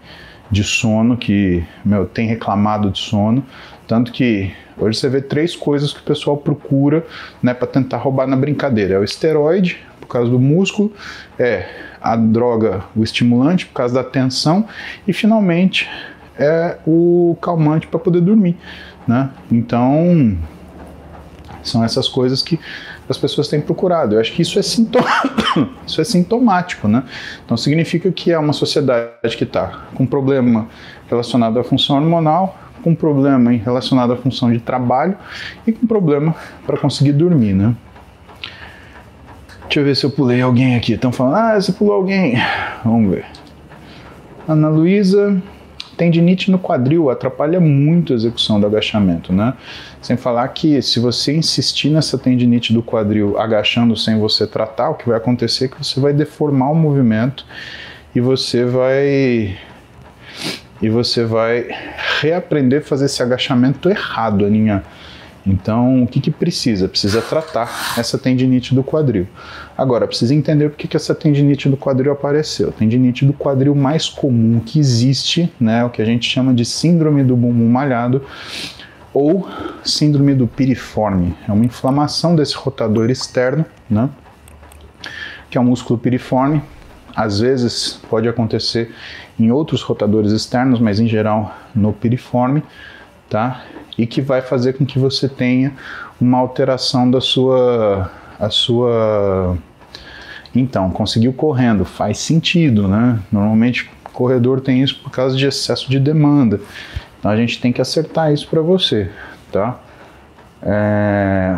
[0.49, 3.43] de sono, que meu, tem reclamado de sono.
[3.87, 7.05] Tanto que hoje você vê três coisas que o pessoal procura
[7.41, 10.91] né, para tentar roubar na brincadeira: é o esteroide, por causa do músculo,
[11.39, 11.67] é
[12.01, 14.67] a droga, o estimulante, por causa da tensão,
[15.07, 15.89] e finalmente
[16.37, 18.57] é o calmante para poder dormir.
[19.07, 19.29] Né?
[19.51, 20.37] Então,
[21.63, 22.59] são essas coisas que
[23.09, 24.15] as pessoas têm procurado.
[24.15, 25.05] Eu acho que isso é, sintoma,
[25.85, 27.03] isso é sintomático, né?
[27.45, 30.67] Então significa que é uma sociedade que está com problema
[31.09, 35.15] relacionado à função hormonal, com problema relacionado à função de trabalho
[35.65, 37.75] e com problema para conseguir dormir, né?
[39.63, 40.93] Deixa eu ver se eu pulei alguém aqui.
[40.93, 42.35] Estão falando, ah, você pulou alguém.
[42.83, 43.25] Vamos ver.
[44.45, 45.41] Ana Luísa,
[45.95, 49.53] tendinite no quadril atrapalha muito a execução do agachamento, né?
[50.01, 54.95] Sem falar que se você insistir nessa tendinite do quadril agachando sem você tratar, o
[54.95, 57.45] que vai acontecer é que você vai deformar o movimento
[58.15, 59.57] e você vai
[60.81, 61.67] e você vai
[62.19, 64.83] reaprender a fazer esse agachamento errado, Aninha.
[65.45, 66.87] Então, o que, que precisa?
[66.87, 69.27] Precisa tratar essa tendinite do quadril.
[69.77, 72.69] Agora, precisa entender por que, que essa tendinite do quadril apareceu.
[72.69, 76.65] A tendinite do quadril mais comum que existe, né, o que a gente chama de
[76.65, 78.23] síndrome do bumbum malhado,
[79.13, 79.47] ou
[79.83, 81.35] síndrome do piriforme.
[81.47, 84.09] É uma inflamação desse rotador externo, né,
[85.49, 86.61] que é o músculo piriforme.
[87.15, 88.93] Às vezes pode acontecer
[89.37, 92.63] em outros rotadores externos, mas em geral no piriforme,
[93.29, 93.63] tá?
[93.97, 95.73] e que vai fazer com que você tenha
[96.19, 98.09] uma alteração da sua
[98.39, 99.57] a sua
[100.53, 103.19] então, conseguiu correndo, faz sentido, né?
[103.31, 106.59] Normalmente corredor tem isso por causa de excesso de demanda.
[107.21, 109.11] Então a gente tem que acertar isso para você,
[109.51, 109.79] tá?
[110.63, 111.55] É...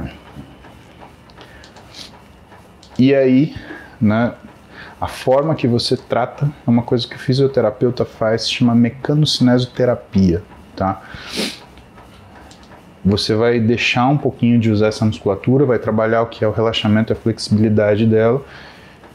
[3.00, 3.56] E aí,
[4.00, 4.34] né?
[5.00, 10.44] A forma que você trata é uma coisa que o fisioterapeuta faz, se chama mecanocinesiologia,
[10.76, 11.02] tá?
[13.04, 16.52] Você vai deixar um pouquinho de usar essa musculatura, vai trabalhar o que é o
[16.52, 18.42] relaxamento e a flexibilidade dela,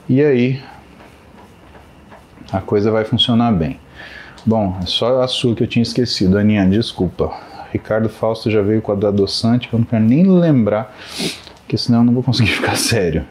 [0.08, 0.62] e aí
[2.52, 3.78] a coisa vai funcionar bem.
[4.46, 7.32] Bom, é só a sua que eu tinha esquecido, Aninha, desculpa.
[7.72, 10.96] Ricardo Fausto já veio com a do adoçante, eu não quero nem lembrar,
[11.60, 13.26] porque senão eu não vou conseguir ficar sério.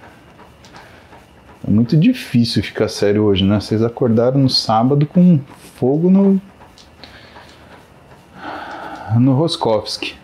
[1.68, 3.60] É muito difícil ficar sério hoje, né?
[3.60, 5.40] Vocês acordaram no sábado com
[5.76, 6.42] fogo no.
[9.20, 10.16] no Roskovski,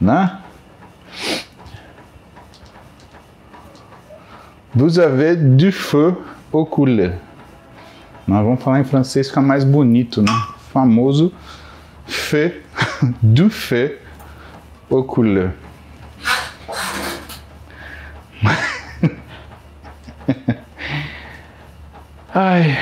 [0.00, 0.38] né?
[4.74, 6.22] Vous avez du feu
[6.52, 7.27] au couler.
[8.28, 10.30] Nós vamos falar em francês, fica mais bonito, né?
[10.70, 11.32] Famoso
[12.06, 12.52] feu,
[13.22, 13.96] du feu
[14.90, 15.54] au couler.
[22.34, 22.76] Ai,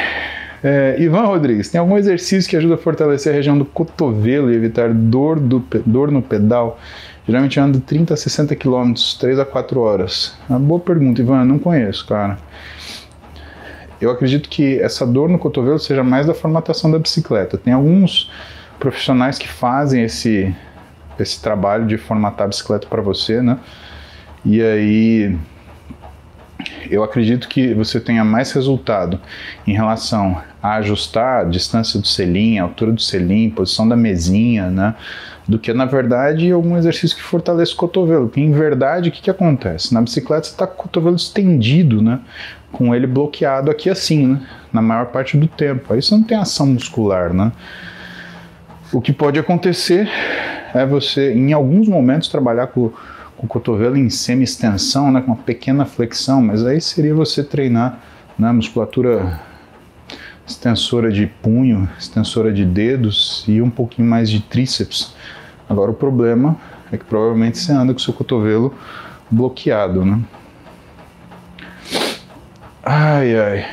[0.64, 4.56] é, Ivan Rodrigues, tem algum exercício que ajuda a fortalecer a região do cotovelo e
[4.56, 6.80] evitar dor, do, dor no pedal?
[7.24, 10.36] Geralmente eu ando 30 a 60 km, 3 a 4 horas.
[10.50, 12.36] É uma boa pergunta, Ivan, eu não conheço, cara.
[14.00, 17.56] Eu acredito que essa dor no cotovelo seja mais da formatação da bicicleta.
[17.56, 18.30] Tem alguns
[18.78, 20.54] profissionais que fazem esse,
[21.18, 23.58] esse trabalho de formatar a bicicleta para você, né?
[24.44, 25.36] E aí
[26.90, 29.20] eu acredito que você tenha mais resultado
[29.66, 34.70] em relação a ajustar a distância do selim, a altura do selim, posição da mesinha,
[34.70, 34.94] né?
[35.48, 38.26] do que na verdade algum exercício que fortaleça o cotovelo.
[38.26, 39.94] Porque em verdade o que, que acontece?
[39.94, 42.20] Na bicicleta você está com o cotovelo estendido, né?
[42.72, 44.46] Com ele bloqueado aqui assim, né?
[44.72, 45.92] Na maior parte do tempo.
[45.92, 47.52] Aí você não tem ação muscular, né?
[48.92, 50.08] O que pode acontecer
[50.74, 52.90] é você, em alguns momentos, trabalhar com,
[53.36, 55.20] com o cotovelo em semi-extensão, né?
[55.20, 58.00] Com uma pequena flexão, mas aí seria você treinar
[58.38, 59.40] na né, musculatura
[60.46, 65.14] extensora de punho, extensora de dedos e um pouquinho mais de tríceps
[65.68, 66.56] Agora o problema
[66.92, 68.72] é que provavelmente você anda com seu cotovelo
[69.30, 70.20] bloqueado, né?
[72.88, 73.66] Ai, ai.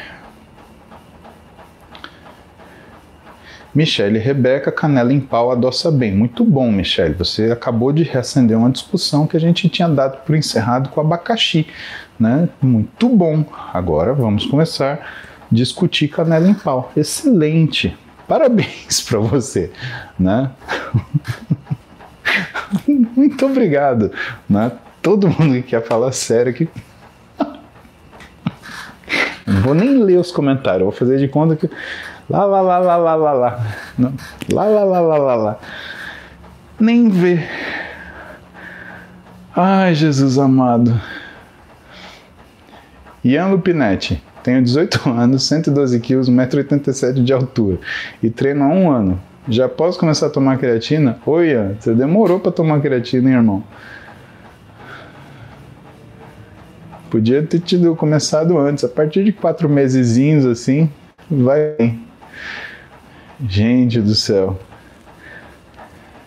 [3.76, 6.11] Michele Rebeca, canela em pau, adoça bem.
[6.11, 7.14] Muito bom, Michele.
[7.14, 11.68] Você acabou de reacender uma discussão que a gente tinha dado por encerrado com abacaxi,
[12.19, 12.49] né?
[12.60, 13.45] Muito bom.
[13.72, 14.99] Agora vamos começar a
[15.52, 16.91] discutir canela em pau.
[16.98, 17.95] Excelente.
[18.27, 19.72] Parabéns para você,
[20.18, 20.49] né?
[23.15, 24.11] Muito obrigado.
[24.49, 24.72] Né?
[25.03, 26.68] Todo mundo que quer falar sério que.
[29.45, 31.70] Não vou nem ler os comentários, vou fazer de conta que.
[32.30, 33.68] Lá, lá, lá, lá, lá, lá, lá.
[33.98, 34.14] Não.
[34.52, 35.60] Lá, lá, lá, lá, lá, lá.
[36.80, 37.48] Nem ver.
[39.56, 40.99] Ai, Jesus amado.
[43.24, 44.22] Ian Lupinetti.
[44.44, 47.80] Tenho 18 anos, 112 quilos, 1,87m de altura
[48.22, 49.20] e treino há um ano.
[49.48, 51.18] Já posso começar a tomar creatina?
[51.26, 53.64] Oi, Ian, você demorou para tomar creatina, hein, irmão?
[57.14, 60.90] Podia ter tido começado antes, a partir de quatro mesezinhos assim,
[61.30, 62.03] vai bem.
[63.48, 64.57] Gente do céu.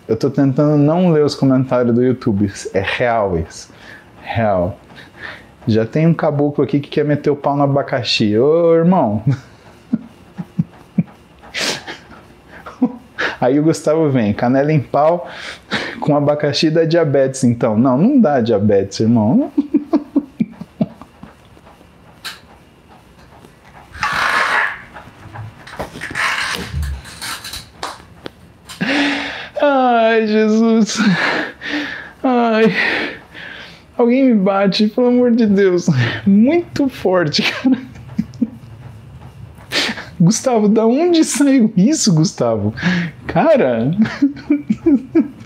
[0.07, 2.49] Eu tô tentando não ler os comentários do YouTube.
[2.73, 3.69] É real isso.
[4.21, 4.79] Real.
[5.67, 8.37] Já tem um caboclo aqui que quer meter o pau no abacaxi.
[8.37, 9.21] Ô, irmão.
[13.41, 15.27] Aí o Gustavo vem, canela em pau
[15.99, 17.77] com abacaxi dá diabetes, então.
[17.77, 19.51] Não, não dá diabetes, irmão.
[30.17, 30.25] Ai,
[30.87, 31.05] Jesus.
[32.23, 32.73] Ai.
[33.97, 35.87] Alguém me bate, pelo amor de Deus.
[36.25, 37.77] Muito forte, cara.
[40.19, 42.73] Gustavo, da onde saiu isso, Gustavo?
[43.27, 43.91] Cara.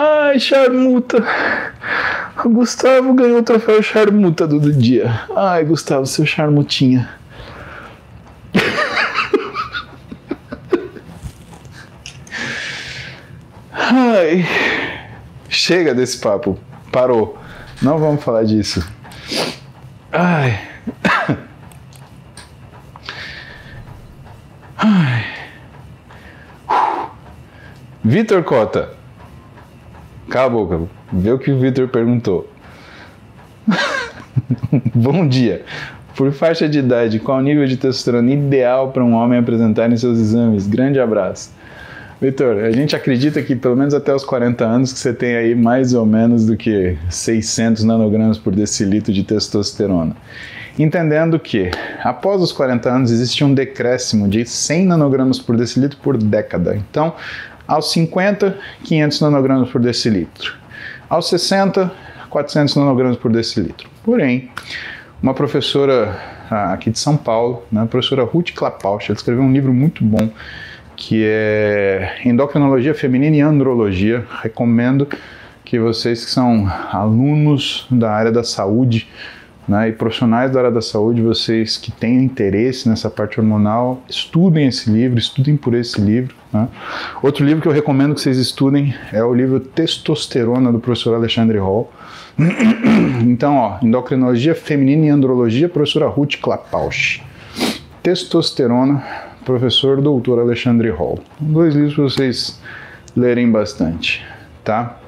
[0.00, 1.18] Ai, Charmuta.
[2.44, 5.22] O Gustavo ganhou o troféu Charmuta do dia.
[5.34, 7.08] Ai, Gustavo, seu Charmutinha.
[13.72, 14.46] Ai.
[15.48, 16.56] Chega desse papo.
[16.92, 17.36] Parou.
[17.82, 18.88] Não vamos falar disso.
[20.12, 20.60] Ai.
[24.78, 25.24] Ai.
[28.04, 28.97] Vitor Cota.
[30.28, 30.80] Cala a boca.
[31.10, 32.48] Vê o que o Vitor perguntou.
[34.94, 35.64] Bom dia.
[36.14, 39.96] Por faixa de idade, qual o nível de testosterona ideal para um homem apresentar em
[39.96, 40.66] seus exames?
[40.66, 41.50] Grande abraço.
[42.20, 45.54] Vitor, a gente acredita que pelo menos até os 40 anos que você tem aí
[45.54, 50.16] mais ou menos do que 600 nanogramas por decilitro de testosterona.
[50.78, 51.70] Entendendo que
[52.02, 56.76] após os 40 anos existe um decréscimo de 100 nanogramas por decilitro por década.
[56.76, 57.14] Então,
[57.68, 60.56] aos 50, 500 nanogramas por decilitro.
[61.08, 61.92] Aos 60,
[62.30, 63.88] 400 nanogramas por decilitro.
[64.02, 64.50] Porém,
[65.22, 66.18] uma professora
[66.50, 70.02] ah, aqui de São Paulo, né, a professora Ruth Klapausch, ela escreveu um livro muito
[70.02, 70.30] bom
[70.98, 74.26] que é Endocrinologia Feminina e Andrologia.
[74.42, 75.06] Recomendo
[75.64, 79.08] que vocês que são alunos da área da saúde
[79.68, 84.66] né, e profissionais da área da saúde, vocês que têm interesse nessa parte hormonal, estudem
[84.66, 86.34] esse livro, estudem por esse livro.
[86.50, 86.66] Né.
[87.22, 91.58] Outro livro que eu recomendo que vocês estudem é o livro Testosterona, do professor Alexandre
[91.58, 91.92] Hall.
[93.20, 97.20] Então, ó, Endocrinologia Feminina e Andrologia, professora Ruth Klapausch.
[98.02, 99.04] Testosterona,
[99.44, 101.18] professor doutor Alexandre Hall.
[101.40, 102.60] Dois livros para vocês
[103.16, 104.24] lerem bastante,
[104.64, 104.98] tá?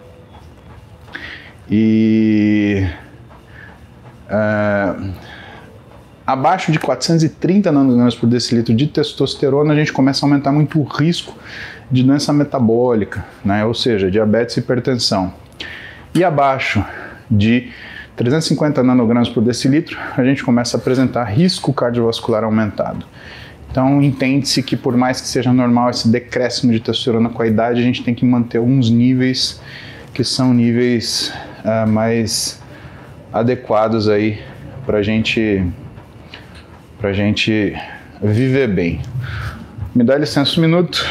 [1.71, 2.85] E
[4.31, 5.13] uh,
[6.27, 10.85] abaixo de 430 nanogramas por decilitro de testosterona, a gente começa a aumentar muito o
[10.85, 11.37] risco
[11.91, 13.65] de doença metabólica, né?
[13.65, 15.33] ou seja, diabetes e hipertensão.
[16.15, 16.85] E abaixo
[17.31, 17.71] de
[18.17, 23.07] 350 nanogramas por decilitro, a gente começa a apresentar risco cardiovascular aumentado.
[23.71, 27.81] Então, entende-se que por mais que seja normal esse decréscimo de testosterona com a idade,
[27.81, 29.61] a gente tem que manter alguns níveis
[30.13, 31.33] que são níveis
[31.65, 32.60] uh, mais
[33.33, 34.43] adequados aí
[34.85, 35.65] para gente,
[37.03, 37.75] a gente
[38.23, 39.01] viver bem.
[39.95, 41.05] Me dá licença um minuto.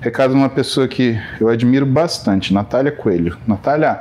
[0.00, 3.36] Recado de uma pessoa que eu admiro bastante, Natália Coelho.
[3.46, 4.00] Natália,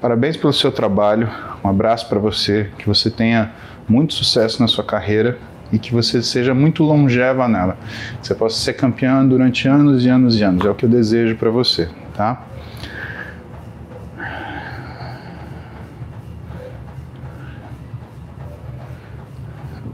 [0.00, 1.28] parabéns pelo seu trabalho.
[1.62, 3.52] Um abraço para você, que você tenha
[3.88, 5.38] muito sucesso na sua carreira
[5.72, 7.76] e que você seja muito longeva nela.
[8.20, 10.64] Que você possa ser campeã durante anos e anos e anos.
[10.64, 12.42] É o que eu desejo para você, tá?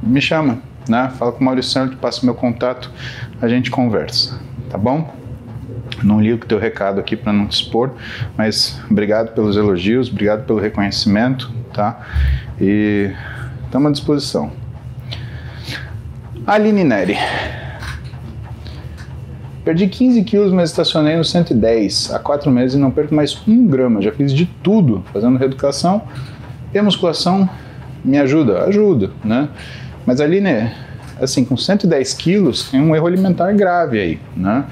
[0.02, 0.58] Me chama,
[0.88, 1.10] né?
[1.16, 2.90] Fala com o Maurício Santos, passa meu contato,
[3.40, 5.14] a gente conversa, tá bom?
[6.02, 7.92] Não li o teu recado aqui para não te expor,
[8.36, 12.00] mas obrigado pelos elogios, obrigado pelo reconhecimento, tá?
[12.60, 13.12] E
[13.64, 14.50] estamos à disposição.
[16.46, 17.16] Aline Neri.
[19.64, 23.68] Perdi 15 quilos, mas estacionei no 110 há 4 meses e não perco mais um
[23.68, 24.02] grama.
[24.02, 26.02] Já fiz de tudo, fazendo reeducação
[26.74, 27.48] e musculação
[28.04, 29.48] me ajuda, ajuda, né?
[30.06, 30.70] Mas Aline,
[31.20, 34.64] assim, com 110 quilos tem um erro alimentar grave aí, né?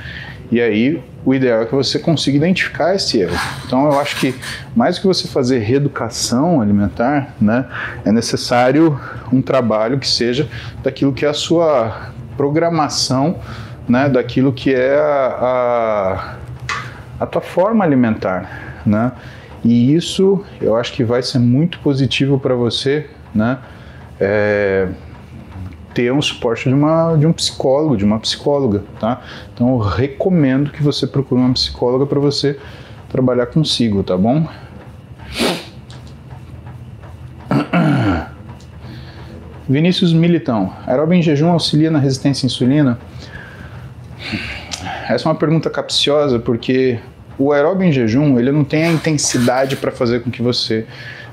[0.50, 3.36] E aí o ideal é que você consiga identificar esse erro.
[3.64, 4.34] Então eu acho que
[4.74, 7.66] mais do que você fazer reeducação alimentar, né,
[8.04, 8.98] é necessário
[9.32, 10.48] um trabalho que seja
[10.82, 13.36] daquilo que é a sua programação,
[13.88, 16.36] né, daquilo que é a,
[17.18, 19.12] a, a tua forma alimentar, né?
[19.62, 23.58] E isso eu acho que vai ser muito positivo para você, né?
[24.18, 24.88] É,
[25.94, 29.22] ter um suporte de, uma, de um psicólogo, de uma psicóloga, tá?
[29.52, 32.58] Então eu recomendo que você procure uma psicóloga para você
[33.08, 34.46] trabalhar consigo, tá bom?
[39.68, 42.98] Vinícius Militão, aeróbio em jejum auxilia na resistência à insulina?
[45.08, 47.00] Essa é uma pergunta capciosa porque
[47.36, 50.86] o aeróbio em jejum ele não tem a intensidade para fazer com que você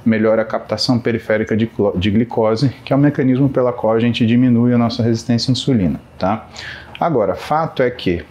[0.07, 4.25] melhora a captação periférica de, de glicose, que é o mecanismo pela qual a gente
[4.25, 6.47] diminui a nossa resistência à insulina, tá?
[6.99, 8.23] Agora, fato é que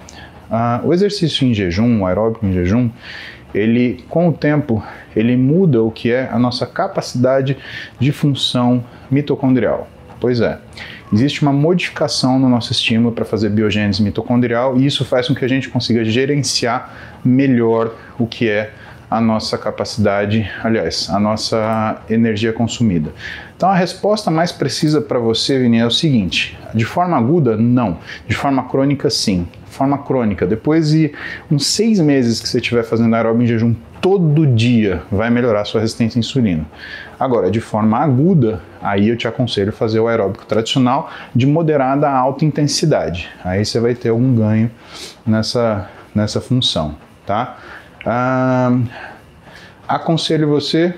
[0.51, 2.91] uh, o exercício em jejum, o aeróbico em jejum,
[3.55, 4.83] ele com o tempo
[5.15, 7.57] ele muda o que é a nossa capacidade
[7.99, 9.89] de função mitocondrial.
[10.19, 10.59] Pois é,
[11.13, 15.45] existe uma modificação no nosso estímulo para fazer biogênese mitocondrial e isso faz com que
[15.45, 18.73] a gente consiga gerenciar melhor o que é
[19.11, 23.13] a nossa capacidade, aliás, a nossa energia consumida.
[23.57, 27.99] Então a resposta mais precisa para você, Vini, é o seguinte: de forma aguda, não.
[28.27, 29.49] De forma crônica, sim.
[29.67, 31.13] De forma crônica, depois de
[31.51, 35.65] uns seis meses que você estiver fazendo aeróbio em jejum todo dia, vai melhorar a
[35.65, 36.65] sua resistência à insulina.
[37.19, 42.17] Agora, de forma aguda, aí eu te aconselho fazer o aeróbico tradicional de moderada a
[42.17, 43.29] alta intensidade.
[43.45, 44.71] Aí você vai ter algum ganho
[45.27, 46.95] nessa, nessa função,
[47.27, 47.59] tá?
[48.07, 48.79] Ah,
[49.89, 50.95] aconselho você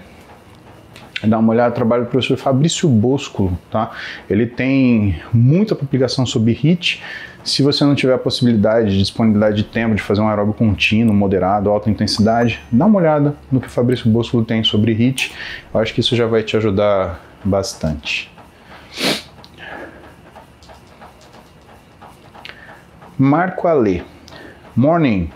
[1.26, 3.90] Dá uma olhada no trabalho do professor Fabrício Bosco, tá?
[4.30, 7.02] Ele tem muita publicação sobre HIT.
[7.42, 11.70] Se você não tiver a possibilidade, disponibilidade de tempo de fazer um aeróbio contínuo, moderado,
[11.70, 15.32] alta intensidade, dá uma olhada no que o Fabrício Bosco tem sobre HIT.
[15.74, 18.30] Eu acho que isso já vai te ajudar bastante.
[23.18, 24.04] Marco Ale.
[24.76, 25.30] Morning.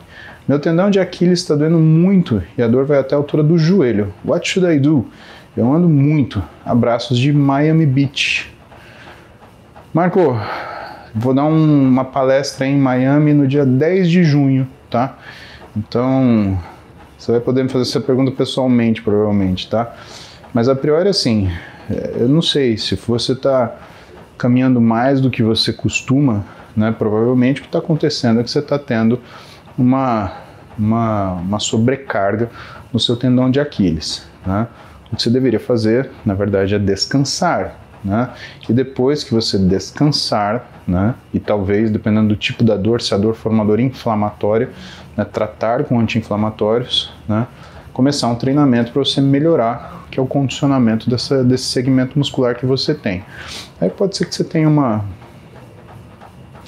[0.47, 3.57] Meu tendão de Aquiles está doendo muito e a dor vai até a altura do
[3.57, 4.13] joelho.
[4.25, 5.07] What should I do?
[5.57, 6.43] Eu ando muito.
[6.65, 8.53] Abraços de Miami Beach.
[9.95, 10.37] Marco,
[11.15, 15.17] vou dar um, uma palestra em Miami no dia 10 de junho, tá?
[15.77, 16.59] Então,
[17.17, 19.95] você vai poder me fazer essa pergunta pessoalmente, provavelmente, tá?
[20.53, 21.49] Mas a priori, assim,
[21.89, 23.77] é, eu não sei se você está
[24.37, 26.45] caminhando mais do que você costuma,
[26.77, 26.93] né?
[26.99, 29.21] Provavelmente o que está acontecendo é que você está tendo
[29.77, 30.33] uma,
[30.79, 32.51] uma, uma sobrecarga
[32.93, 34.27] no seu tendão de Aquiles.
[34.47, 34.67] Né?
[35.11, 37.79] O que você deveria fazer, na verdade, é descansar.
[38.05, 38.31] Né?
[38.69, 41.15] E depois que você descansar, né?
[41.33, 44.71] e talvez, dependendo do tipo da dor, se a dor for uma dor inflamatória,
[45.17, 45.25] né?
[45.25, 47.47] tratar com anti-inflamatórios, né?
[47.93, 52.67] começar um treinamento para você melhorar, que é o condicionamento dessa, desse segmento muscular que
[52.67, 53.25] você tem.
[53.81, 55.05] Aí pode ser que você tenha uma,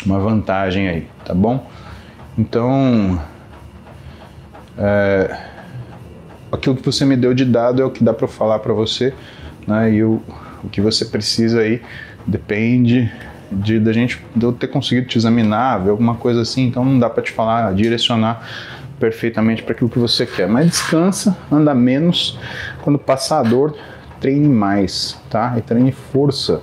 [0.07, 1.67] uma vantagem aí, tá bom?
[2.37, 3.21] Então,
[4.77, 5.39] é,
[6.51, 9.15] aquilo que você me deu de dado é o que dá para falar para você,
[9.67, 9.93] né?
[9.93, 10.21] E o,
[10.63, 11.81] o que você precisa aí
[12.27, 13.13] depende
[13.53, 16.67] de da gente de eu ter conseguido te examinar, ver alguma coisa assim.
[16.67, 18.43] Então não dá para te falar, direcionar
[18.99, 20.49] perfeitamente para aquilo que você quer.
[20.49, 22.39] Mas descansa, anda menos.
[22.83, 23.77] Quando passar a dor,
[24.21, 25.55] treine mais, tá?
[25.57, 26.63] E treine força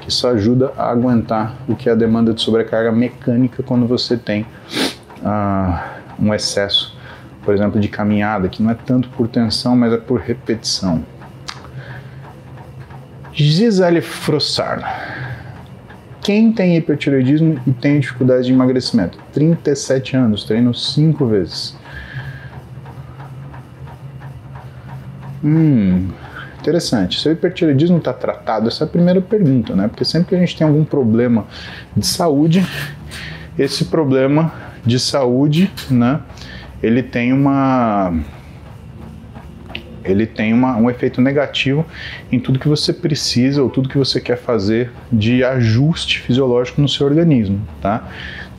[0.00, 4.16] que isso ajuda a aguentar o que é a demanda de sobrecarga mecânica quando você
[4.16, 4.46] tem
[6.18, 6.96] um excesso,
[7.42, 11.04] por exemplo, de caminhada, que não é tanto por tensão, mas é por repetição.
[13.32, 14.84] Gisele Frossard.
[16.22, 19.18] Quem tem hipertireoidismo e tem dificuldade de emagrecimento?
[19.32, 21.76] 37 anos, treino 5 vezes.
[25.44, 26.08] Hum,
[26.58, 27.20] interessante.
[27.20, 28.66] Seu hipertireoidismo está tratado?
[28.66, 29.86] Essa é a primeira pergunta, né?
[29.86, 31.46] Porque sempre que a gente tem algum problema
[31.96, 32.66] de saúde,
[33.56, 34.52] esse problema
[34.86, 36.20] de saúde, né,
[36.82, 38.14] ele tem uma
[40.04, 41.84] ele tem uma, um efeito negativo
[42.30, 46.88] em tudo que você precisa ou tudo que você quer fazer de ajuste fisiológico no
[46.88, 48.08] seu organismo, tá?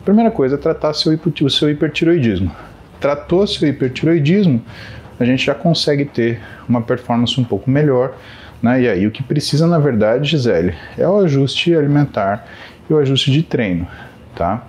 [0.03, 2.51] Primeira coisa é tratar seu, o seu hipertiroidismo.
[2.99, 4.61] Tratou seu hipertiroidismo,
[5.19, 8.15] a gente já consegue ter uma performance um pouco melhor,
[8.61, 8.81] né?
[8.81, 12.45] E aí o que precisa na verdade, Gisele, é o ajuste alimentar
[12.89, 13.87] e o ajuste de treino,
[14.35, 14.65] tá?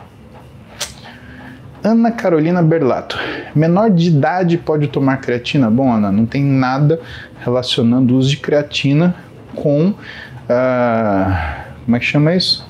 [1.88, 3.18] Ana Carolina Berlato.
[3.54, 5.70] Menor de idade pode tomar creatina?
[5.70, 7.00] Bom, Ana, não tem nada
[7.40, 9.14] relacionando o uso de creatina
[9.54, 9.88] com.
[9.88, 11.56] Uh,
[11.86, 12.68] como é que chama isso?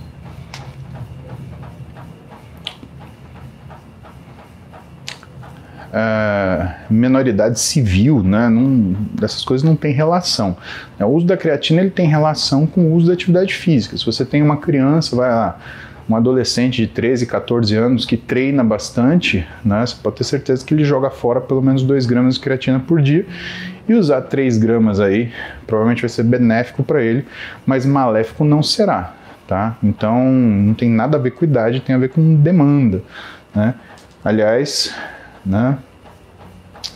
[5.89, 8.49] Uh, menoridade civil, né?
[8.49, 10.57] Não, dessas coisas não tem relação.
[11.01, 13.97] O uso da creatina ele tem relação com o uso da atividade física.
[13.97, 15.59] Se você tem uma criança, vai lá,
[16.09, 20.73] um adolescente de 13, 14 anos que treina bastante, né, você pode ter certeza que
[20.73, 23.27] ele joga fora pelo menos 2 gramas de creatina por dia.
[23.87, 25.33] E usar 3 gramas aí
[25.67, 27.27] provavelmente vai ser benéfico para ele,
[27.65, 29.15] mas maléfico não será.
[29.47, 29.79] Tá?
[29.83, 33.03] Então não tem nada a ver com idade, tem a ver com demanda.
[33.55, 33.75] Né?
[34.23, 34.95] Aliás,
[35.45, 35.79] né,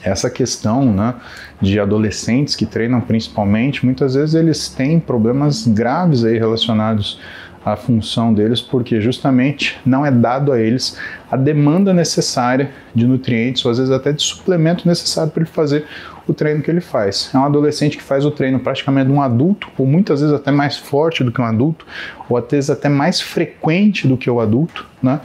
[0.02, 1.14] essa questão né,
[1.60, 7.18] de adolescentes que treinam principalmente, muitas vezes eles têm problemas graves aí relacionados
[7.64, 10.98] a função deles, porque justamente não é dado a eles
[11.30, 15.86] a demanda necessária de nutrientes, ou às vezes até de suplemento necessário para ele fazer
[16.26, 17.30] o treino que ele faz.
[17.32, 20.50] É um adolescente que faz o treino praticamente de um adulto, ou muitas vezes até
[20.50, 21.86] mais forte do que um adulto,
[22.28, 25.20] ou às vezes até mais frequente do que o adulto, né?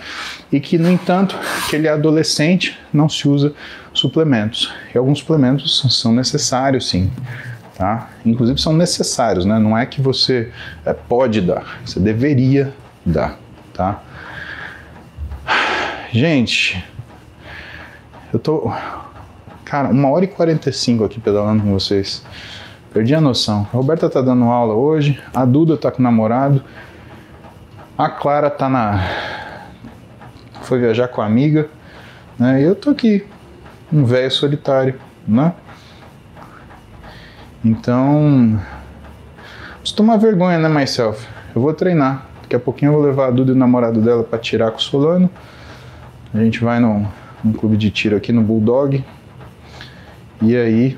[0.52, 1.38] E que, no entanto,
[1.70, 3.54] que ele é adolescente, não se usa
[3.94, 4.72] suplementos.
[4.94, 7.12] E alguns suplementos são necessários, sim
[7.78, 8.10] tá?
[8.26, 9.60] Inclusive são necessários, né?
[9.60, 10.52] Não é que você
[10.84, 12.74] é, pode dar, você deveria
[13.06, 13.38] dar,
[13.74, 14.02] tá?
[16.12, 16.84] Gente,
[18.34, 18.72] eu tô,
[19.64, 22.26] cara, uma hora e 45 aqui pedalando com vocês.
[22.92, 23.68] Perdi a noção.
[23.72, 26.64] A Roberta tá dando aula hoje, a Duda tá com o namorado,
[27.96, 29.06] a Clara tá na.
[30.64, 31.70] foi viajar com a amiga,
[32.40, 32.62] né?
[32.62, 33.24] E eu tô aqui,
[33.94, 34.96] um velho solitário,
[35.28, 35.54] né?
[37.64, 38.60] Então,
[39.80, 41.26] preciso tomar vergonha, né, myself?
[41.56, 42.26] Eu vou treinar.
[42.42, 44.78] Daqui a pouquinho eu vou levar a Duda e o namorado dela para tirar com
[44.78, 45.30] o Solano.
[46.34, 47.06] A gente vai num,
[47.44, 49.04] num clube de tiro aqui no Bulldog.
[50.42, 50.98] E aí,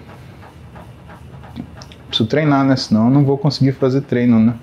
[2.08, 2.76] preciso treinar, né?
[2.76, 4.54] Senão eu não vou conseguir fazer treino, né?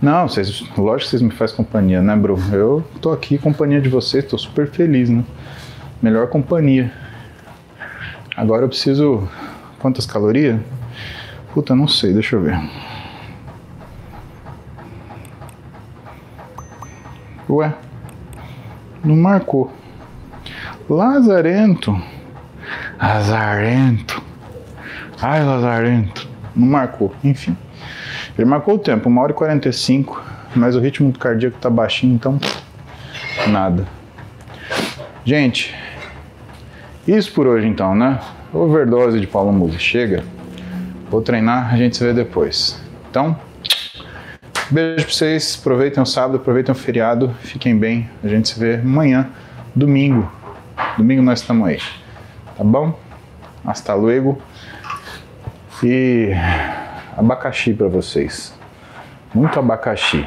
[0.00, 2.36] Não, vocês, lógico que vocês me fazem companhia, né, bro?
[2.52, 5.24] Eu tô aqui, companhia de vocês, tô super feliz, né?
[6.02, 6.92] Melhor companhia.
[8.36, 9.28] Agora eu preciso.
[9.82, 10.60] Quantas calorias?
[11.52, 12.56] Puta, não sei, deixa eu ver.
[17.50, 17.74] Ué,
[19.04, 19.72] não marcou.
[20.88, 22.00] Lazarento.
[22.96, 24.22] Lazarento.
[25.20, 26.28] Ai, Lazarento.
[26.54, 27.56] Não marcou, enfim.
[28.38, 30.22] Ele marcou o tempo, 1 hora e 45,
[30.54, 32.38] mas o ritmo cardíaco tá baixinho, então
[33.48, 33.84] nada.
[35.24, 35.74] Gente,
[37.06, 38.20] isso por hoje então, né?
[38.52, 39.78] Overdose de Paulo Musi.
[39.78, 40.22] Chega.
[41.10, 42.80] Vou treinar, a gente se vê depois.
[43.10, 43.36] Então,
[44.70, 45.58] beijo pra vocês.
[45.60, 47.34] Aproveitem o sábado, aproveitem o feriado.
[47.40, 48.08] Fiquem bem.
[48.22, 49.28] A gente se vê amanhã,
[49.74, 50.30] domingo.
[50.96, 51.78] Domingo nós estamos aí.
[52.56, 52.98] Tá bom?
[53.64, 54.40] Hasta luego.
[55.82, 56.30] E
[57.16, 58.54] abacaxi para vocês.
[59.34, 60.26] Muito abacaxi.